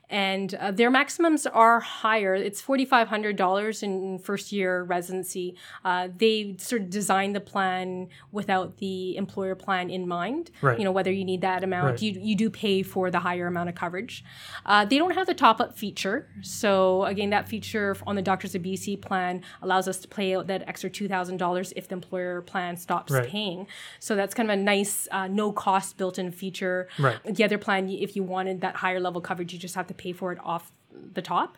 And 0.07 0.53
uh, 0.53 0.69
their 0.71 0.91
maximums 0.91 1.47
are 1.47 1.79
higher. 1.79 2.35
It's 2.35 2.61
$4,500 2.61 3.81
in 3.83 4.19
first 4.19 4.51
year 4.51 4.83
residency. 4.83 5.55
Uh, 5.83 6.09
they 6.15 6.55
sort 6.59 6.83
of 6.83 6.89
designed 6.91 7.35
the 7.35 7.39
plan 7.41 8.09
without 8.31 8.77
the 8.77 9.17
employer 9.17 9.55
plan 9.55 9.89
in 9.89 10.07
mind. 10.07 10.51
Right. 10.61 10.77
You 10.77 10.85
know, 10.85 10.91
whether 10.91 11.11
you 11.11 11.25
need 11.25 11.41
that 11.41 11.63
amount, 11.63 11.83
Right. 11.85 12.01
you, 12.01 12.11
you 12.21 12.35
do 12.35 12.51
pay 12.51 12.83
for 12.83 13.09
the 13.09 13.19
higher 13.19 13.47
amount 13.47 13.69
of 13.69 13.75
coverage. 13.75 14.23
Uh, 14.65 14.85
they 14.85 14.99
don't 14.99 15.15
have 15.15 15.25
the 15.25 15.33
top 15.33 15.59
up 15.59 15.75
feature. 15.75 16.27
So, 16.41 17.03
again, 17.05 17.31
that 17.31 17.47
feature 17.49 17.97
on 18.05 18.15
the 18.15 18.21
Doctors 18.21 18.53
of 18.53 18.61
BC 18.61 19.01
plan 19.01 19.41
allows 19.63 19.87
us 19.87 19.97
to 19.99 20.07
pay 20.07 20.35
out 20.35 20.45
that 20.47 20.63
extra 20.67 20.89
$2,000 20.89 21.73
if 21.75 21.87
the 21.87 21.93
employer 21.95 22.41
plan 22.41 22.77
stops 22.77 23.11
Right. 23.11 23.27
paying. 23.27 23.65
So, 23.99 24.15
that's 24.15 24.35
kind 24.35 24.51
of 24.51 24.59
a 24.59 24.61
nice 24.61 24.82
uh, 25.11 25.27
no 25.27 25.51
cost 25.51 25.97
built 25.97 26.17
in 26.19 26.31
feature. 26.31 26.87
Right. 26.97 27.19
The 27.23 27.43
other 27.43 27.57
plan, 27.57 27.89
if 27.89 28.15
you 28.15 28.23
wanted 28.23 28.61
that 28.61 28.75
higher 28.75 28.99
level 28.99 29.21
coverage, 29.21 29.53
you 29.53 29.59
just 29.59 29.75
have 29.75 29.87
to 29.87 29.93
pay 29.93 30.11
for 30.13 30.31
it 30.31 30.39
off 30.43 30.71
the 31.13 31.21
top. 31.21 31.57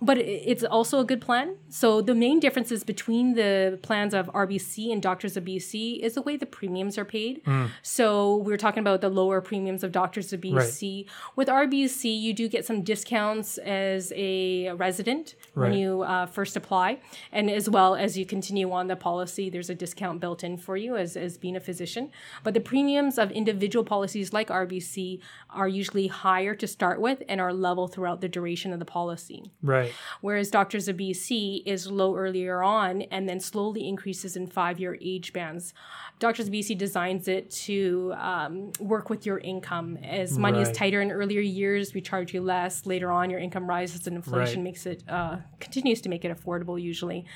But 0.00 0.18
it's 0.18 0.62
also 0.62 1.00
a 1.00 1.04
good 1.04 1.20
plan. 1.20 1.56
So 1.68 2.02
the 2.02 2.14
main 2.14 2.38
differences 2.38 2.84
between 2.84 3.34
the 3.34 3.78
plans 3.82 4.12
of 4.12 4.26
RBC 4.26 4.92
and 4.92 5.02
Doctors 5.02 5.36
of 5.36 5.44
BC 5.44 6.00
is 6.00 6.14
the 6.14 6.22
way 6.22 6.36
the 6.36 6.46
premiums 6.46 6.98
are 6.98 7.04
paid. 7.04 7.42
Mm. 7.44 7.70
So 7.82 8.36
we 8.36 8.52
are 8.52 8.58
talking 8.58 8.80
about 8.80 9.00
the 9.00 9.08
lower 9.08 9.40
premiums 9.40 9.82
of 9.82 9.92
Doctors 9.92 10.32
of 10.32 10.42
BC. 10.42 11.06
Right. 11.06 11.06
With 11.34 11.48
RBC, 11.48 12.20
you 12.20 12.34
do 12.34 12.46
get 12.48 12.66
some 12.66 12.82
discounts 12.82 13.56
as 13.58 14.12
a 14.14 14.72
resident 14.72 15.34
right. 15.54 15.70
when 15.70 15.78
you 15.78 16.02
uh, 16.02 16.26
first 16.26 16.56
apply, 16.56 17.00
and 17.32 17.50
as 17.50 17.70
well 17.70 17.94
as 17.94 18.18
you 18.18 18.26
continue 18.26 18.70
on 18.72 18.88
the 18.88 18.96
policy, 18.96 19.48
there's 19.48 19.70
a 19.70 19.74
discount 19.74 20.20
built 20.20 20.44
in 20.44 20.58
for 20.58 20.76
you 20.76 20.96
as, 20.96 21.16
as 21.16 21.38
being 21.38 21.56
a 21.56 21.60
physician. 21.60 22.10
But 22.44 22.52
the 22.52 22.60
premiums 22.60 23.18
of 23.18 23.30
individual 23.30 23.84
policies 23.84 24.32
like 24.32 24.48
RBC 24.48 25.20
are 25.50 25.68
usually 25.68 26.08
higher 26.08 26.54
to 26.54 26.66
start 26.66 27.00
with 27.00 27.22
and 27.28 27.40
are 27.40 27.52
level 27.52 27.88
throughout 27.88 28.20
the 28.20 28.28
duration 28.28 28.72
of 28.72 28.78
the 28.78 28.84
policy. 28.84 29.50
Right. 29.62 29.85
Right. 29.86 29.94
Whereas 30.20 30.50
Doctors 30.50 30.88
of 30.88 30.96
BC 30.96 31.62
is 31.66 31.86
low 31.86 32.16
earlier 32.16 32.62
on 32.62 33.02
and 33.02 33.28
then 33.28 33.40
slowly 33.40 33.88
increases 33.88 34.36
in 34.36 34.46
five 34.46 34.78
year 34.80 34.98
age 35.00 35.32
bands. 35.32 35.74
Doctors 36.18 36.46
of 36.46 36.52
BC 36.52 36.78
designs 36.78 37.28
it 37.28 37.50
to 37.50 38.14
um, 38.16 38.72
work 38.80 39.10
with 39.10 39.26
your 39.26 39.38
income. 39.38 39.98
As 39.98 40.38
money 40.38 40.58
right. 40.58 40.66
is 40.66 40.74
tighter 40.74 41.02
in 41.02 41.10
earlier 41.10 41.40
years, 41.40 41.92
we 41.92 42.00
charge 42.00 42.32
you 42.32 42.40
less. 42.40 42.86
Later 42.86 43.10
on, 43.10 43.28
your 43.28 43.38
income 43.38 43.68
rises 43.68 44.06
and 44.06 44.16
inflation 44.16 44.60
right. 44.60 44.64
makes 44.64 44.86
it, 44.86 45.02
uh, 45.08 45.36
continues 45.60 46.00
to 46.00 46.08
make 46.08 46.24
it 46.24 46.34
affordable 46.34 46.80
usually. 46.80 47.26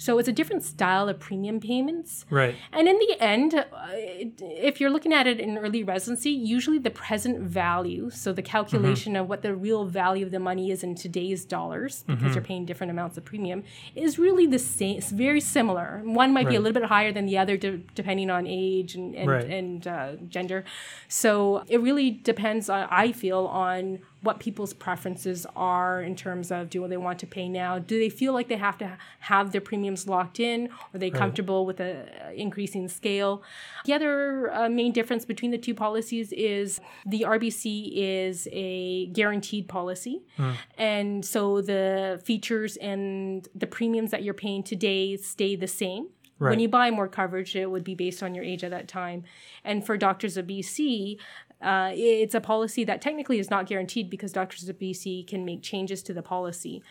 So 0.00 0.18
it's 0.18 0.28
a 0.28 0.32
different 0.32 0.64
style 0.64 1.10
of 1.10 1.18
premium 1.18 1.60
payments. 1.60 2.24
Right. 2.30 2.56
And 2.72 2.88
in 2.88 2.98
the 2.98 3.16
end, 3.20 3.54
uh, 3.54 3.66
if 3.92 4.80
you're 4.80 4.88
looking 4.88 5.12
at 5.12 5.26
it 5.26 5.38
in 5.38 5.58
early 5.58 5.84
residency, 5.84 6.30
usually 6.30 6.78
the 6.78 6.90
present 6.90 7.40
value, 7.40 8.08
so 8.08 8.32
the 8.32 8.40
calculation 8.40 9.12
mm-hmm. 9.12 9.22
of 9.22 9.28
what 9.28 9.42
the 9.42 9.54
real 9.54 9.84
value 9.84 10.24
of 10.24 10.32
the 10.32 10.40
money 10.40 10.70
is 10.70 10.82
in 10.82 10.94
today's 10.94 11.44
dollars, 11.44 11.99
because 12.02 12.22
mm-hmm. 12.22 12.34
you're 12.34 12.42
paying 12.42 12.64
different 12.64 12.90
amounts 12.90 13.16
of 13.16 13.24
premium, 13.24 13.64
is 13.94 14.18
really 14.18 14.46
the 14.46 14.58
same. 14.58 14.98
It's 14.98 15.10
very 15.10 15.40
similar. 15.40 16.00
One 16.04 16.32
might 16.32 16.46
right. 16.46 16.50
be 16.50 16.56
a 16.56 16.60
little 16.60 16.80
bit 16.80 16.88
higher 16.88 17.12
than 17.12 17.26
the 17.26 17.38
other, 17.38 17.56
de- 17.56 17.78
depending 17.94 18.30
on 18.30 18.46
age 18.46 18.94
and 18.94 19.14
and, 19.14 19.30
right. 19.30 19.44
and 19.44 19.86
uh, 19.86 20.12
gender. 20.28 20.64
So 21.08 21.64
it 21.68 21.80
really 21.80 22.10
depends. 22.10 22.68
On, 22.68 22.86
I 22.90 23.12
feel 23.12 23.46
on 23.46 24.00
what 24.22 24.38
people's 24.38 24.74
preferences 24.74 25.46
are 25.56 26.02
in 26.02 26.14
terms 26.14 26.50
of 26.50 26.68
do 26.68 26.86
they 26.88 26.96
want 26.96 27.18
to 27.20 27.26
pay 27.26 27.48
now? 27.48 27.78
Do 27.78 27.98
they 27.98 28.10
feel 28.10 28.32
like 28.34 28.48
they 28.48 28.56
have 28.56 28.76
to 28.78 28.98
have 29.20 29.52
their 29.52 29.60
premiums 29.60 30.06
locked 30.06 30.40
in? 30.40 30.68
Are 30.92 30.98
they 30.98 31.10
comfortable 31.10 31.64
with 31.64 31.80
a 31.80 32.32
increasing 32.34 32.88
scale? 32.88 33.42
The 33.86 33.94
other 33.94 34.52
uh, 34.52 34.68
main 34.68 34.92
difference 34.92 35.24
between 35.24 35.50
the 35.50 35.58
two 35.58 35.74
policies 35.74 36.32
is 36.32 36.80
the 37.06 37.22
RBC 37.22 37.92
is 37.94 38.46
a 38.52 39.06
guaranteed 39.06 39.68
policy, 39.68 40.22
mm. 40.38 40.54
and 40.76 41.24
so 41.24 41.62
the 41.62 42.20
features 42.24 42.76
and 42.76 43.48
the 43.54 43.66
premiums 43.66 44.10
that 44.10 44.22
you're 44.22 44.34
paying 44.34 44.62
today 44.62 45.16
stay 45.16 45.56
the 45.56 45.68
same. 45.68 46.08
Right. 46.38 46.50
When 46.50 46.60
you 46.60 46.68
buy 46.68 46.90
more 46.90 47.06
coverage, 47.06 47.54
it 47.54 47.70
would 47.70 47.84
be 47.84 47.94
based 47.94 48.22
on 48.22 48.34
your 48.34 48.42
age 48.42 48.64
at 48.64 48.70
that 48.70 48.88
time. 48.88 49.24
And 49.62 49.84
for 49.84 49.98
Doctors 49.98 50.38
of 50.38 50.46
BC, 50.46 51.18
uh, 51.62 51.90
it's 51.94 52.34
a 52.34 52.40
policy 52.40 52.84
that 52.84 53.00
technically 53.00 53.38
is 53.38 53.50
not 53.50 53.66
guaranteed 53.66 54.10
because 54.10 54.32
Doctors 54.32 54.68
of 54.68 54.78
BC 54.78 55.26
can 55.26 55.44
make 55.44 55.62
changes 55.62 56.02
to 56.04 56.14
the 56.14 56.22
policy. 56.22 56.82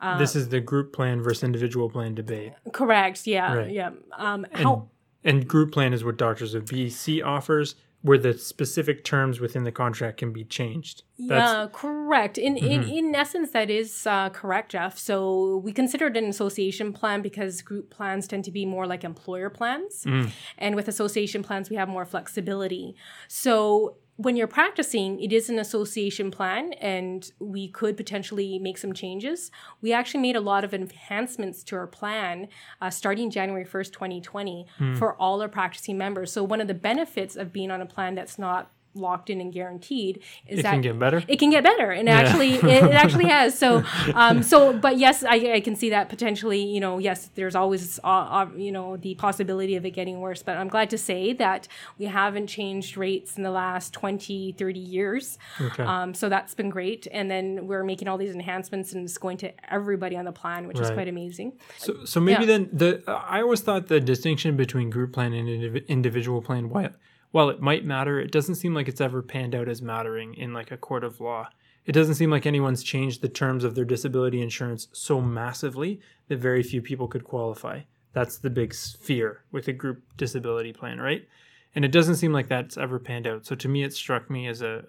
Uh, 0.00 0.18
this 0.18 0.36
is 0.36 0.48
the 0.48 0.60
group 0.60 0.92
plan 0.92 1.22
versus 1.22 1.42
individual 1.42 1.90
plan 1.90 2.14
debate. 2.14 2.52
Correct. 2.72 3.26
Yeah. 3.26 3.54
Right. 3.54 3.70
Yeah. 3.72 3.90
Um, 4.16 4.46
how, 4.52 4.88
and, 5.24 5.38
and 5.38 5.48
group 5.48 5.72
plan 5.72 5.92
is 5.92 6.04
what 6.04 6.16
Doctors 6.16 6.54
of 6.54 6.66
BC 6.66 7.24
offers 7.24 7.74
where 8.02 8.18
the 8.18 8.38
specific 8.38 9.02
terms 9.02 9.40
within 9.40 9.64
the 9.64 9.72
contract 9.72 10.18
can 10.18 10.32
be 10.32 10.44
changed. 10.44 11.02
That's, 11.18 11.52
yeah, 11.52 11.66
correct. 11.72 12.38
In, 12.38 12.54
mm-hmm. 12.54 12.66
in 12.66 12.82
in 12.84 13.14
essence, 13.14 13.50
that 13.50 13.70
is 13.70 14.06
uh, 14.06 14.30
correct, 14.30 14.72
Jeff. 14.72 14.96
So 14.96 15.56
we 15.58 15.72
consider 15.72 16.06
it 16.06 16.16
an 16.16 16.26
association 16.26 16.92
plan 16.92 17.22
because 17.22 17.60
group 17.60 17.90
plans 17.90 18.28
tend 18.28 18.44
to 18.44 18.52
be 18.52 18.64
more 18.64 18.86
like 18.86 19.02
employer 19.02 19.50
plans, 19.50 20.04
mm. 20.04 20.30
and 20.58 20.76
with 20.76 20.86
association 20.86 21.42
plans, 21.42 21.70
we 21.70 21.76
have 21.76 21.88
more 21.88 22.04
flexibility. 22.04 22.94
So 23.26 23.96
when 24.18 24.34
you're 24.34 24.48
practicing, 24.48 25.20
it 25.20 25.32
is 25.32 25.48
an 25.48 25.60
association 25.60 26.32
plan, 26.32 26.72
and 26.74 27.30
we 27.38 27.68
could 27.68 27.96
potentially 27.96 28.58
make 28.58 28.76
some 28.76 28.92
changes. 28.92 29.52
We 29.80 29.92
actually 29.92 30.22
made 30.22 30.34
a 30.34 30.40
lot 30.40 30.64
of 30.64 30.74
enhancements 30.74 31.62
to 31.64 31.76
our 31.76 31.86
plan 31.86 32.48
uh, 32.82 32.90
starting 32.90 33.30
January 33.30 33.64
1st, 33.64 33.92
2020, 33.92 34.66
mm. 34.80 34.98
for 34.98 35.14
all 35.14 35.40
our 35.40 35.48
practicing 35.48 35.96
members. 35.96 36.32
So, 36.32 36.42
one 36.42 36.60
of 36.60 36.66
the 36.66 36.74
benefits 36.74 37.36
of 37.36 37.52
being 37.52 37.70
on 37.70 37.80
a 37.80 37.86
plan 37.86 38.16
that's 38.16 38.40
not 38.40 38.72
locked 38.94 39.30
in 39.30 39.40
and 39.40 39.52
guaranteed 39.52 40.22
is 40.46 40.60
it 40.60 40.62
that 40.62 40.70
it 40.70 40.72
can 40.72 40.80
get 40.80 40.98
better 40.98 41.22
it 41.28 41.38
can 41.38 41.50
get 41.50 41.62
better 41.62 41.90
and 41.90 42.08
yeah. 42.08 42.20
actually 42.20 42.54
it, 42.54 42.64
it, 42.64 42.82
actually 42.92 43.26
has 43.26 43.56
so 43.56 43.84
um 44.14 44.42
so 44.42 44.72
but 44.72 44.98
yes 44.98 45.22
I, 45.22 45.54
I 45.54 45.60
can 45.60 45.76
see 45.76 45.90
that 45.90 46.08
potentially 46.08 46.62
you 46.62 46.80
know 46.80 46.98
yes 46.98 47.30
there's 47.34 47.54
always 47.54 47.98
uh, 48.02 48.06
uh, 48.06 48.48
you 48.56 48.72
know 48.72 48.96
the 48.96 49.14
possibility 49.14 49.76
of 49.76 49.84
it 49.84 49.90
getting 49.90 50.20
worse 50.20 50.42
but 50.42 50.56
i'm 50.56 50.68
glad 50.68 50.90
to 50.90 50.98
say 50.98 51.32
that 51.34 51.68
we 51.98 52.06
haven't 52.06 52.46
changed 52.46 52.96
rates 52.96 53.36
in 53.36 53.42
the 53.42 53.50
last 53.50 53.92
20 53.92 54.52
30 54.52 54.80
years 54.80 55.38
okay. 55.60 55.82
um 55.82 56.14
so 56.14 56.28
that's 56.28 56.54
been 56.54 56.70
great 56.70 57.06
and 57.12 57.30
then 57.30 57.66
we're 57.66 57.84
making 57.84 58.08
all 58.08 58.18
these 58.18 58.34
enhancements 58.34 58.92
and 58.92 59.04
it's 59.04 59.18
going 59.18 59.36
to 59.36 59.52
everybody 59.72 60.16
on 60.16 60.24
the 60.24 60.32
plan 60.32 60.66
which 60.66 60.78
right. 60.78 60.84
is 60.84 60.90
quite 60.90 61.08
amazing 61.08 61.52
so 61.76 62.04
so 62.04 62.20
maybe 62.20 62.44
yeah. 62.44 62.46
then 62.46 62.68
the 62.72 63.02
i 63.06 63.40
always 63.40 63.60
thought 63.60 63.86
the 63.86 64.00
distinction 64.00 64.56
between 64.56 64.90
group 64.90 65.12
plan 65.12 65.32
and 65.32 65.76
individual 65.88 66.42
plan 66.42 66.68
why 66.68 66.90
while 67.30 67.50
it 67.50 67.60
might 67.60 67.84
matter, 67.84 68.18
it 68.18 68.32
doesn't 68.32 68.56
seem 68.56 68.74
like 68.74 68.88
it's 68.88 69.00
ever 69.00 69.22
panned 69.22 69.54
out 69.54 69.68
as 69.68 69.82
mattering 69.82 70.34
in 70.34 70.52
like 70.52 70.70
a 70.70 70.76
court 70.76 71.04
of 71.04 71.20
law. 71.20 71.48
It 71.84 71.92
doesn't 71.92 72.16
seem 72.16 72.30
like 72.30 72.46
anyone's 72.46 72.82
changed 72.82 73.22
the 73.22 73.28
terms 73.28 73.64
of 73.64 73.74
their 73.74 73.84
disability 73.84 74.42
insurance 74.42 74.88
so 74.92 75.20
massively 75.20 76.00
that 76.28 76.38
very 76.38 76.62
few 76.62 76.82
people 76.82 77.08
could 77.08 77.24
qualify. 77.24 77.80
That's 78.12 78.38
the 78.38 78.50
big 78.50 78.74
fear 78.74 79.42
with 79.52 79.68
a 79.68 79.72
group 79.72 80.02
disability 80.16 80.72
plan, 80.72 81.00
right? 81.00 81.26
And 81.74 81.84
it 81.84 81.92
doesn't 81.92 82.16
seem 82.16 82.32
like 82.32 82.48
that's 82.48 82.76
ever 82.76 82.98
panned 82.98 83.26
out. 83.26 83.46
So 83.46 83.54
to 83.54 83.68
me, 83.68 83.84
it 83.84 83.92
struck 83.92 84.28
me 84.28 84.46
as 84.46 84.62
a 84.62 84.84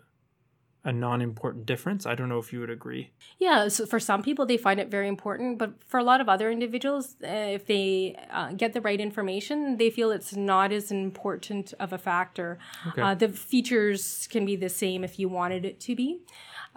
a 0.83 0.93
non-important 0.93 1.65
difference. 1.65 2.05
I 2.05 2.15
don't 2.15 2.29
know 2.29 2.37
if 2.39 2.53
you 2.53 2.61
would 2.61 2.69
agree. 2.69 3.11
Yeah, 3.37 3.67
so 3.67 3.85
for 3.85 3.99
some 3.99 4.23
people 4.23 4.45
they 4.45 4.57
find 4.57 4.79
it 4.79 4.89
very 4.89 5.07
important, 5.07 5.57
but 5.57 5.73
for 5.85 5.99
a 5.99 6.03
lot 6.03 6.21
of 6.21 6.29
other 6.29 6.49
individuals, 6.49 7.15
uh, 7.23 7.27
if 7.27 7.65
they 7.65 8.17
uh, 8.31 8.53
get 8.53 8.73
the 8.73 8.81
right 8.81 8.99
information, 8.99 9.77
they 9.77 9.89
feel 9.89 10.11
it's 10.11 10.35
not 10.35 10.71
as 10.71 10.91
important 10.91 11.73
of 11.79 11.91
a 11.91 11.97
factor. 11.97 12.59
Okay. 12.87 13.01
Uh, 13.01 13.13
the 13.13 13.29
features 13.29 14.27
can 14.31 14.45
be 14.45 14.55
the 14.55 14.69
same 14.69 15.03
if 15.03 15.19
you 15.19 15.27
wanted 15.27 15.65
it 15.65 15.79
to 15.81 15.95
be, 15.95 16.21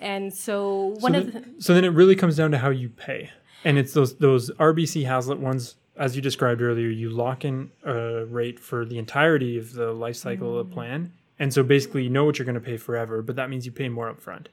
and 0.01 0.33
so 0.33 0.97
one 0.99 1.13
so 1.13 1.19
of 1.19 1.33
the, 1.33 1.45
so 1.59 1.75
then 1.75 1.85
it 1.85 1.91
really 1.91 2.17
comes 2.17 2.37
down 2.37 2.51
to 2.51 2.59
how 2.59 2.71
you 2.71 2.89
pay, 2.89 3.31
and 3.65 3.79
it's 3.79 3.93
those 3.93 4.17
those 4.17 4.51
RBC 4.53 5.07
Hazlitt 5.07 5.39
ones. 5.39 5.77
As 5.95 6.17
you 6.17 6.23
described 6.23 6.63
earlier, 6.63 6.89
you 6.89 7.11
lock 7.11 7.45
in 7.45 7.71
a 7.85 8.25
rate 8.25 8.59
for 8.59 8.85
the 8.87 8.99
entirety 8.99 9.59
of 9.59 9.75
the 9.75 9.93
life 9.93 10.17
cycle 10.17 10.49
mm. 10.49 10.61
of 10.61 10.69
the 10.69 10.75
plan, 10.75 11.13
and 11.43 11.53
so 11.53 11.65
basically, 11.65 12.05
you 12.05 12.09
know 12.09 12.25
what 12.25 12.39
you're 12.39 12.47
going 12.47 12.55
to 12.55 12.61
pay 12.61 12.77
forever, 12.77 13.21
but 13.21 13.35
that 13.35 13.51
means 13.51 13.67
you 13.67 13.73
pay 13.73 13.89
more 13.89 14.09
upfront. 14.09 14.47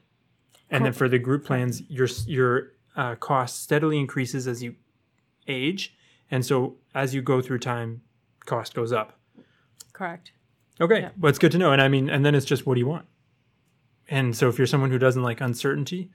And 0.70 0.80
cool. 0.80 0.86
then 0.86 0.92
for 0.92 1.08
the 1.08 1.20
group 1.20 1.44
plans, 1.44 1.88
your 1.88 2.08
your 2.26 2.72
uh, 2.96 3.14
cost 3.14 3.62
steadily 3.62 3.96
increases 3.96 4.48
as 4.48 4.60
you 4.60 4.74
age, 5.46 5.94
and 6.32 6.44
so 6.44 6.78
as 6.92 7.14
you 7.14 7.22
go 7.22 7.40
through 7.40 7.60
time, 7.60 8.02
cost 8.44 8.74
goes 8.74 8.90
up. 8.92 9.20
Correct. 9.92 10.32
Okay, 10.80 11.02
yeah. 11.02 11.10
well, 11.16 11.30
it's 11.30 11.38
good 11.38 11.52
to 11.52 11.58
know. 11.58 11.70
And 11.70 11.80
I 11.80 11.86
mean, 11.86 12.10
and 12.10 12.26
then 12.26 12.34
it's 12.34 12.44
just 12.44 12.66
what 12.66 12.74
do 12.74 12.80
you 12.80 12.88
want? 12.88 13.06
And 14.08 14.36
so 14.36 14.48
if 14.48 14.58
you're 14.58 14.66
someone 14.66 14.90
who 14.90 14.98
doesn't 14.98 15.22
like 15.22 15.40
uncertainty, 15.40 16.10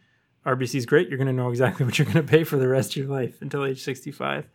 RBC 0.45 0.75
is 0.75 0.85
great. 0.85 1.07
You're 1.07 1.17
going 1.17 1.27
to 1.27 1.33
know 1.33 1.51
exactly 1.51 1.85
what 1.85 1.97
you're 1.97 2.05
going 2.05 2.17
to 2.17 2.29
pay 2.29 2.43
for 2.43 2.57
the 2.57 2.67
rest 2.67 2.89
of 2.91 2.97
your 2.97 3.07
life 3.07 3.41
until 3.41 3.63
age 3.63 3.81
65 3.81 4.49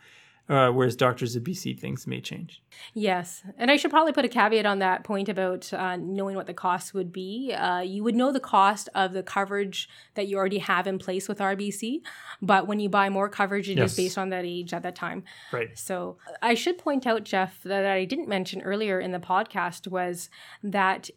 uh, 0.49 0.71
whereas 0.71 0.97
doctors 0.97 1.37
of 1.37 1.45
BC 1.45 1.79
things 1.79 2.07
may 2.07 2.21
change. 2.21 2.63
Yes, 2.95 3.43
and 3.57 3.71
I 3.71 3.77
should 3.77 3.91
probably 3.91 4.13
put 4.13 4.25
a 4.25 4.29
caveat 4.29 4.67
on 4.67 4.79
that 4.81 5.05
point 5.05 5.29
about 5.29 5.73
uh, 5.73 5.97
knowing 5.97 6.37
what 6.37 6.47
the 6.47 6.55
cost 6.55 6.95
would 6.95 7.13
be. 7.13 7.53
Uh, 7.53 7.81
you 7.81 8.03
would 8.03 8.15
know 8.15 8.33
the 8.33 8.41
cost 8.41 8.89
of 8.95 9.13
the 9.13 9.23
coverage 9.23 9.89
that 10.15 10.27
you 10.27 10.37
already 10.37 10.59
have 10.59 10.87
in 10.87 10.99
place 10.99 11.29
with 11.29 11.39
RBC, 11.39 12.01
but 12.43 12.67
when 12.67 12.81
you 12.81 12.89
buy 12.89 13.09
more 13.09 13.29
coverage, 13.29 13.69
it 13.69 13.79
yes. 13.79 13.93
is 13.93 13.97
based 13.97 14.19
on 14.19 14.31
that 14.31 14.45
age 14.45 14.73
at 14.73 14.83
that 14.83 14.97
time. 14.97 15.25
Right. 15.53 15.77
So 15.79 16.17
I 16.43 16.55
should 16.55 16.79
point 16.79 17.07
out, 17.07 17.25
Jeff, 17.25 17.63
that 17.65 17.87
I 17.87 18.05
didn't 18.05 18.29
mention 18.29 18.63
earlier 18.63 19.01
in 19.01 19.13
the 19.13 19.19
podcast 19.19 19.89
was 19.89 20.31
that 20.63 21.11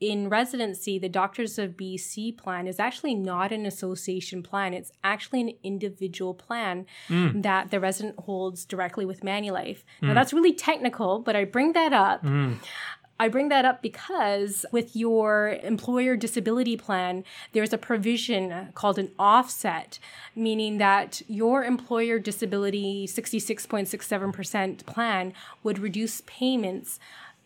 in 0.00 0.30
residency, 0.30 0.98
the 0.98 1.10
Doctors 1.10 1.58
of 1.58 1.76
BC 1.76 2.36
plan 2.36 2.66
is 2.66 2.80
actually 2.80 3.14
not 3.14 3.52
an 3.52 3.66
association 3.66 4.42
plan. 4.42 4.72
It's 4.72 4.92
actually 5.04 5.42
an 5.42 5.52
individual 5.62 6.32
plan 6.32 6.86
mm. 7.08 7.42
that 7.42 7.70
the 7.70 7.78
resident 7.78 8.18
holds 8.20 8.64
directly 8.64 9.04
with 9.04 9.20
Manulife. 9.20 9.82
Mm. 10.00 10.08
Now, 10.08 10.14
that's 10.14 10.32
really 10.32 10.54
technical, 10.54 11.18
but 11.18 11.36
I 11.36 11.44
bring 11.44 11.74
that 11.74 11.92
up. 11.92 12.24
Mm. 12.24 12.56
I 13.20 13.28
bring 13.28 13.50
that 13.50 13.66
up 13.66 13.82
because 13.82 14.64
with 14.72 14.96
your 14.96 15.58
employer 15.62 16.16
disability 16.16 16.78
plan, 16.78 17.22
there's 17.52 17.74
a 17.74 17.76
provision 17.76 18.70
called 18.72 18.98
an 18.98 19.10
offset, 19.18 19.98
meaning 20.34 20.78
that 20.78 21.20
your 21.28 21.62
employer 21.62 22.18
disability 22.18 23.06
66.67% 23.06 24.86
plan 24.86 25.34
would 25.62 25.78
reduce 25.78 26.22
payments 26.22 26.98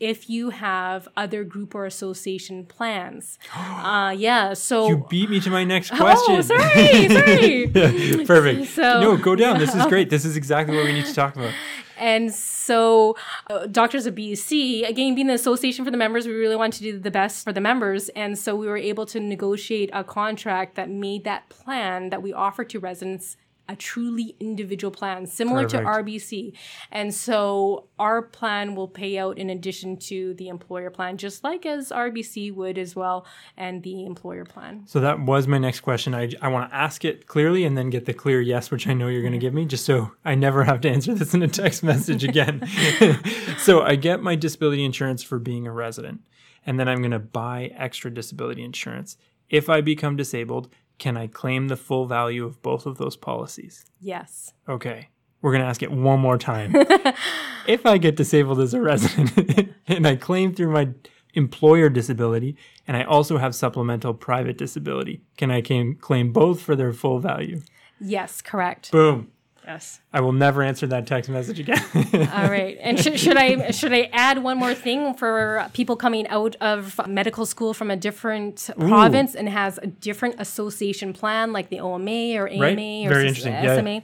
if 0.04 0.28
you 0.28 0.50
have 0.50 1.08
other 1.16 1.44
group 1.44 1.74
or 1.74 1.86
association 1.86 2.66
plans. 2.66 3.38
uh, 3.56 4.14
yeah, 4.16 4.52
so 4.54 4.88
You 4.88 5.06
beat 5.08 5.30
me 5.30 5.40
to 5.40 5.50
my 5.50 5.64
next 5.64 5.90
question. 5.96 6.36
Oh, 6.36 6.40
sorry, 6.42 7.08
sorry. 7.08 7.66
Yeah, 7.74 8.26
Perfect. 8.26 8.70
So- 8.74 9.00
no, 9.00 9.16
go 9.16 9.34
down. 9.34 9.58
This 9.58 9.74
is 9.74 9.84
great. 9.86 10.10
This 10.10 10.24
is 10.24 10.36
exactly 10.36 10.76
what 10.76 10.84
we 10.84 10.92
need 10.92 11.06
to 11.06 11.14
talk 11.14 11.34
about. 11.36 11.52
And 11.96 12.34
so, 12.34 13.16
uh, 13.48 13.66
Doctors 13.66 14.04
of 14.06 14.16
BC, 14.16 14.86
again, 14.88 15.14
being 15.14 15.28
the 15.28 15.34
association 15.34 15.84
for 15.84 15.92
the 15.92 15.96
members, 15.96 16.26
we 16.26 16.32
really 16.32 16.56
wanted 16.56 16.78
to 16.78 16.82
do 16.92 16.98
the 16.98 17.10
best 17.10 17.44
for 17.44 17.52
the 17.52 17.60
members. 17.60 18.08
And 18.10 18.36
so, 18.36 18.56
we 18.56 18.66
were 18.66 18.76
able 18.76 19.06
to 19.06 19.20
negotiate 19.20 19.90
a 19.92 20.02
contract 20.02 20.74
that 20.74 20.90
made 20.90 21.22
that 21.24 21.48
plan 21.48 22.10
that 22.10 22.20
we 22.20 22.32
offer 22.32 22.64
to 22.64 22.80
residents 22.80 23.36
a 23.68 23.76
truly 23.76 24.36
individual 24.40 24.90
plan, 24.90 25.26
similar 25.26 25.62
Perfect. 25.62 25.84
to 25.84 25.88
RBC. 25.88 26.52
And 26.92 27.14
so, 27.14 27.88
our 27.98 28.22
plan 28.22 28.74
will 28.74 28.88
pay 28.88 29.18
out 29.18 29.38
in 29.38 29.50
addition 29.50 29.96
to 29.96 30.34
the 30.34 30.48
employer 30.48 30.90
plan, 30.90 31.16
just 31.16 31.44
like 31.44 31.64
as 31.64 31.90
RBC 31.90 32.54
would 32.54 32.76
as 32.76 32.94
well, 32.94 33.26
and 33.56 33.82
the 33.82 34.04
employer 34.04 34.44
plan. 34.44 34.82
So 34.86 35.00
that 35.00 35.20
was 35.20 35.46
my 35.46 35.58
next 35.58 35.80
question. 35.80 36.14
I, 36.14 36.30
I 36.42 36.48
want 36.48 36.70
to 36.70 36.76
ask 36.76 37.04
it 37.04 37.26
clearly 37.26 37.64
and 37.64 37.76
then 37.76 37.90
get 37.90 38.04
the 38.04 38.14
clear 38.14 38.40
yes, 38.40 38.70
which 38.70 38.86
I 38.86 38.94
know 38.94 39.08
you're 39.08 39.22
going 39.22 39.32
to 39.32 39.38
give 39.38 39.54
me, 39.54 39.64
just 39.64 39.84
so 39.84 40.12
I 40.24 40.34
never 40.34 40.64
have 40.64 40.80
to 40.82 40.90
answer 40.90 41.14
this 41.14 41.34
in 41.34 41.42
a 41.42 41.48
text 41.48 41.82
message 41.82 42.24
again. 42.24 42.68
so 43.58 43.82
I 43.82 43.96
get 43.96 44.22
my 44.22 44.34
disability 44.34 44.84
insurance 44.84 45.22
for 45.22 45.38
being 45.38 45.66
a 45.66 45.72
resident, 45.72 46.20
and 46.66 46.78
then 46.78 46.88
I'm 46.88 46.98
going 46.98 47.10
to 47.12 47.18
buy 47.18 47.72
extra 47.76 48.12
disability 48.12 48.62
insurance. 48.62 49.16
If 49.50 49.68
I 49.68 49.80
become 49.80 50.16
disabled, 50.16 50.68
can 50.98 51.16
I 51.16 51.26
claim 51.26 51.68
the 51.68 51.76
full 51.76 52.06
value 52.06 52.44
of 52.44 52.62
both 52.62 52.86
of 52.86 52.98
those 52.98 53.16
policies? 53.16 53.84
Yes. 54.00 54.52
Okay. 54.68 55.08
We're 55.42 55.52
going 55.52 55.62
to 55.62 55.68
ask 55.68 55.82
it 55.82 55.92
one 55.92 56.20
more 56.20 56.38
time. 56.38 56.72
if 57.66 57.84
I 57.84 57.98
get 57.98 58.16
disabled 58.16 58.60
as 58.60 58.72
a 58.72 58.80
resident 58.80 59.74
and 59.86 60.06
I 60.06 60.16
claim 60.16 60.54
through 60.54 60.70
my 60.70 60.88
employer 61.34 61.88
disability 61.88 62.56
and 62.86 62.96
I 62.96 63.02
also 63.02 63.38
have 63.38 63.54
supplemental 63.54 64.14
private 64.14 64.56
disability, 64.56 65.22
can 65.36 65.50
I 65.50 65.60
claim, 65.60 65.96
claim 65.96 66.32
both 66.32 66.62
for 66.62 66.74
their 66.74 66.92
full 66.92 67.18
value? 67.18 67.60
Yes, 68.00 68.40
correct. 68.40 68.90
Boom. 68.90 69.30
Yes. 69.66 70.00
I 70.12 70.20
will 70.20 70.32
never 70.32 70.62
answer 70.62 70.86
that 70.88 71.06
text 71.06 71.30
message 71.30 71.58
again. 71.58 71.82
All 72.34 72.50
right. 72.50 72.76
And 72.80 72.98
sh- 73.00 73.18
should 73.18 73.36
I 73.38 73.70
should 73.70 73.92
I 73.94 74.10
add 74.12 74.42
one 74.42 74.58
more 74.58 74.74
thing 74.74 75.14
for 75.14 75.66
people 75.72 75.96
coming 75.96 76.26
out 76.28 76.54
of 76.60 77.00
medical 77.08 77.46
school 77.46 77.72
from 77.72 77.90
a 77.90 77.96
different 77.96 78.68
province 78.78 79.34
and 79.34 79.48
has 79.48 79.78
a 79.78 79.86
different 79.86 80.36
association 80.38 81.12
plan 81.14 81.52
like 81.52 81.70
the 81.70 81.80
OMA 81.80 82.34
or 82.36 82.48
AMA 82.48 82.60
Right. 82.60 83.06
or 83.06 83.08
Very 83.08 83.24
S- 83.28 83.28
interesting. 83.44 83.52
Yeah. 83.54 83.76
SMA? 83.76 84.02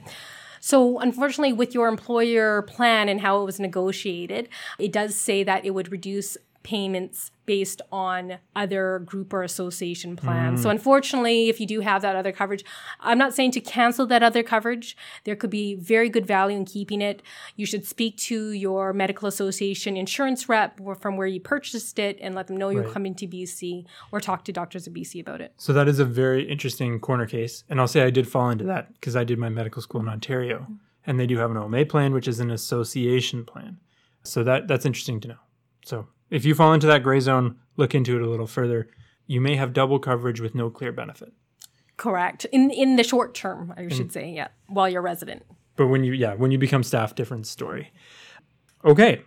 So, 0.63 0.99
unfortunately, 0.99 1.53
with 1.53 1.73
your 1.73 1.87
employer 1.87 2.61
plan 2.63 3.09
and 3.09 3.19
how 3.21 3.41
it 3.41 3.45
was 3.45 3.59
negotiated, 3.59 4.47
it 4.77 4.91
does 4.91 5.15
say 5.15 5.43
that 5.43 5.65
it 5.65 5.71
would 5.71 5.91
reduce 5.91 6.37
payments 6.63 7.31
based 7.45 7.81
on 7.91 8.37
other 8.55 8.99
group 8.99 9.33
or 9.33 9.43
association 9.43 10.15
plans. 10.15 10.59
Mm. 10.59 10.63
So, 10.63 10.69
unfortunately, 10.69 11.49
if 11.49 11.59
you 11.59 11.65
do 11.67 11.81
have 11.81 12.01
that 12.03 12.15
other 12.15 12.31
coverage, 12.31 12.63
I'm 12.99 13.17
not 13.17 13.33
saying 13.33 13.51
to 13.51 13.61
cancel 13.61 14.05
that 14.07 14.23
other 14.23 14.43
coverage. 14.43 14.95
There 15.25 15.35
could 15.35 15.49
be 15.49 15.75
very 15.75 16.07
good 16.07 16.25
value 16.25 16.55
in 16.55 16.65
keeping 16.65 17.01
it. 17.01 17.21
You 17.55 17.65
should 17.65 17.85
speak 17.85 18.15
to 18.17 18.51
your 18.51 18.93
medical 18.93 19.27
association 19.27 19.97
insurance 19.97 20.47
rep 20.47 20.79
from 20.99 21.17
where 21.17 21.27
you 21.27 21.39
purchased 21.41 21.99
it 21.99 22.17
and 22.21 22.35
let 22.35 22.47
them 22.47 22.57
know 22.57 22.69
you're 22.69 22.83
Right. 22.83 22.93
coming 22.93 23.15
to 23.15 23.27
BC 23.27 23.85
or 24.11 24.19
talk 24.21 24.45
to 24.45 24.53
doctors 24.53 24.87
of 24.87 24.93
BC 24.93 25.19
about 25.19 25.41
it. 25.41 25.53
so 25.57 25.73
that 25.73 25.87
is 25.87 25.99
a 25.99 26.05
very 26.05 26.43
interesting 26.49 26.99
corner 26.99 27.25
case. 27.25 27.63
And 27.69 27.79
I'll 27.81 27.87
say 27.87 28.01
I 28.03 28.11
did 28.11 28.27
fall 28.27 28.49
into 28.49 28.63
that 28.65 28.93
because 28.93 29.15
I 29.15 29.23
did 29.23 29.37
my 29.39 29.49
medical 29.49 29.81
school 29.81 29.99
in 30.01 30.07
Ontario 30.07 30.67
and 31.05 31.19
they 31.19 31.25
do 31.27 31.37
have 31.37 31.51
an 31.51 31.57
OMA 31.57 31.85
plan, 31.85 32.13
which 32.13 32.27
is 32.27 32.39
an 32.39 32.51
association 32.51 33.43
plan. 33.45 33.77
So 34.23 34.43
that 34.43 34.67
that's 34.67 34.85
interesting 34.85 35.19
to 35.21 35.27
know. 35.29 35.37
So 35.83 36.07
if 36.31 36.45
you 36.45 36.55
fall 36.55 36.73
into 36.73 36.87
that 36.87 37.03
gray 37.03 37.19
zone, 37.19 37.57
look 37.77 37.93
into 37.93 38.15
it 38.15 38.23
a 38.23 38.29
little 38.29 38.47
further. 38.47 38.87
You 39.27 39.41
may 39.41 39.55
have 39.57 39.73
double 39.73 39.99
coverage 39.99 40.41
with 40.41 40.55
no 40.55 40.69
clear 40.69 40.91
benefit. 40.91 41.33
Correct. 41.97 42.45
In 42.45 42.71
in 42.71 42.95
the 42.95 43.03
short 43.03 43.35
term, 43.35 43.73
I 43.77 43.87
should 43.89 44.11
say, 44.11 44.31
yeah, 44.31 44.47
while 44.67 44.89
you're 44.89 45.03
resident. 45.03 45.45
But 45.75 45.87
when 45.87 46.03
you 46.03 46.13
yeah, 46.13 46.33
when 46.33 46.49
you 46.49 46.57
become 46.57 46.81
staff, 46.81 47.13
different 47.13 47.45
story. 47.45 47.91
Okay. 48.83 49.21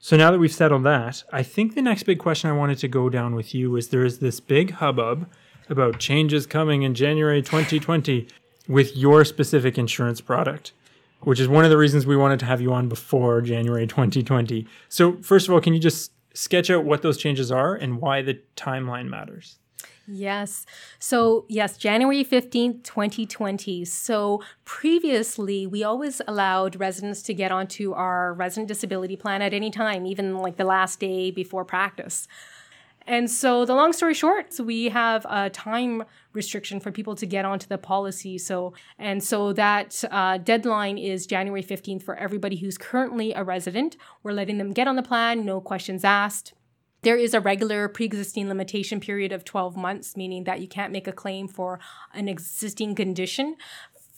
So 0.00 0.16
now 0.16 0.30
that 0.30 0.38
we've 0.38 0.52
settled 0.52 0.84
that, 0.84 1.24
I 1.32 1.42
think 1.42 1.74
the 1.74 1.82
next 1.82 2.04
big 2.04 2.18
question 2.18 2.50
I 2.50 2.52
wanted 2.52 2.78
to 2.78 2.88
go 2.88 3.08
down 3.08 3.34
with 3.34 3.54
you 3.54 3.74
is 3.76 3.88
there 3.88 4.04
is 4.04 4.18
this 4.18 4.38
big 4.40 4.72
hubbub 4.72 5.28
about 5.68 5.98
changes 5.98 6.46
coming 6.46 6.82
in 6.82 6.94
January 6.94 7.42
2020 7.42 8.28
with 8.68 8.96
your 8.96 9.24
specific 9.24 9.76
insurance 9.76 10.20
product, 10.20 10.72
which 11.22 11.40
is 11.40 11.48
one 11.48 11.64
of 11.64 11.70
the 11.70 11.76
reasons 11.76 12.06
we 12.06 12.16
wanted 12.16 12.38
to 12.40 12.46
have 12.46 12.60
you 12.60 12.72
on 12.72 12.88
before 12.88 13.40
January 13.40 13.86
2020. 13.86 14.66
So, 14.88 15.16
first 15.22 15.48
of 15.48 15.54
all, 15.54 15.60
can 15.60 15.72
you 15.72 15.80
just 15.80 16.12
sketch 16.38 16.70
out 16.70 16.84
what 16.84 17.02
those 17.02 17.18
changes 17.18 17.50
are 17.50 17.74
and 17.74 18.00
why 18.00 18.22
the 18.22 18.40
timeline 18.56 19.08
matters? 19.08 19.58
Yes. 20.06 20.64
So, 20.98 21.44
yes, 21.48 21.76
January 21.76 22.24
15th, 22.24 22.82
2020. 22.84 23.84
So, 23.84 24.42
previously, 24.64 25.66
we 25.66 25.82
always 25.82 26.22
allowed 26.26 26.80
residents 26.80 27.22
to 27.24 27.34
get 27.34 27.52
onto 27.52 27.92
our 27.92 28.32
resident 28.32 28.68
disability 28.68 29.16
plan 29.16 29.42
at 29.42 29.52
any 29.52 29.70
time, 29.70 30.06
even 30.06 30.38
like 30.38 30.56
the 30.56 30.64
last 30.64 31.00
day 31.00 31.30
before 31.30 31.64
practice. 31.64 32.26
And 33.08 33.30
so, 33.30 33.64
the 33.64 33.74
long 33.74 33.94
story 33.94 34.12
short, 34.12 34.54
we 34.60 34.90
have 34.90 35.24
a 35.30 35.48
time 35.48 36.04
restriction 36.34 36.78
for 36.78 36.92
people 36.92 37.16
to 37.16 37.24
get 37.24 37.46
onto 37.46 37.66
the 37.66 37.78
policy. 37.78 38.36
So, 38.36 38.74
and 38.98 39.24
so 39.24 39.54
that 39.54 40.04
uh, 40.10 40.36
deadline 40.36 40.98
is 40.98 41.26
January 41.26 41.62
15th 41.62 42.02
for 42.02 42.16
everybody 42.16 42.56
who's 42.56 42.76
currently 42.76 43.32
a 43.32 43.42
resident. 43.42 43.96
We're 44.22 44.32
letting 44.32 44.58
them 44.58 44.74
get 44.74 44.86
on 44.86 44.96
the 44.96 45.02
plan, 45.02 45.46
no 45.46 45.58
questions 45.58 46.04
asked. 46.04 46.52
There 47.00 47.16
is 47.16 47.32
a 47.32 47.40
regular 47.40 47.88
pre 47.88 48.04
existing 48.04 48.46
limitation 48.46 49.00
period 49.00 49.32
of 49.32 49.42
12 49.42 49.74
months, 49.74 50.14
meaning 50.14 50.44
that 50.44 50.60
you 50.60 50.68
can't 50.68 50.92
make 50.92 51.08
a 51.08 51.12
claim 51.12 51.48
for 51.48 51.80
an 52.12 52.28
existing 52.28 52.94
condition 52.94 53.56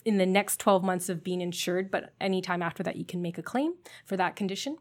in 0.05 0.19
the 0.19 0.27
next 0.27 0.59
12 0.61 0.83
months 0.83 1.09
of 1.09 1.23
being 1.23 1.41
insured, 1.41 1.91
but 1.91 2.13
anytime 2.21 2.63
after 2.63 2.83
that, 2.83 2.97
you 2.97 3.05
can 3.05 3.21
make 3.21 3.39
a 3.39 3.43
claim 3.43 3.75
for 4.05 4.17
that 4.17 4.37
condition. 4.37 4.77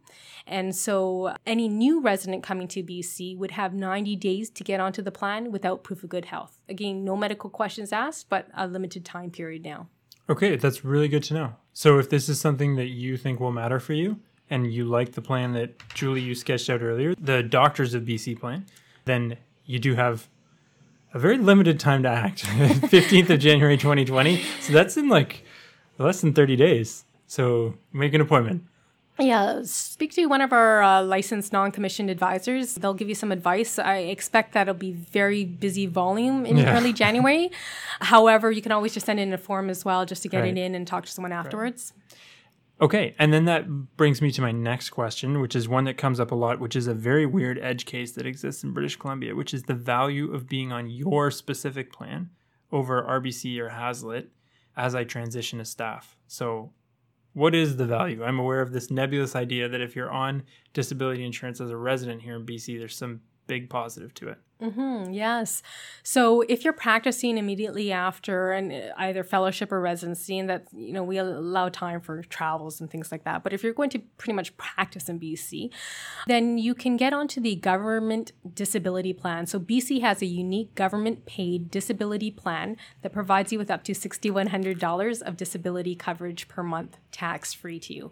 And 0.47 0.75
so, 0.75 1.33
any 1.45 1.67
new 1.67 2.01
resident 2.01 2.43
coming 2.43 2.67
to 2.69 2.83
BC 2.83 3.37
would 3.37 3.51
have 3.51 3.73
90 3.73 4.15
days 4.15 4.49
to 4.51 4.63
get 4.63 4.79
onto 4.79 5.01
the 5.01 5.11
plan 5.11 5.51
without 5.51 5.83
proof 5.83 6.03
of 6.03 6.09
good 6.09 6.25
health. 6.25 6.59
Again, 6.67 7.03
no 7.03 7.15
medical 7.15 7.49
questions 7.49 7.91
asked, 7.91 8.29
but 8.29 8.47
a 8.55 8.67
limited 8.67 9.05
time 9.05 9.31
period 9.31 9.63
now. 9.63 9.87
Okay, 10.29 10.55
that's 10.55 10.85
really 10.85 11.07
good 11.07 11.23
to 11.23 11.33
know. 11.33 11.55
So 11.73 11.97
if 11.97 12.09
this 12.09 12.29
is 12.29 12.39
something 12.39 12.75
that 12.75 12.89
you 12.89 13.17
think 13.17 13.39
will 13.39 13.51
matter 13.51 13.79
for 13.79 13.93
you 13.93 14.19
and 14.49 14.71
you 14.71 14.85
like 14.85 15.13
the 15.13 15.21
plan 15.21 15.53
that 15.53 15.81
Julie 15.93 16.21
you 16.21 16.35
sketched 16.35 16.69
out 16.69 16.81
earlier, 16.81 17.15
the 17.15 17.41
Doctors 17.41 17.93
of 17.93 18.03
BC 18.03 18.39
plan, 18.39 18.65
then 19.05 19.37
you 19.65 19.79
do 19.79 19.95
have 19.95 20.29
a 21.13 21.19
very 21.19 21.37
limited 21.37 21.79
time 21.79 22.03
to 22.03 22.09
act. 22.09 22.43
15th 22.45 23.29
of 23.29 23.39
January 23.39 23.77
2020. 23.77 24.41
So 24.61 24.73
that's 24.73 24.97
in 24.97 25.09
like 25.09 25.43
less 25.97 26.21
than 26.21 26.33
30 26.33 26.55
days. 26.55 27.05
So 27.27 27.75
make 27.93 28.13
an 28.13 28.21
appointment. 28.21 28.63
Yeah, 29.21 29.63
speak 29.65 30.13
to 30.13 30.25
one 30.27 30.39
of 30.39 30.53
our 30.53 30.81
uh, 30.81 31.03
licensed 31.03 31.51
non-commissioned 31.51 32.09
advisors. 32.09 32.75
They'll 32.75 32.93
give 32.93 33.09
you 33.09 33.15
some 33.15 33.33
advice. 33.33 33.77
I 33.77 33.97
expect 33.97 34.53
that'll 34.53 34.73
be 34.73 34.93
very 34.93 35.43
busy 35.43 35.87
volume 35.87 36.45
in 36.45 36.55
Yeah. 36.55 36.77
early 36.77 36.93
January. 36.93 37.51
However, 37.99 38.49
you 38.49 38.61
can 38.61 38.71
always 38.71 38.93
just 38.93 39.05
send 39.07 39.19
in 39.19 39.33
a 39.33 39.37
form 39.37 39.69
as 39.69 39.83
well, 39.83 40.05
just 40.05 40.21
to 40.23 40.29
get 40.29 40.39
Right. 40.39 40.57
it 40.57 40.61
in 40.61 40.73
and 40.73 40.87
talk 40.87 41.05
to 41.05 41.11
someone 41.11 41.33
afterwards. 41.33 41.91
Okay, 42.81 43.13
and 43.19 43.33
then 43.33 43.43
that 43.45 43.67
brings 43.97 44.21
me 44.21 44.31
to 44.31 44.41
my 44.41 44.53
next 44.53 44.91
question, 44.91 45.41
which 45.41 45.53
is 45.53 45.67
one 45.67 45.83
that 45.83 45.97
comes 45.97 46.17
up 46.17 46.31
a 46.31 46.35
lot, 46.35 46.61
which 46.61 46.77
is 46.77 46.87
a 46.87 46.93
very 46.93 47.25
weird 47.25 47.59
edge 47.59 47.85
case 47.85 48.13
that 48.13 48.25
exists 48.25 48.63
in 48.63 48.71
British 48.71 48.95
Columbia, 48.95 49.35
which 49.35 49.53
is 49.53 49.63
the 49.63 49.73
value 49.73 50.33
of 50.33 50.47
being 50.47 50.71
on 50.71 50.89
your 50.89 51.29
specific 51.29 51.91
plan 51.91 52.29
over 52.71 53.03
RBC 53.03 53.59
or 53.59 53.69
Hazlitt 53.69 54.29
as 54.77 54.95
I 54.95 55.03
transition 55.03 55.59
to 55.59 55.65
staff. 55.65 56.15
So, 56.27 56.71
what 57.33 57.53
is 57.53 57.75
the 57.75 57.85
value? 57.85 58.23
I'm 58.23 58.39
aware 58.39 58.61
of 58.61 58.71
this 58.71 58.89
nebulous 58.89 59.35
idea 59.35 59.67
that 59.67 59.81
if 59.81 59.95
you're 59.95 60.09
on 60.09 60.43
disability 60.73 61.25
insurance 61.25 61.59
as 61.59 61.69
a 61.69 61.77
resident 61.77 62.21
here 62.21 62.35
in 62.35 62.45
BC, 62.45 62.79
there's 62.79 62.95
some 62.95 63.21
big 63.45 63.69
positive 63.69 64.13
to 64.15 64.29
it. 64.29 64.37
Mm, 64.61 65.15
yes. 65.15 65.63
So 66.03 66.41
if 66.41 66.65
you're 66.65 66.73
practicing 66.73 67.37
immediately 67.37 67.93
after 67.93 68.51
an 68.51 68.91
either 68.97 69.23
fellowship 69.23 69.71
or 69.71 69.79
residency, 69.79 70.37
and 70.37 70.49
that 70.49 70.67
you 70.73 70.91
know 70.91 71.01
we 71.01 71.17
allow 71.17 71.69
time 71.69 72.01
for 72.01 72.21
travels 72.23 72.81
and 72.81 72.91
things 72.91 73.09
like 73.09 73.23
that. 73.23 73.41
But 73.41 73.53
if 73.53 73.63
you're 73.63 73.73
going 73.73 73.89
to 73.91 73.99
pretty 74.17 74.33
much 74.33 74.55
practice 74.57 75.07
in 75.07 75.17
BC, 75.17 75.71
then 76.27 76.57
you 76.57 76.75
can 76.75 76.97
get 76.97 77.13
onto 77.13 77.39
the 77.39 77.55
government 77.55 78.33
disability 78.53 79.13
plan. 79.13 79.45
So 79.45 79.61
BC 79.61 80.01
has 80.01 80.21
a 80.21 80.25
unique 80.25 80.75
government 80.75 81.25
paid 81.25 81.71
disability 81.71 82.29
plan 82.29 82.75
that 83.01 83.13
provides 83.13 83.53
you 83.53 83.59
with 83.59 83.71
up 83.71 83.85
to 83.85 83.93
$6,100 83.93 85.21
of 85.21 85.37
disability 85.37 85.95
coverage 85.95 86.49
per 86.49 86.63
month, 86.63 86.97
tax 87.13 87.53
free 87.53 87.79
to 87.79 87.93
you. 87.93 88.11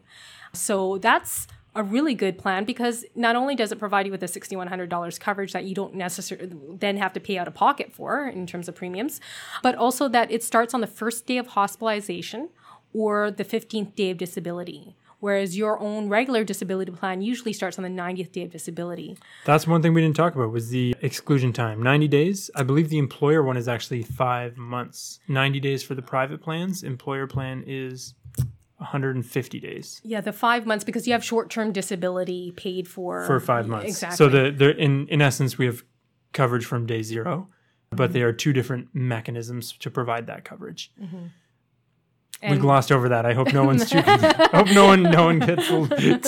So 0.54 0.98
that's 0.98 1.48
a 1.78 1.84
really 1.84 2.16
good 2.16 2.38
plan 2.38 2.66
because 2.66 3.06
not 3.16 3.36
only 3.36 3.56
does 3.56 3.72
it 3.72 3.78
provide 3.78 4.06
you 4.06 4.12
with 4.12 4.22
the 4.22 4.28
$6,100 4.28 5.20
coverage 5.20 5.54
that 5.54 5.66
you 5.66 5.76
don't 5.76 5.94
necessarily 5.94 6.50
then 6.80 6.98
have 6.98 7.14
to 7.14 7.20
pay 7.20 7.38
out 7.38 7.48
of 7.48 7.54
pocket 7.54 7.94
for 7.94 8.28
in 8.28 8.48
terms 8.48 8.68
of 8.68 8.76
premiums, 8.76 9.22
but 9.62 9.76
also 9.76 10.08
that 10.08 10.32
it 10.32 10.44
starts 10.44 10.74
on 10.74 10.82
the 10.82 10.88
first 10.88 11.26
day 11.28 11.38
of 11.38 11.48
hospitalization 11.48 12.50
or 12.94 13.30
the 13.30 13.46
15th 13.46 13.96
day 13.96 14.10
of 14.10 14.18
disability. 14.18 14.96
whereas 15.20 15.58
your 15.58 15.80
own 15.80 16.10
regular 16.10 16.44
disability 16.44 16.92
plan 16.92 17.22
usually 17.22 17.54
starts 17.54 17.78
on 17.78 17.84
the 17.84 17.90
90th 17.90 18.32
day 18.32 18.44
of 18.44 18.52
disability. 18.52 19.18
That's 19.46 19.68
one 19.68 19.82
thing 19.82 19.94
we 19.94 20.02
didn't 20.02 20.16
talk 20.16 20.36
about 20.36 20.52
was 20.52 20.70
the 20.70 20.96
exclusion 21.02 21.54
time. 21.54 21.82
90 21.82 22.08
days. 22.08 22.52
I 22.56 22.64
believe 22.64 22.90
the 22.90 22.98
employer 22.98 23.44
one 23.44 23.58
is 23.58 23.68
actually 23.68 24.04
5 24.04 24.58
months. 24.58 25.20
90 25.28 25.60
days 25.60 25.84
for 25.84 25.96
the 25.96 26.02
private 26.02 26.42
plans. 26.42 26.84
Employer 26.84 27.28
plan 27.28 27.64
is 27.66 28.14
150 28.78 29.60
days. 29.60 30.02
Yeah, 30.04 30.22
the 30.22 30.32
5 30.34 30.66
months 30.66 30.84
because 30.84 31.08
you 31.08 31.14
have 31.14 31.24
short-term 31.24 31.72
disability 31.72 32.52
paid 32.56 32.88
for 32.88 33.26
for 33.26 33.40
5 33.40 33.68
months. 33.68 33.88
Exactly. 33.88 34.18
So 34.18 34.30
the 34.30 34.52
the 34.52 34.76
in 34.78 35.08
in 35.08 35.22
essence 35.22 35.58
we 35.58 35.66
have 35.66 35.84
coverage 36.34 36.66
from 36.66 36.86
day 36.86 37.02
0, 37.02 37.48
but 37.92 38.14
they 38.14 38.22
are 38.22 38.34
two 38.34 38.54
different 38.54 38.90
mechanisms 38.94 39.74
to 39.80 39.90
provide 39.90 40.28
that 40.28 40.44
coverage. 40.44 40.92
Mm-hmm. 41.02 41.18
we 42.44 42.48
And- 42.50 42.62
glossed 42.62 42.92
over 42.92 43.10
that. 43.10 43.26
I 43.26 43.34
hope 43.34 43.52
no 43.52 43.64
one's 43.64 43.90
too. 43.90 43.98
I 44.06 44.48
hope 44.54 44.68
no 44.72 44.86
one 44.86 45.02
no 45.02 45.26
one 45.26 45.40
gets 45.40 45.68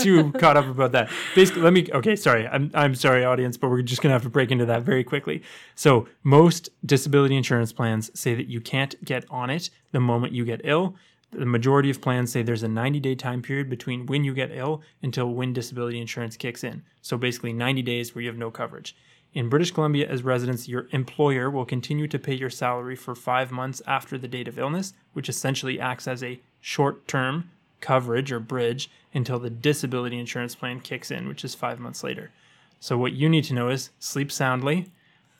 too 0.02 0.32
caught 0.34 0.58
up 0.58 0.66
about 0.68 0.91
that. 0.93 1.12
Basically, 1.36 1.62
let 1.62 1.74
me. 1.74 1.88
Okay, 1.93 2.16
sorry. 2.16 2.47
I'm 2.47 2.72
I'm 2.74 2.95
sorry, 2.95 3.24
audience, 3.24 3.58
but 3.58 3.70
we're 3.70 3.84
just 3.84 4.02
gonna 4.02 4.14
have 4.14 4.24
to 4.24 4.30
break 4.30 4.50
into 4.50 4.66
that 4.66 4.82
very 4.82 5.04
quickly. 5.04 5.43
So 5.76 6.08
most 6.24 6.70
disability 6.84 7.36
insurance 7.38 7.72
plans 7.72 8.10
say 8.20 8.34
that 8.34 8.47
you 8.47 8.60
can't 8.60 8.95
get 9.06 9.26
on 9.30 9.52
it 9.52 9.70
the 9.91 10.00
moment 10.00 10.34
you 10.34 10.45
get 10.45 10.62
ill. 10.64 10.95
The 11.32 11.46
majority 11.46 11.90
of 11.90 12.02
plans 12.02 12.32
say 12.32 12.42
there's 12.42 12.64
a 12.64 12.68
90 12.68 13.00
day 13.00 13.16
time 13.16 13.42
period 13.42 13.70
between 13.70 14.08
when 14.08 14.24
you 14.24 14.34
get 14.34 14.52
ill 14.52 14.82
until 15.02 15.30
when 15.30 15.54
disability 15.54 16.02
insurance 16.02 16.36
kicks 16.36 16.64
in. 16.64 16.84
So 17.02 17.18
basically, 17.18 17.54
90 17.54 17.82
days 17.84 18.16
where 18.16 18.24
you 18.24 18.30
have 18.30 18.38
no 18.38 18.50
coverage. 18.50 18.96
In 19.34 19.48
British 19.48 19.70
Columbia, 19.70 20.08
as 20.10 20.24
residents, 20.24 20.68
your 20.68 20.88
employer 20.92 21.52
will 21.52 21.66
continue 21.66 22.08
to 22.08 22.18
pay 22.18 22.34
your 22.34 22.50
salary 22.50 22.96
for 22.96 23.14
five 23.14 23.52
months 23.52 23.80
after 23.86 24.18
the 24.18 24.28
date 24.28 24.48
of 24.48 24.58
illness, 24.58 24.94
which 25.14 25.30
essentially 25.30 25.80
acts 25.80 26.08
as 26.08 26.24
a 26.24 26.40
short 26.60 27.08
term 27.08 27.52
coverage 27.80 28.32
or 28.32 28.40
bridge 28.40 28.90
until 29.14 29.38
the 29.38 29.52
disability 29.52 30.20
insurance 30.20 30.56
plan 30.56 30.80
kicks 30.80 31.12
in, 31.12 31.28
which 31.28 31.46
is 31.46 31.54
five 31.54 31.80
months 31.80 32.04
later. 32.04 32.32
So, 32.80 32.98
what 32.98 33.14
you 33.14 33.30
need 33.30 33.44
to 33.46 33.54
know 33.54 33.70
is 33.70 33.92
sleep 34.00 34.32
soundly. 34.32 34.92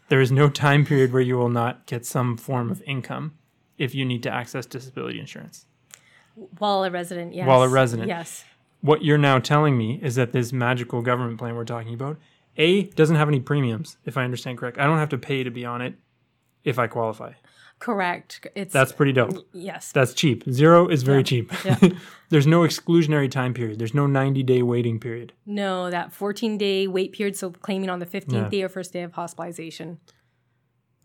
There 0.10 0.22
is 0.22 0.32
no 0.32 0.50
time 0.50 0.86
period 0.86 1.12
where 1.12 1.22
you 1.22 1.38
will 1.38 1.50
not 1.50 1.88
get 1.88 2.06
some 2.06 2.38
form 2.38 2.70
of 2.70 2.84
income 2.84 3.34
if 3.78 3.96
you 3.96 4.06
need 4.06 4.22
to 4.24 4.32
access 4.32 4.68
disability 4.68 5.20
insurance. 5.20 5.66
While 6.58 6.84
a 6.84 6.92
resident, 6.92 7.34
yes. 7.34 7.48
While 7.48 7.64
a 7.64 7.70
resident. 7.70 8.08
Yes. 8.08 8.44
What 8.82 9.04
you're 9.04 9.18
now 9.18 9.40
telling 9.40 9.78
me 9.78 10.00
is 10.02 10.16
that 10.16 10.32
this 10.32 10.54
magical 10.54 11.02
government 11.02 11.38
plan 11.38 11.56
we're 11.56 11.66
talking 11.66 11.94
about, 11.94 12.18
A, 12.58 12.84
doesn't 12.84 13.16
have 13.18 13.28
any 13.28 13.40
premiums, 13.40 13.98
if 14.06 14.18
I 14.18 14.24
understand 14.24 14.58
correct. 14.58 14.78
I 14.78 14.86
don't 14.86 14.98
have 15.00 15.10
to 15.10 15.18
pay 15.18 15.44
to 15.44 15.52
be 15.52 15.66
on 15.66 15.82
it 15.82 15.96
if 16.64 16.80
I 16.80 16.88
qualify. 16.88 17.34
Correct. 17.80 18.46
It's 18.56 18.74
That's 18.74 18.92
pretty 18.92 19.14
dope. 19.14 19.48
yes. 19.54 19.92
That's 19.94 20.14
cheap. 20.14 20.44
Zero 20.52 20.88
is 20.90 21.04
very 21.04 21.24
cheap. 21.24 21.52
Yeah. 21.64 21.78
There's 22.30 22.46
no 22.46 22.62
exclusionary 22.62 23.32
time 23.32 23.54
period. 23.54 23.80
There's 23.80 23.94
no 23.94 24.06
90 24.06 24.44
day 24.44 24.62
waiting 24.62 25.00
period. 25.00 25.32
No, 25.46 25.90
that 25.90 26.12
14 26.12 26.58
day 26.58 26.88
wait 26.88 27.14
period. 27.14 27.38
So 27.38 27.52
claiming 27.52 27.90
on 27.90 28.00
the 28.00 28.06
15th 28.06 28.34
Yeah. 28.34 28.50
day 28.50 28.64
or 28.64 28.70
first 28.70 28.92
day 28.92 29.04
of 29.04 29.14
hospitalization. 29.14 30.00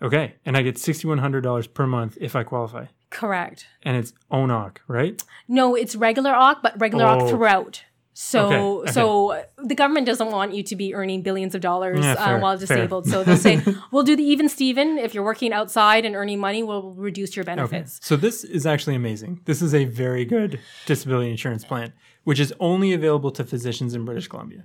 Okay. 0.03 0.35
And 0.45 0.57
I 0.57 0.62
get 0.62 0.75
$6,100 0.75 1.72
per 1.72 1.87
month 1.87 2.18
if 2.20 2.35
I 2.35 2.43
qualify. 2.43 2.87
Correct. 3.14 3.66
And 3.82 3.96
it's 3.96 4.12
own 4.30 4.50
OC, 4.50 4.80
right? 4.88 5.22
No, 5.48 5.74
it's 5.74 5.94
regular 5.96 6.34
OC, 6.34 6.62
but 6.62 6.78
regular 6.80 7.04
Oh. 7.06 7.20
OC 7.20 7.30
throughout. 7.30 7.82
So, 8.16 8.46
Okay, 8.46 8.56
okay. 8.82 8.92
so 8.92 9.42
the 9.58 9.74
government 9.74 10.06
doesn't 10.06 10.30
want 10.30 10.54
you 10.54 10.62
to 10.62 10.76
be 10.76 10.94
earning 10.94 11.22
billions 11.22 11.54
of 11.56 11.60
dollars 11.60 12.04
Yeah, 12.04 12.12
uh, 12.12 12.24
fair, 12.26 12.38
while 12.38 12.56
fair. 12.56 12.66
disabled. 12.76 13.06
So 13.08 13.24
they'll 13.24 13.36
say, 13.36 13.60
"We'll 13.90 14.04
do 14.04 14.14
the 14.14 14.22
even 14.22 14.48
Steven. 14.48 14.98
If 14.98 15.14
you're 15.14 15.24
working 15.24 15.52
outside 15.52 16.04
and 16.04 16.14
earning 16.14 16.38
money, 16.38 16.62
we'll 16.62 16.92
reduce 16.94 17.34
your 17.34 17.42
Okay. 17.42 17.54
benefits." 17.56 17.98
So 18.02 18.14
this 18.16 18.44
is 18.44 18.66
actually 18.66 18.94
amazing. 18.94 19.40
This 19.46 19.60
is 19.60 19.74
a 19.74 19.84
very 19.86 20.24
good 20.24 20.60
disability 20.86 21.30
insurance 21.30 21.64
plan, 21.64 21.92
which 22.25 22.41
is 22.41 22.53
only 22.59 22.93
available 22.93 23.31
to 23.31 23.45
physicians 23.45 23.95
in 23.95 24.05
British 24.05 24.29
Columbia. 24.29 24.64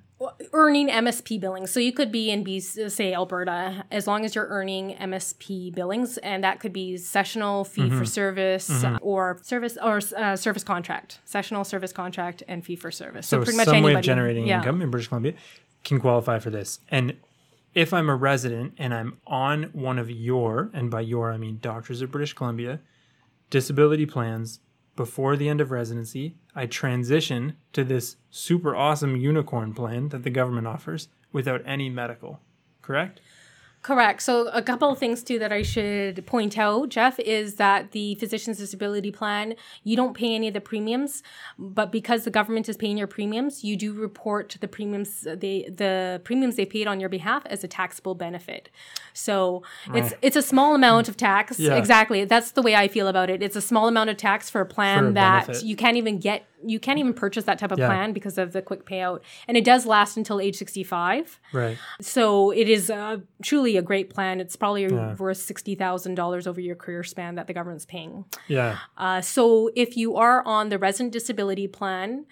Earning 0.54 0.88
MSP 0.90 1.40
billings. 1.40 1.72
So 1.72 1.80
you 1.80 1.92
could 1.92 2.12
be 2.12 2.32
in, 2.32 2.44
B, 2.44 2.60
say, 2.60 3.14
Alberta, 3.14 3.86
as 3.92 4.08
long 4.08 4.24
as 4.26 4.34
you're 4.34 4.48
earning 4.48 4.96
MSP 4.96 5.74
billings, 5.76 6.18
and 6.20 6.44
that 6.44 6.60
could 6.60 6.74
be 6.74 6.98
sessional 6.98 7.64
fee 7.66 7.82
Mm-hmm. 7.84 7.98
for 8.00 8.06
service 8.06 8.84
uh, 8.84 8.98
or 9.02 9.40
service 9.42 9.78
or 9.82 10.00
uh, 10.18 10.36
service 10.36 10.64
contract, 10.64 11.20
sessional 11.26 11.64
service 11.64 11.92
contract, 11.94 12.44
and 12.48 12.66
fee 12.66 12.76
for 12.76 12.92
service. 12.92 13.28
So, 13.28 13.40
So, 13.40 13.44
pretty 13.44 13.58
much 13.58 13.66
some 13.66 13.76
anybody. 13.76 13.96
way 13.96 14.00
of 14.00 14.06
generating 14.06 14.48
yeah. 14.48 14.60
income 14.60 14.82
in 14.82 14.90
British 14.90 15.08
Columbia 15.10 15.34
can 15.84 16.00
qualify 16.00 16.40
for 16.40 16.50
this. 16.50 16.80
And 16.90 17.18
if 17.74 17.94
I'm 17.94 18.10
a 18.10 18.16
resident 18.16 18.74
and 18.78 18.94
I'm 18.94 19.18
on 19.28 19.64
one 19.74 20.00
of 20.00 20.10
your, 20.10 20.70
and 20.74 20.90
by 20.90 21.02
your 21.02 21.32
I 21.32 21.38
mean 21.38 21.60
Doctors 21.62 22.02
of 22.02 22.10
British 22.12 22.34
Columbia, 22.34 22.80
disability 23.50 24.06
plans 24.06 24.60
before 24.96 25.38
the 25.38 25.48
end 25.48 25.62
of 25.62 25.72
residency, 25.72 26.36
I 26.60 26.66
transition 26.66 27.56
to 27.72 27.86
this 27.86 28.18
super 28.30 28.76
awesome 28.76 29.16
unicorn 29.16 29.74
plan 29.74 30.10
that 30.10 30.24
the 30.24 30.30
government 30.30 30.68
offers 30.68 31.08
without 31.32 31.62
any 31.66 31.90
medical. 31.90 32.42
Correct? 32.82 33.22
Correct. 33.82 34.22
So 34.22 34.50
a 34.50 34.62
couple 34.62 34.92
of 34.92 34.98
things 34.98 35.24
too 35.24 35.40
that 35.40 35.54
I 35.54 35.62
should 35.62 36.26
point 36.26 36.58
out, 36.58 36.90
Jeff, 36.90 37.18
is 37.18 37.56
that 37.56 37.92
the 37.94 38.16
physician's 38.16 38.58
disability 38.58 39.10
plan, 39.10 39.56
you 39.86 39.96
don't 39.96 40.14
pay 40.14 40.36
any 40.36 40.50
of 40.50 40.54
the 40.54 40.60
premiums, 40.60 41.24
but 41.58 41.90
because 41.90 42.26
the 42.26 42.30
government 42.30 42.68
is 42.68 42.76
paying 42.76 42.98
your 42.98 43.08
premiums, 43.08 43.64
you 43.64 43.78
do 43.78 43.94
report 43.94 44.58
the 44.60 44.68
premiums 44.68 45.22
they 45.22 45.70
the 45.74 46.20
premiums 46.26 46.58
they 46.58 46.66
paid 46.66 46.88
on 46.88 47.00
your 47.00 47.08
behalf 47.08 47.44
as 47.46 47.64
a 47.64 47.70
taxable 47.70 48.16
benefit. 48.16 48.70
So 49.14 49.64
it's 49.94 50.14
it's 50.22 50.36
a 50.36 50.42
small 50.42 50.76
amount 50.76 51.08
of 51.08 51.16
tax. 51.16 51.58
Yeah. 51.58 51.76
Exactly. 51.76 52.26
That's 52.26 52.52
the 52.52 52.62
way 52.62 52.76
I 52.76 52.90
feel 52.90 53.08
about 53.08 53.30
it. 53.30 53.42
It's 53.42 53.56
a 53.56 53.62
small 53.62 53.88
amount 53.88 54.10
of 54.10 54.18
tax 54.18 54.50
for 54.50 54.60
a 54.60 54.66
plan 54.66 55.04
For 55.04 55.08
a 55.08 55.14
that 55.14 55.48
benefit. 55.48 55.66
you 55.66 55.78
can't 55.78 55.96
even 55.96 56.20
get 56.20 56.44
you 56.66 56.80
can't 56.80 57.00
even 57.00 57.14
purchase 57.14 57.46
that 57.46 57.58
type 57.60 57.72
of 57.72 57.80
Yeah. 57.80 57.88
plan 57.88 58.12
because 58.14 58.38
of 58.38 58.52
the 58.52 58.62
quick 58.62 58.86
payout. 58.86 59.22
And 59.48 59.56
it 59.56 59.64
does 59.64 59.86
last 59.86 60.18
until 60.18 60.42
age 60.42 60.56
65. 60.58 61.40
Right. 61.54 61.78
So 62.02 62.52
it 62.52 62.68
is 62.68 62.90
uh, 62.90 63.18
truly 63.42 63.78
a 63.78 63.82
great 63.82 64.10
plan. 64.10 64.40
It's 64.42 64.56
probably 64.56 64.84
Yeah. 64.86 65.16
worth 65.16 65.38
sixty 65.38 65.76
thousand 65.76 66.16
dollars 66.16 66.48
over 66.48 66.60
your 66.60 66.76
career 66.76 67.04
span 67.04 67.36
that 67.36 67.48
the 67.48 67.54
government's 67.54 67.86
paying. 67.86 68.26
Yeah. 68.48 68.78
Uh, 68.98 69.22
so 69.22 69.70
if 69.76 69.96
you 69.96 70.16
are 70.18 70.46
on 70.46 70.70
the 70.70 70.78
resident 70.78 71.14
disability 71.14 71.68
plan 71.68 72.26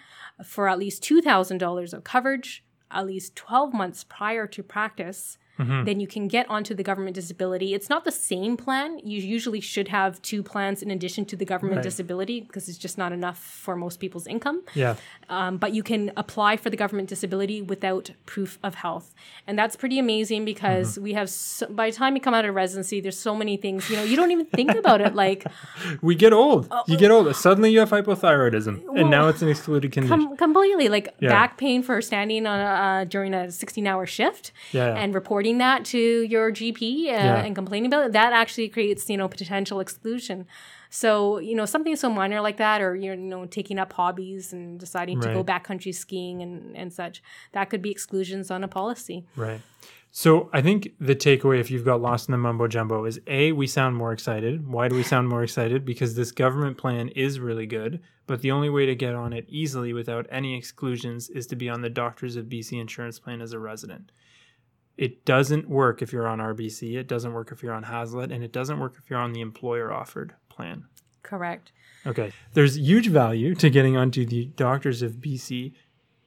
for 0.44 0.68
at 0.68 0.78
least 0.78 1.02
two 1.02 1.20
thousand 1.22 1.58
dollars 1.58 1.92
of 1.94 2.04
coverage, 2.04 2.64
at 2.90 3.06
least 3.06 3.34
twelve 3.36 3.72
months 3.72 4.04
prior 4.04 4.46
to 4.46 4.62
practice. 4.62 5.38
Mm-hmm. 5.58 5.84
Then 5.84 6.00
you 6.00 6.06
can 6.06 6.28
get 6.28 6.48
onto 6.48 6.74
the 6.74 6.82
government 6.82 7.14
disability. 7.14 7.74
It's 7.74 7.88
not 7.88 8.04
the 8.04 8.12
same 8.12 8.56
plan. 8.56 9.00
You 9.04 9.20
usually 9.20 9.60
should 9.60 9.88
have 9.88 10.20
two 10.22 10.42
plans 10.42 10.82
in 10.82 10.90
addition 10.90 11.24
to 11.26 11.36
the 11.36 11.44
government 11.44 11.76
Right. 11.78 11.82
disability 11.90 12.40
because 12.40 12.68
it's 12.68 12.78
just 12.78 12.96
not 12.98 13.12
enough 13.12 13.38
for 13.38 13.74
most 13.76 13.98
people's 14.00 14.26
income 14.26 14.62
Yeah. 14.74 14.94
um, 15.28 15.56
but 15.58 15.70
you 15.74 15.82
can 15.82 16.12
apply 16.16 16.56
for 16.56 16.70
the 16.70 16.76
government 16.76 17.08
disability 17.08 17.60
without 17.62 18.10
proof 18.26 18.58
of 18.62 18.72
health 18.76 19.14
and 19.46 19.58
that's 19.58 19.76
pretty 19.76 19.98
amazing 19.98 20.44
because 20.44 20.88
Mm-hmm. 20.94 21.02
we 21.04 21.12
have 21.14 21.28
so, 21.30 21.66
by 21.80 21.90
the 21.90 21.96
time 21.96 22.14
you 22.16 22.20
come 22.20 22.34
out 22.34 22.44
of 22.44 22.54
residency 22.54 23.00
there's 23.00 23.18
so 23.18 23.34
many 23.42 23.56
things 23.64 23.88
you 23.90 23.96
know 23.96 24.02
you 24.10 24.16
don't 24.20 24.30
even 24.36 24.46
think 24.46 24.70
about 24.82 25.00
it 25.00 25.14
like 25.14 25.40
We 26.08 26.14
get 26.14 26.32
old. 26.32 26.62
you 26.86 26.96
get 26.96 27.10
old. 27.10 27.34
Suddenly 27.34 27.70
you 27.72 27.80
have 27.84 27.90
hypothyroidism, 27.90 28.74
and 28.98 29.10
now 29.10 29.28
it's 29.28 29.42
an 29.42 29.48
excluded 29.48 29.90
condition. 29.92 30.26
com- 30.28 30.36
completely 30.36 30.88
like 30.88 31.06
Yeah. 31.20 31.30
back 31.36 31.50
pain 31.64 31.82
for 31.82 32.00
standing 32.10 32.46
on 32.46 32.58
a, 32.60 32.64
uh, 32.86 33.04
during 33.04 33.32
a 33.34 33.50
16 33.50 33.86
hour 33.86 34.04
shift 34.06 34.52
Yeah. 34.72 34.94
and 35.02 35.14
reporting 35.14 35.47
that 35.56 35.86
to 35.86 35.98
your 35.98 36.52
gp 36.52 36.82
uh, 36.82 37.06
Yeah. 37.06 37.36
and 37.44 37.54
complaining 37.54 37.86
about 37.86 38.04
it 38.04 38.12
that 38.12 38.34
actually 38.34 38.68
creates 38.68 39.08
you 39.08 39.16
know 39.16 39.26
potential 39.28 39.80
exclusion 39.80 40.46
so 40.90 41.38
you 41.38 41.54
know 41.54 41.64
something 41.64 41.96
so 41.96 42.10
minor 42.10 42.42
like 42.42 42.58
that 42.58 42.82
or 42.82 42.94
you 42.94 43.16
know 43.16 43.46
taking 43.46 43.78
up 43.78 43.94
hobbies 43.94 44.52
and 44.52 44.78
deciding 44.78 45.18
to 45.22 45.28
go 45.28 45.36
Right. 45.42 45.46
backcountry 45.46 45.94
skiing 45.94 46.42
and, 46.42 46.76
and 46.76 46.92
such 46.92 47.22
that 47.52 47.70
could 47.70 47.80
be 47.80 47.90
exclusions 47.90 48.50
on 48.50 48.62
a 48.62 48.68
policy 48.68 49.24
Right. 49.36 49.62
So 50.10 50.48
I 50.54 50.62
think 50.62 50.92
the 50.98 51.14
takeaway, 51.14 51.60
if 51.60 51.70
you've 51.70 51.84
got 51.84 52.00
lost 52.00 52.28
in 52.28 52.32
the 52.32 52.38
mumbo 52.38 52.66
jumbo, 52.66 53.04
is 53.04 53.20
A, 53.26 53.52
we 53.52 53.66
sound 53.66 53.94
more 53.94 54.10
excited. 54.10 54.66
Why 54.66 54.88
do 54.88 54.96
we 54.96 55.02
sound 55.02 55.28
more 55.28 55.42
excited? 55.42 55.84
Because 55.84 56.14
this 56.14 56.32
government 56.32 56.78
plan 56.78 57.08
is 57.10 57.38
really 57.38 57.66
good, 57.66 58.00
but 58.26 58.40
the 58.40 58.50
only 58.50 58.70
way 58.70 58.86
to 58.86 58.94
get 58.94 59.14
on 59.14 59.34
it 59.34 59.44
easily 59.50 59.92
without 59.92 60.26
any 60.30 60.56
exclusions 60.56 61.28
is 61.28 61.46
to 61.48 61.56
be 61.56 61.68
on 61.68 61.82
the 61.82 61.90
Doctors 61.90 62.36
of 62.36 62.46
BC 62.46 62.80
insurance 62.80 63.18
plan 63.18 63.42
as 63.42 63.52
a 63.52 63.58
resident. 63.58 64.10
It 64.98 65.24
doesn't 65.24 65.68
work 65.70 66.02
if 66.02 66.12
you're 66.12 66.26
on 66.26 66.38
RBC, 66.40 66.96
it 66.98 67.06
doesn't 67.08 67.32
work 67.32 67.52
if 67.52 67.62
you're 67.62 67.72
on 67.72 67.84
Hazlitt, 67.84 68.30
and 68.32 68.42
it 68.44 68.52
doesn't 68.52 68.78
work 68.80 68.96
if 68.98 69.08
you're 69.08 69.18
on 69.20 69.32
the 69.32 69.40
employer 69.40 69.90
offered 69.92 70.34
plan. 70.50 70.84
correct 71.22 71.72
Okay. 72.06 72.32
There's 72.54 72.76
huge 72.78 73.08
value 73.08 73.54
to 73.56 73.70
getting 73.70 73.96
onto 73.96 74.24
the 74.26 74.46
Doctors 74.56 75.02
of 75.02 75.12
BC 75.16 75.72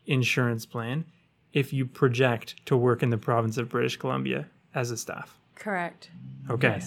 insurance 0.05 0.65
plan 0.65 1.05
if 1.53 1.73
you 1.73 1.85
project 1.85 2.55
to 2.65 2.77
work 2.77 3.01
in 3.03 3.09
the 3.09 3.17
province 3.17 3.57
of 3.57 3.69
British 3.69 3.97
Columbia 3.97 4.47
as 4.73 4.89
a 4.91 4.97
staff. 4.97 5.37
correct 5.55 6.09
Okay. 6.49 6.81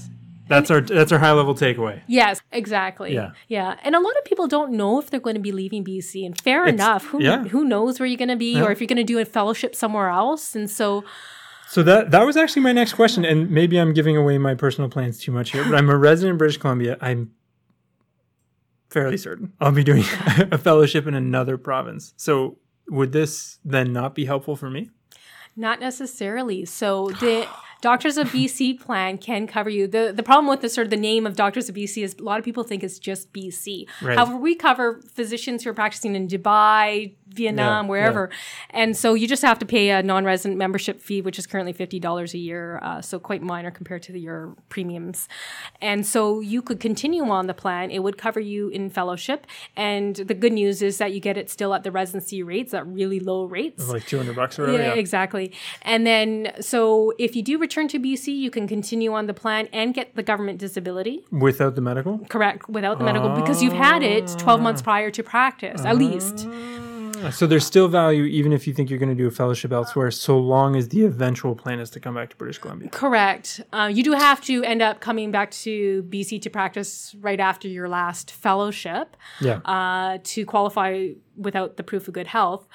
That's 0.49 0.70
our 0.70 0.82
that's 0.82 1.11
our 1.12 1.18
high 1.18 1.32
level 1.32 1.55
takeaway. 1.55 2.03
Yes, 2.07 2.43
exactly. 2.53 3.14
Yeah. 3.14 3.30
Yeah. 3.49 3.78
And 3.82 3.95
a 3.95 4.01
lot 4.01 4.14
of 4.18 4.24
people 4.26 4.47
don't 4.47 4.72
know 4.72 5.01
if 5.01 5.09
they're 5.09 5.18
going 5.28 5.37
to 5.37 5.41
be 5.41 5.53
leaving 5.53 5.82
BC. 5.85 6.26
And 6.26 6.39
fair 6.39 6.62
It's- 6.66 6.74
enough. 6.74 7.07
Who 7.07 7.22
yeah. 7.22 7.45
who 7.45 7.64
knows 7.64 7.99
where 7.99 8.07
you're 8.07 8.18
going 8.18 8.28
to 8.28 8.37
be 8.37 8.53
Yeah. 8.57 8.64
or 8.64 8.70
if 8.70 8.78
you're 8.80 8.87
going 8.87 8.99
to 8.99 9.12
do 9.14 9.18
a 9.18 9.24
fellowship 9.24 9.74
somewhere 9.74 10.11
else. 10.11 10.55
And 10.55 10.68
so 10.70 11.03
So 11.75 11.83
that 11.83 12.12
that 12.12 12.25
was 12.25 12.37
actually 12.37 12.62
my 12.62 12.70
next 12.70 12.93
question 12.93 13.25
and 13.25 13.51
maybe 13.51 13.81
I'm 13.81 13.93
giving 13.95 14.16
away 14.16 14.39
my 14.39 14.55
personal 14.55 14.89
plans 14.89 15.18
too 15.18 15.33
much 15.33 15.51
here, 15.51 15.64
but 15.64 15.75
I'm 15.75 15.91
a 15.91 15.97
resident 15.97 16.35
in 16.35 16.39
British 16.39 16.57
Columbia. 16.57 16.97
I'm 17.01 17.33
fairly 18.91 19.16
certain 19.16 19.55
I'll 19.61 19.72
be 19.72 19.83
doing 19.83 20.05
a 20.53 20.57
fellowship 20.57 21.09
in 21.09 21.14
another 21.14 21.59
province. 21.59 22.14
So 22.16 22.59
would 22.91 23.11
this 23.11 23.59
then 23.64 23.93
not 23.93 24.14
be 24.14 24.25
helpful 24.25 24.55
for 24.55 24.70
me? 24.70 24.91
Not 25.57 25.81
necessarily. 25.81 26.64
So 26.64 27.09
the 27.09 27.49
Doctors 27.85 28.16
of 28.16 28.28
BC 28.28 28.80
plan 28.80 29.18
can 29.18 29.47
cover 29.47 29.68
you. 29.68 29.87
The 29.87 30.11
the 30.16 30.22
problem 30.22 30.47
with 30.47 30.62
the 30.62 30.70
sort 30.70 30.87
of 30.87 30.91
the 30.91 30.97
name 30.97 31.26
of 31.26 31.37
Doctors 31.37 31.68
of 31.68 31.74
BC 31.74 32.03
is 32.03 32.16
a 32.18 32.22
lot 32.22 32.39
of 32.39 32.45
people 32.45 32.64
think 32.64 32.82
it's 32.82 32.99
just 32.99 33.30
BC. 33.35 33.87
Right. 34.01 34.16
However, 34.16 34.39
we 34.39 34.55
cover 34.55 35.03
physicians 35.12 35.64
who 35.64 35.68
are 35.68 35.74
practicing 35.74 36.16
in 36.16 36.26
Dubai, 36.26 37.12
Vietnam, 37.28 37.85
yeah, 37.85 37.91
wherever. 37.91 38.30
Yeah. 38.30 38.37
And 38.70 38.97
so 38.97 39.12
you 39.12 39.28
just 39.28 39.43
have 39.43 39.59
to 39.59 39.66
pay 39.66 39.91
a 39.91 40.03
non-resident 40.03 40.57
membership 40.57 41.03
fee, 41.03 41.20
which 41.20 41.39
is 41.39 41.47
currently 41.47 41.74
fifty 41.74 42.01
dollars 42.01 42.32
a 42.32 42.39
year, 42.39 42.78
uh, 42.82 43.03
so 43.03 43.18
quite 43.18 43.43
minor 43.43 43.70
compared 43.70 44.03
to 44.05 44.12
the, 44.12 44.20
your 44.20 44.57
premiums. 44.70 45.28
And 45.82 46.07
so 46.07 46.41
you 46.41 46.62
could 46.62 46.80
continue 46.80 47.24
on 47.24 47.49
the 47.49 47.55
plan. 47.55 47.91
It 47.91 48.03
would 48.03 48.16
cover 48.16 48.41
you 48.41 48.70
in 48.70 48.89
fellowship, 48.89 49.47
and 49.76 50.16
the 50.16 50.32
good 50.32 50.55
news 50.55 50.80
is 50.80 50.97
that 50.97 51.12
you 51.12 51.20
get 51.20 51.37
it 51.37 51.51
still 51.51 51.74
at 51.74 51.85
the 51.85 51.91
residency 51.91 52.43
rates, 52.43 52.72
at 52.72 52.87
really 52.87 53.20
low 53.20 53.45
rates, 53.45 53.87
like 53.91 54.07
two 54.07 54.16
hundred 54.16 54.37
bucks 54.37 54.59
or 54.59 54.62
whatever. 54.62 54.82
Yeah, 54.82 54.95
yeah, 54.95 54.99
exactly. 54.99 55.53
And 55.82 56.07
then 56.07 56.53
so 56.61 57.12
if 57.18 57.37
you 57.37 57.43
do 57.43 57.59
return 57.59 57.74
to 57.75 57.99
BC, 57.99 58.37
you 58.37 58.51
can 58.51 58.68
continue 58.68 59.12
on 59.12 59.27
the 59.27 59.35
plan 59.35 59.68
and 59.72 59.93
get 59.93 60.14
the 60.14 60.22
government 60.22 60.59
disability 60.59 61.25
without 61.31 61.75
the 61.75 61.81
medical. 61.81 62.18
Correct, 62.29 62.68
without 62.68 62.99
the 62.99 63.05
medical 63.05 63.31
because 63.31 63.62
you've 63.62 63.72
had 63.72 64.03
it 64.03 64.29
twelve 64.39 64.61
months 64.61 64.83
prior 64.83 65.11
to 65.11 65.22
practice, 65.22 65.85
at 65.85 65.97
least. 65.97 66.47
So 67.31 67.47
there's 67.47 67.64
still 67.64 67.89
value 67.89 68.25
even 68.25 68.53
if 68.53 68.66
you 68.66 68.75
think 68.75 68.91
you're 68.91 68.99
going 68.99 69.09
to 69.09 69.14
do 69.14 69.27
a 69.27 69.31
fellowship 69.31 69.72
elsewhere, 69.72 70.11
so 70.11 70.39
long 70.39 70.77
as 70.77 70.89
the 70.89 71.05
eventual 71.05 71.55
plan 71.55 71.81
is 71.81 71.91
to 71.91 72.01
come 72.01 72.14
back 72.14 72.31
to 72.31 72.37
British 72.37 72.59
Columbia. 72.59 72.91
Correct. 72.91 73.61
Uh, 73.72 73.91
you 73.93 74.03
do 74.03 74.12
have 74.12 74.41
to 74.43 74.62
end 74.64 74.83
up 74.83 75.01
coming 75.01 75.31
back 75.31 75.51
to 75.53 76.03
BC 76.05 76.43
to 76.43 76.51
practice 76.51 77.14
right 77.20 77.41
after 77.41 77.68
your 77.68 77.89
last 77.89 78.31
fellowship. 78.31 79.16
Yeah. 79.41 79.57
Uh, 79.64 80.18
to 80.22 80.45
qualify 80.45 81.11
without 81.37 81.77
the 81.77 81.83
proof 81.83 82.09
of 82.09 82.14
good 82.14 82.27
health 82.29 82.66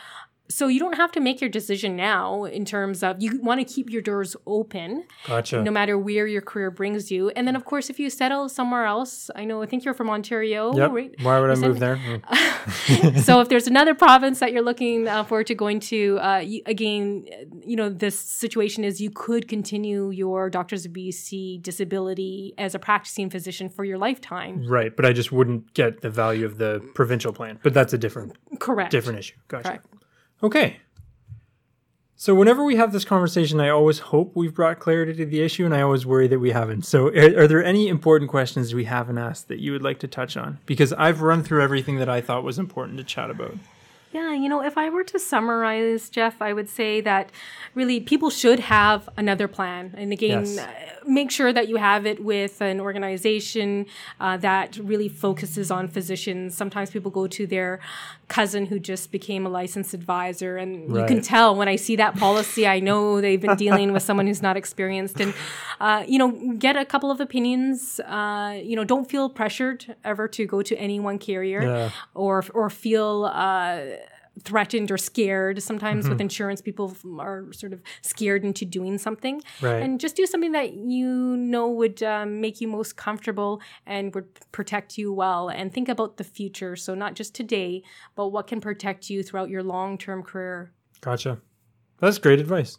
so 0.49 0.67
you 0.67 0.79
don't 0.79 0.95
have 0.97 1.11
to 1.11 1.19
make 1.19 1.41
your 1.41 1.49
decision 1.49 1.95
now 1.95 2.43
in 2.45 2.65
terms 2.65 3.03
of 3.03 3.21
you 3.21 3.39
want 3.41 3.65
to 3.65 3.73
keep 3.73 3.89
your 3.89 4.01
doors 4.01 4.35
open 4.47 5.05
gotcha. 5.25 5.61
no 5.61 5.69
matter 5.69 5.97
where 5.97 6.25
your 6.25 6.41
career 6.41 6.71
brings 6.71 7.11
you. 7.11 7.29
And 7.29 7.47
then 7.47 7.55
of 7.55 7.65
course 7.65 7.89
if 7.89 7.99
you 7.99 8.09
settle 8.09 8.49
somewhere 8.49 8.85
else 8.85 9.29
i 9.35 9.45
know 9.45 9.61
i 9.61 9.65
think 9.65 9.85
you're 9.85 9.93
from 9.93 10.09
ontario 10.09 10.75
yep. 10.75 10.91
right? 10.91 11.13
Why 11.21 11.39
would 11.39 11.51
i 11.51 11.55
move 11.55 11.79
there? 11.79 11.99
So 13.23 13.39
if 13.41 13.49
there's 13.49 13.67
another 13.67 13.95
province 13.95 14.39
that 14.39 14.51
you're 14.51 14.63
looking 14.63 15.07
uh, 15.07 15.23
forward 15.23 15.47
to 15.47 15.55
going 15.55 15.79
to 15.81 16.19
uh, 16.19 16.37
you, 16.37 16.61
again 16.65 17.25
you 17.63 17.75
know 17.75 17.89
this 17.89 18.19
situation 18.19 18.83
is 18.83 18.99
you 18.99 19.11
could 19.11 19.47
continue 19.47 20.09
your 20.09 20.49
doctors 20.49 20.85
of 20.85 20.91
bc 20.91 21.61
disability 21.61 22.53
as 22.57 22.75
a 22.75 22.79
practicing 22.79 23.29
physician 23.29 23.69
for 23.69 23.85
your 23.85 23.97
lifetime. 23.97 24.65
Right 24.67 24.95
but 24.95 25.05
i 25.05 25.13
just 25.13 25.31
wouldn't 25.31 25.73
get 25.73 26.01
the 26.01 26.09
value 26.09 26.45
of 26.45 26.57
the 26.57 26.81
provincial 26.95 27.33
plan 27.33 27.59
but 27.63 27.73
that's 27.73 27.93
a 27.93 27.97
different 27.97 28.35
correct. 28.59 28.91
different 28.91 29.19
issue. 29.19 29.35
Gotcha. 29.47 29.69
Correct. 29.69 29.85
Okay. 30.41 30.77
So 32.15 32.35
whenever 32.35 32.65
we 32.65 32.75
have 32.75 32.91
this 32.91 33.05
conversation, 33.05 33.61
I 33.61 33.69
always 33.69 33.99
hope 33.99 34.35
we've 34.35 34.53
brought 34.53 34.79
clarity 34.79 35.13
to 35.13 35.25
the 35.25 35.41
issue, 35.41 35.63
and 35.63 35.73
I 35.73 35.81
always 35.81 36.05
worry 36.05 36.27
that 36.27 36.39
we 36.39 36.51
haven't. 36.51 36.85
So, 36.85 37.07
are, 37.07 37.43
are, 37.43 37.47
there 37.47 37.63
any 37.63 37.87
important 37.87 38.29
questions 38.29 38.75
we 38.75 38.83
haven't 38.83 39.17
asked 39.17 39.47
that 39.47 39.59
you 39.59 39.71
would 39.71 39.81
like 39.81 39.99
to 39.99 40.07
touch 40.07 40.35
on? 40.35 40.59
Because 40.65 40.91
I've 40.91 41.21
run 41.21 41.43
through 41.43 41.63
everything 41.63 41.95
that 41.99 42.09
I 42.09 42.19
thought 42.19 42.43
was 42.43 42.59
important 42.59 42.97
to 42.97 43.05
chat 43.05 43.29
about. 43.29 43.55
Yeah, 44.11 44.33
you 44.33 44.49
know, 44.49 44.63
if 44.63 44.75
I 44.75 44.89
were 44.89 45.03
to 45.03 45.19
summarize, 45.19 46.09
Jeff, 46.09 46.41
I 46.41 46.51
would 46.51 46.67
say 46.67 46.99
that 47.01 47.31
really 47.75 47.99
people 47.99 48.31
should 48.31 48.59
have 48.59 49.07
another 49.17 49.47
plan. 49.47 49.93
And 49.95 50.11
again, 50.11 50.45
yes. 50.45 50.57
Uh, 50.57 50.67
make 51.05 51.29
sure 51.29 51.53
that 51.53 51.67
you 51.67 51.77
have 51.77 52.05
it 52.05 52.23
with 52.23 52.59
an 52.61 52.79
organization 52.79 53.85
uh, 54.19 54.37
that 54.37 54.77
really 54.77 55.09
focuses 55.09 55.69
on 55.69 55.87
physicians. 55.87 56.57
Sometimes 56.57 56.89
people 56.89 57.11
go 57.11 57.27
to 57.27 57.45
their 57.45 57.79
cousin 58.27 58.65
who 58.67 58.79
just 58.79 59.11
became 59.11 59.45
a 59.45 59.49
licensed 59.49 59.93
advisor, 59.93 60.57
and 60.57 60.91
right. 60.91 61.01
you 61.01 61.07
can 61.07 61.21
tell 61.21 61.55
when 61.55 61.67
I 61.67 61.75
see 61.75 61.95
that 61.95 62.15
policy, 62.15 62.67
I 62.67 62.79
know 62.79 63.21
they've 63.21 63.41
been 63.41 63.57
dealing 63.57 63.91
with 63.91 64.03
someone 64.03 64.27
who's 64.27 64.41
not 64.41 64.57
experienced. 64.57 65.19
And, 65.19 65.33
uh, 65.79 66.03
you 66.07 66.17
know, 66.17 66.31
get 66.57 66.75
a 66.75 66.85
couple 66.85 67.11
of 67.11 67.21
opinions. 67.21 67.99
Uh, 68.01 68.59
you 68.61 68.75
know, 68.75 68.83
don't 68.83 69.09
feel 69.09 69.29
pressured 69.29 69.95
ever 70.03 70.27
to 70.29 70.45
go 70.45 70.61
to 70.61 70.75
any 70.77 70.99
one 70.99 71.17
carrier 71.17 71.61
yeah. 71.61 71.91
or, 72.13 72.43
or 72.53 72.69
feel 72.69 73.29
uh, 73.33 73.81
threatened 74.43 74.91
or 74.91 74.97
scared. 74.97 75.61
Sometimes 75.61 76.05
mm-hmm. 76.05 76.13
with 76.13 76.21
insurance, 76.21 76.61
people 76.61 76.95
are 77.19 77.51
sort 77.53 77.73
of 77.73 77.81
scared 78.01 78.43
into 78.43 78.65
doing 78.65 78.97
something. 78.97 79.41
Right. 79.61 79.81
And 79.81 79.99
just 79.99 80.15
do 80.15 80.25
something 80.25 80.51
that 80.53 80.73
you 80.73 81.37
know 81.37 81.69
would 81.69 82.01
um, 82.03 82.41
make 82.41 82.61
you 82.61 82.67
most 82.67 82.95
comfortable 82.95 83.61
and 83.85 84.13
would 84.15 84.27
protect 84.51 84.97
you 84.97 85.13
well. 85.13 85.49
And 85.49 85.73
think 85.73 85.89
about 85.89 86.17
the 86.17 86.23
future. 86.23 86.75
So, 86.75 86.95
not 86.95 87.15
just 87.15 87.35
today, 87.35 87.83
but 88.15 88.29
what 88.29 88.47
can 88.47 88.61
protect 88.61 89.09
you 89.09 89.23
throughout 89.23 89.49
your 89.49 89.63
long 89.63 89.97
term 89.97 90.23
career. 90.23 90.71
Gotcha. 91.01 91.39
That's 91.99 92.17
great 92.17 92.39
advice. 92.39 92.77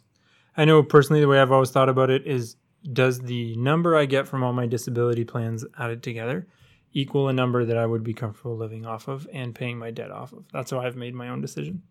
I 0.57 0.65
know 0.65 0.83
personally, 0.83 1.21
the 1.21 1.27
way 1.27 1.39
I've 1.39 1.51
always 1.51 1.71
thought 1.71 1.89
about 1.89 2.09
it 2.09 2.27
is 2.27 2.55
does 2.91 3.19
the 3.19 3.55
number 3.55 3.95
I 3.95 4.05
get 4.05 4.27
from 4.27 4.43
all 4.43 4.53
my 4.53 4.65
disability 4.65 5.23
plans 5.23 5.63
added 5.77 6.01
together 6.01 6.47
equal 6.93 7.27
a 7.27 7.33
number 7.33 7.65
that 7.65 7.77
I 7.77 7.85
would 7.85 8.03
be 8.03 8.13
comfortable 8.13 8.57
living 8.57 8.85
off 8.85 9.07
of 9.07 9.27
and 9.31 9.55
paying 9.55 9.77
my 9.77 9.91
debt 9.91 10.11
off 10.11 10.33
of. 10.33 10.45
That's 10.51 10.71
how 10.71 10.79
I've 10.79 10.95
made 10.95 11.15
my 11.15 11.29
own 11.29 11.41
decision. 11.41 11.83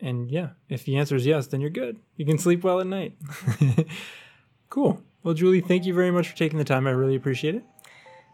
And 0.00 0.30
yeah, 0.30 0.50
if 0.68 0.84
the 0.84 0.96
answer 0.96 1.14
is 1.14 1.26
yes, 1.26 1.46
then 1.46 1.60
you're 1.60 1.70
good. 1.70 1.98
You 2.16 2.24
can 2.24 2.38
sleep 2.38 2.64
well 2.64 2.80
at 2.80 2.86
night. 2.86 3.16
cool. 4.70 5.02
Well, 5.22 5.34
Julie, 5.34 5.60
thank 5.60 5.84
you 5.84 5.92
very 5.92 6.10
much 6.10 6.28
for 6.28 6.36
taking 6.36 6.58
the 6.58 6.64
time. 6.64 6.86
I 6.86 6.90
really 6.90 7.14
appreciate 7.14 7.54
it. 7.54 7.64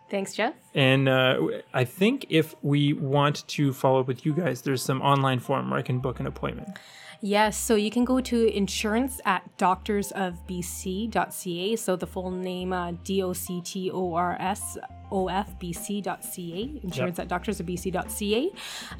Thanks, 0.08 0.34
Jeff. 0.34 0.54
And 0.72 1.08
uh, 1.08 1.40
I 1.74 1.84
think 1.84 2.26
if 2.28 2.54
we 2.62 2.92
want 2.92 3.46
to 3.48 3.72
follow 3.72 4.00
up 4.00 4.06
with 4.06 4.24
you 4.24 4.32
guys, 4.32 4.62
there's 4.62 4.82
some 4.82 5.02
online 5.02 5.40
form 5.40 5.70
where 5.70 5.80
I 5.80 5.82
can 5.82 5.98
book 5.98 6.20
an 6.20 6.26
appointment. 6.26 6.78
Yes, 7.20 7.56
so 7.56 7.74
you 7.74 7.90
can 7.90 8.04
go 8.04 8.20
to 8.20 8.54
insurance 8.54 9.20
at 9.24 9.56
doctorsofbc.ca. 9.58 11.76
So 11.76 11.96
the 11.96 12.06
full 12.06 12.30
name, 12.30 12.72
uh, 12.72 12.92
D 13.04 13.22
O 13.22 13.32
C 13.32 13.60
T 13.62 13.90
O 13.90 14.14
R 14.14 14.36
S 14.40 14.78
ofbc.ca, 15.10 16.80
insurance 16.82 17.18
yep. 17.18 17.32
at 17.32 17.42
doctorsofbc.ca, 17.42 18.52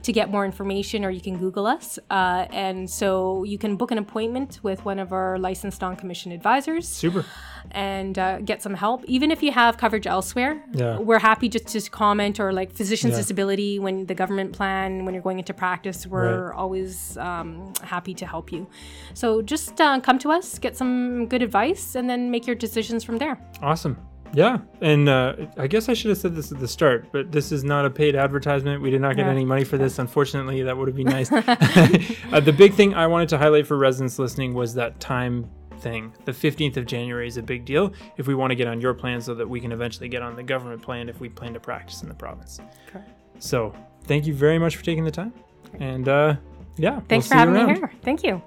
to 0.03 0.12
get 0.12 0.31
more 0.31 0.45
information, 0.45 1.05
or 1.05 1.11
you 1.11 1.21
can 1.21 1.39
Google 1.39 1.67
us. 1.67 1.99
Uh, 2.11 2.47
and 2.51 2.89
so 2.89 3.45
you 3.45 3.59
can 3.59 3.77
book 3.77 3.91
an 3.91 3.99
appointment 3.99 4.61
with 4.62 4.85
one 4.85 4.99
of 4.99 5.12
our 5.12 5.39
licensed 5.39 5.81
non 5.81 5.97
commissioned 5.97 6.35
advisors. 6.35 6.89
Super. 6.89 7.25
And 7.73 8.17
uh, 8.17 8.41
get 8.41 8.62
some 8.62 8.75
help. 8.75 9.05
Even 9.07 9.33
if 9.33 9.43
you 9.43 9.51
have 9.51 9.77
coverage 9.77 10.07
elsewhere, 10.07 10.62
yeah. 10.73 10.99
we're 10.99 11.19
happy 11.19 11.49
just 11.49 11.67
to 11.69 11.91
comment 11.91 12.39
or 12.39 12.53
like 12.53 12.73
physician's 12.73 13.12
yeah. 13.12 13.19
disability 13.19 13.79
when 13.81 14.07
the 14.07 14.14
government 14.14 14.53
plan, 14.53 15.05
when 15.05 15.14
you're 15.14 15.23
going 15.23 15.41
into 15.41 15.53
practice, 15.53 16.07
we're 16.07 16.47
right. 16.47 16.57
always 16.57 17.17
um, 17.17 17.73
happy 18.07 18.15
to 18.15 18.27
help 18.27 18.53
you. 18.53 18.67
So 19.15 19.43
just 19.43 19.81
uh, 19.81 20.01
come 20.01 20.19
to 20.21 20.31
us, 20.31 20.59
get 20.59 20.77
some 20.77 21.27
good 21.27 21.43
advice, 21.43 21.97
and 21.97 22.09
then 22.09 22.31
make 22.31 22.47
your 22.47 22.57
decisions 22.57 23.03
from 23.03 23.19
there. 23.19 23.37
Awesome. 23.63 23.97
Yeah, 24.33 24.59
and 24.81 25.09
uh, 25.09 25.35
I 25.57 25.67
guess 25.67 25.89
I 25.89 25.95
should 25.95 26.11
have 26.11 26.19
said 26.19 26.35
this 26.35 26.53
at 26.53 26.59
the 26.59 26.69
start, 26.69 27.07
but 27.13 27.33
this 27.33 27.53
is 27.53 27.65
not 27.65 27.87
a 27.87 27.91
paid 27.91 28.17
advertisement. 28.17 28.83
We 28.83 28.91
did 28.91 29.01
not 29.01 29.17
get 29.17 29.27
yeah. 29.27 29.33
any 29.33 29.45
money 29.45 29.65
for 29.65 29.79
this. 29.79 29.99
Unfortunately, 29.99 30.63
that 30.63 30.77
would 30.77 30.89
have 30.89 30.97
been 30.97 31.07
nice. 31.07 31.33
uh, 31.33 32.41
the 32.41 32.53
big 32.53 32.75
thing 32.75 32.95
I 32.95 33.07
wanted 33.07 33.29
to 33.31 33.39
highlight 33.39 33.67
for 33.67 33.77
residents 33.77 34.19
listening 34.19 34.53
was 34.53 34.75
that 34.75 35.01
time 35.01 35.49
thing. 35.79 36.13
The 36.25 36.33
15th 36.33 36.77
of 36.77 36.87
January 36.87 37.29
is 37.29 37.37
a 37.37 37.43
big 37.43 37.65
deal 37.65 37.93
if 38.17 38.27
we 38.27 38.35
want 38.35 38.51
to 38.51 38.57
get 38.57 38.67
on 38.67 38.81
your 38.81 38.95
plan 38.95 39.21
so 39.21 39.35
that 39.35 39.49
we 39.49 39.61
can 39.61 39.73
eventually 39.73 40.09
get 40.09 40.23
on 40.23 40.35
the 40.35 40.43
government 40.43 40.83
plan 40.83 41.09
if 41.09 41.21
we 41.21 41.29
plan 41.29 41.55
to 41.55 41.61
practice 41.61 42.03
in 42.03 42.09
the 42.09 42.15
province. 42.15 42.61
Okay. 42.89 43.05
So, 43.39 43.75
thank 44.05 44.27
you 44.27 44.35
very 44.35 44.59
much 44.59 44.77
for 44.77 44.85
taking 44.85 45.05
the 45.05 45.11
time. 45.11 45.33
And 45.79 46.09
uh, 46.09 46.37
yeah, 46.77 47.01
thanks 47.09 47.29
we'll 47.29 47.39
for 47.45 47.53
having 47.53 47.66
me 47.66 47.74
here. 47.74 47.93
Thank 48.03 48.22
you. 48.22 48.43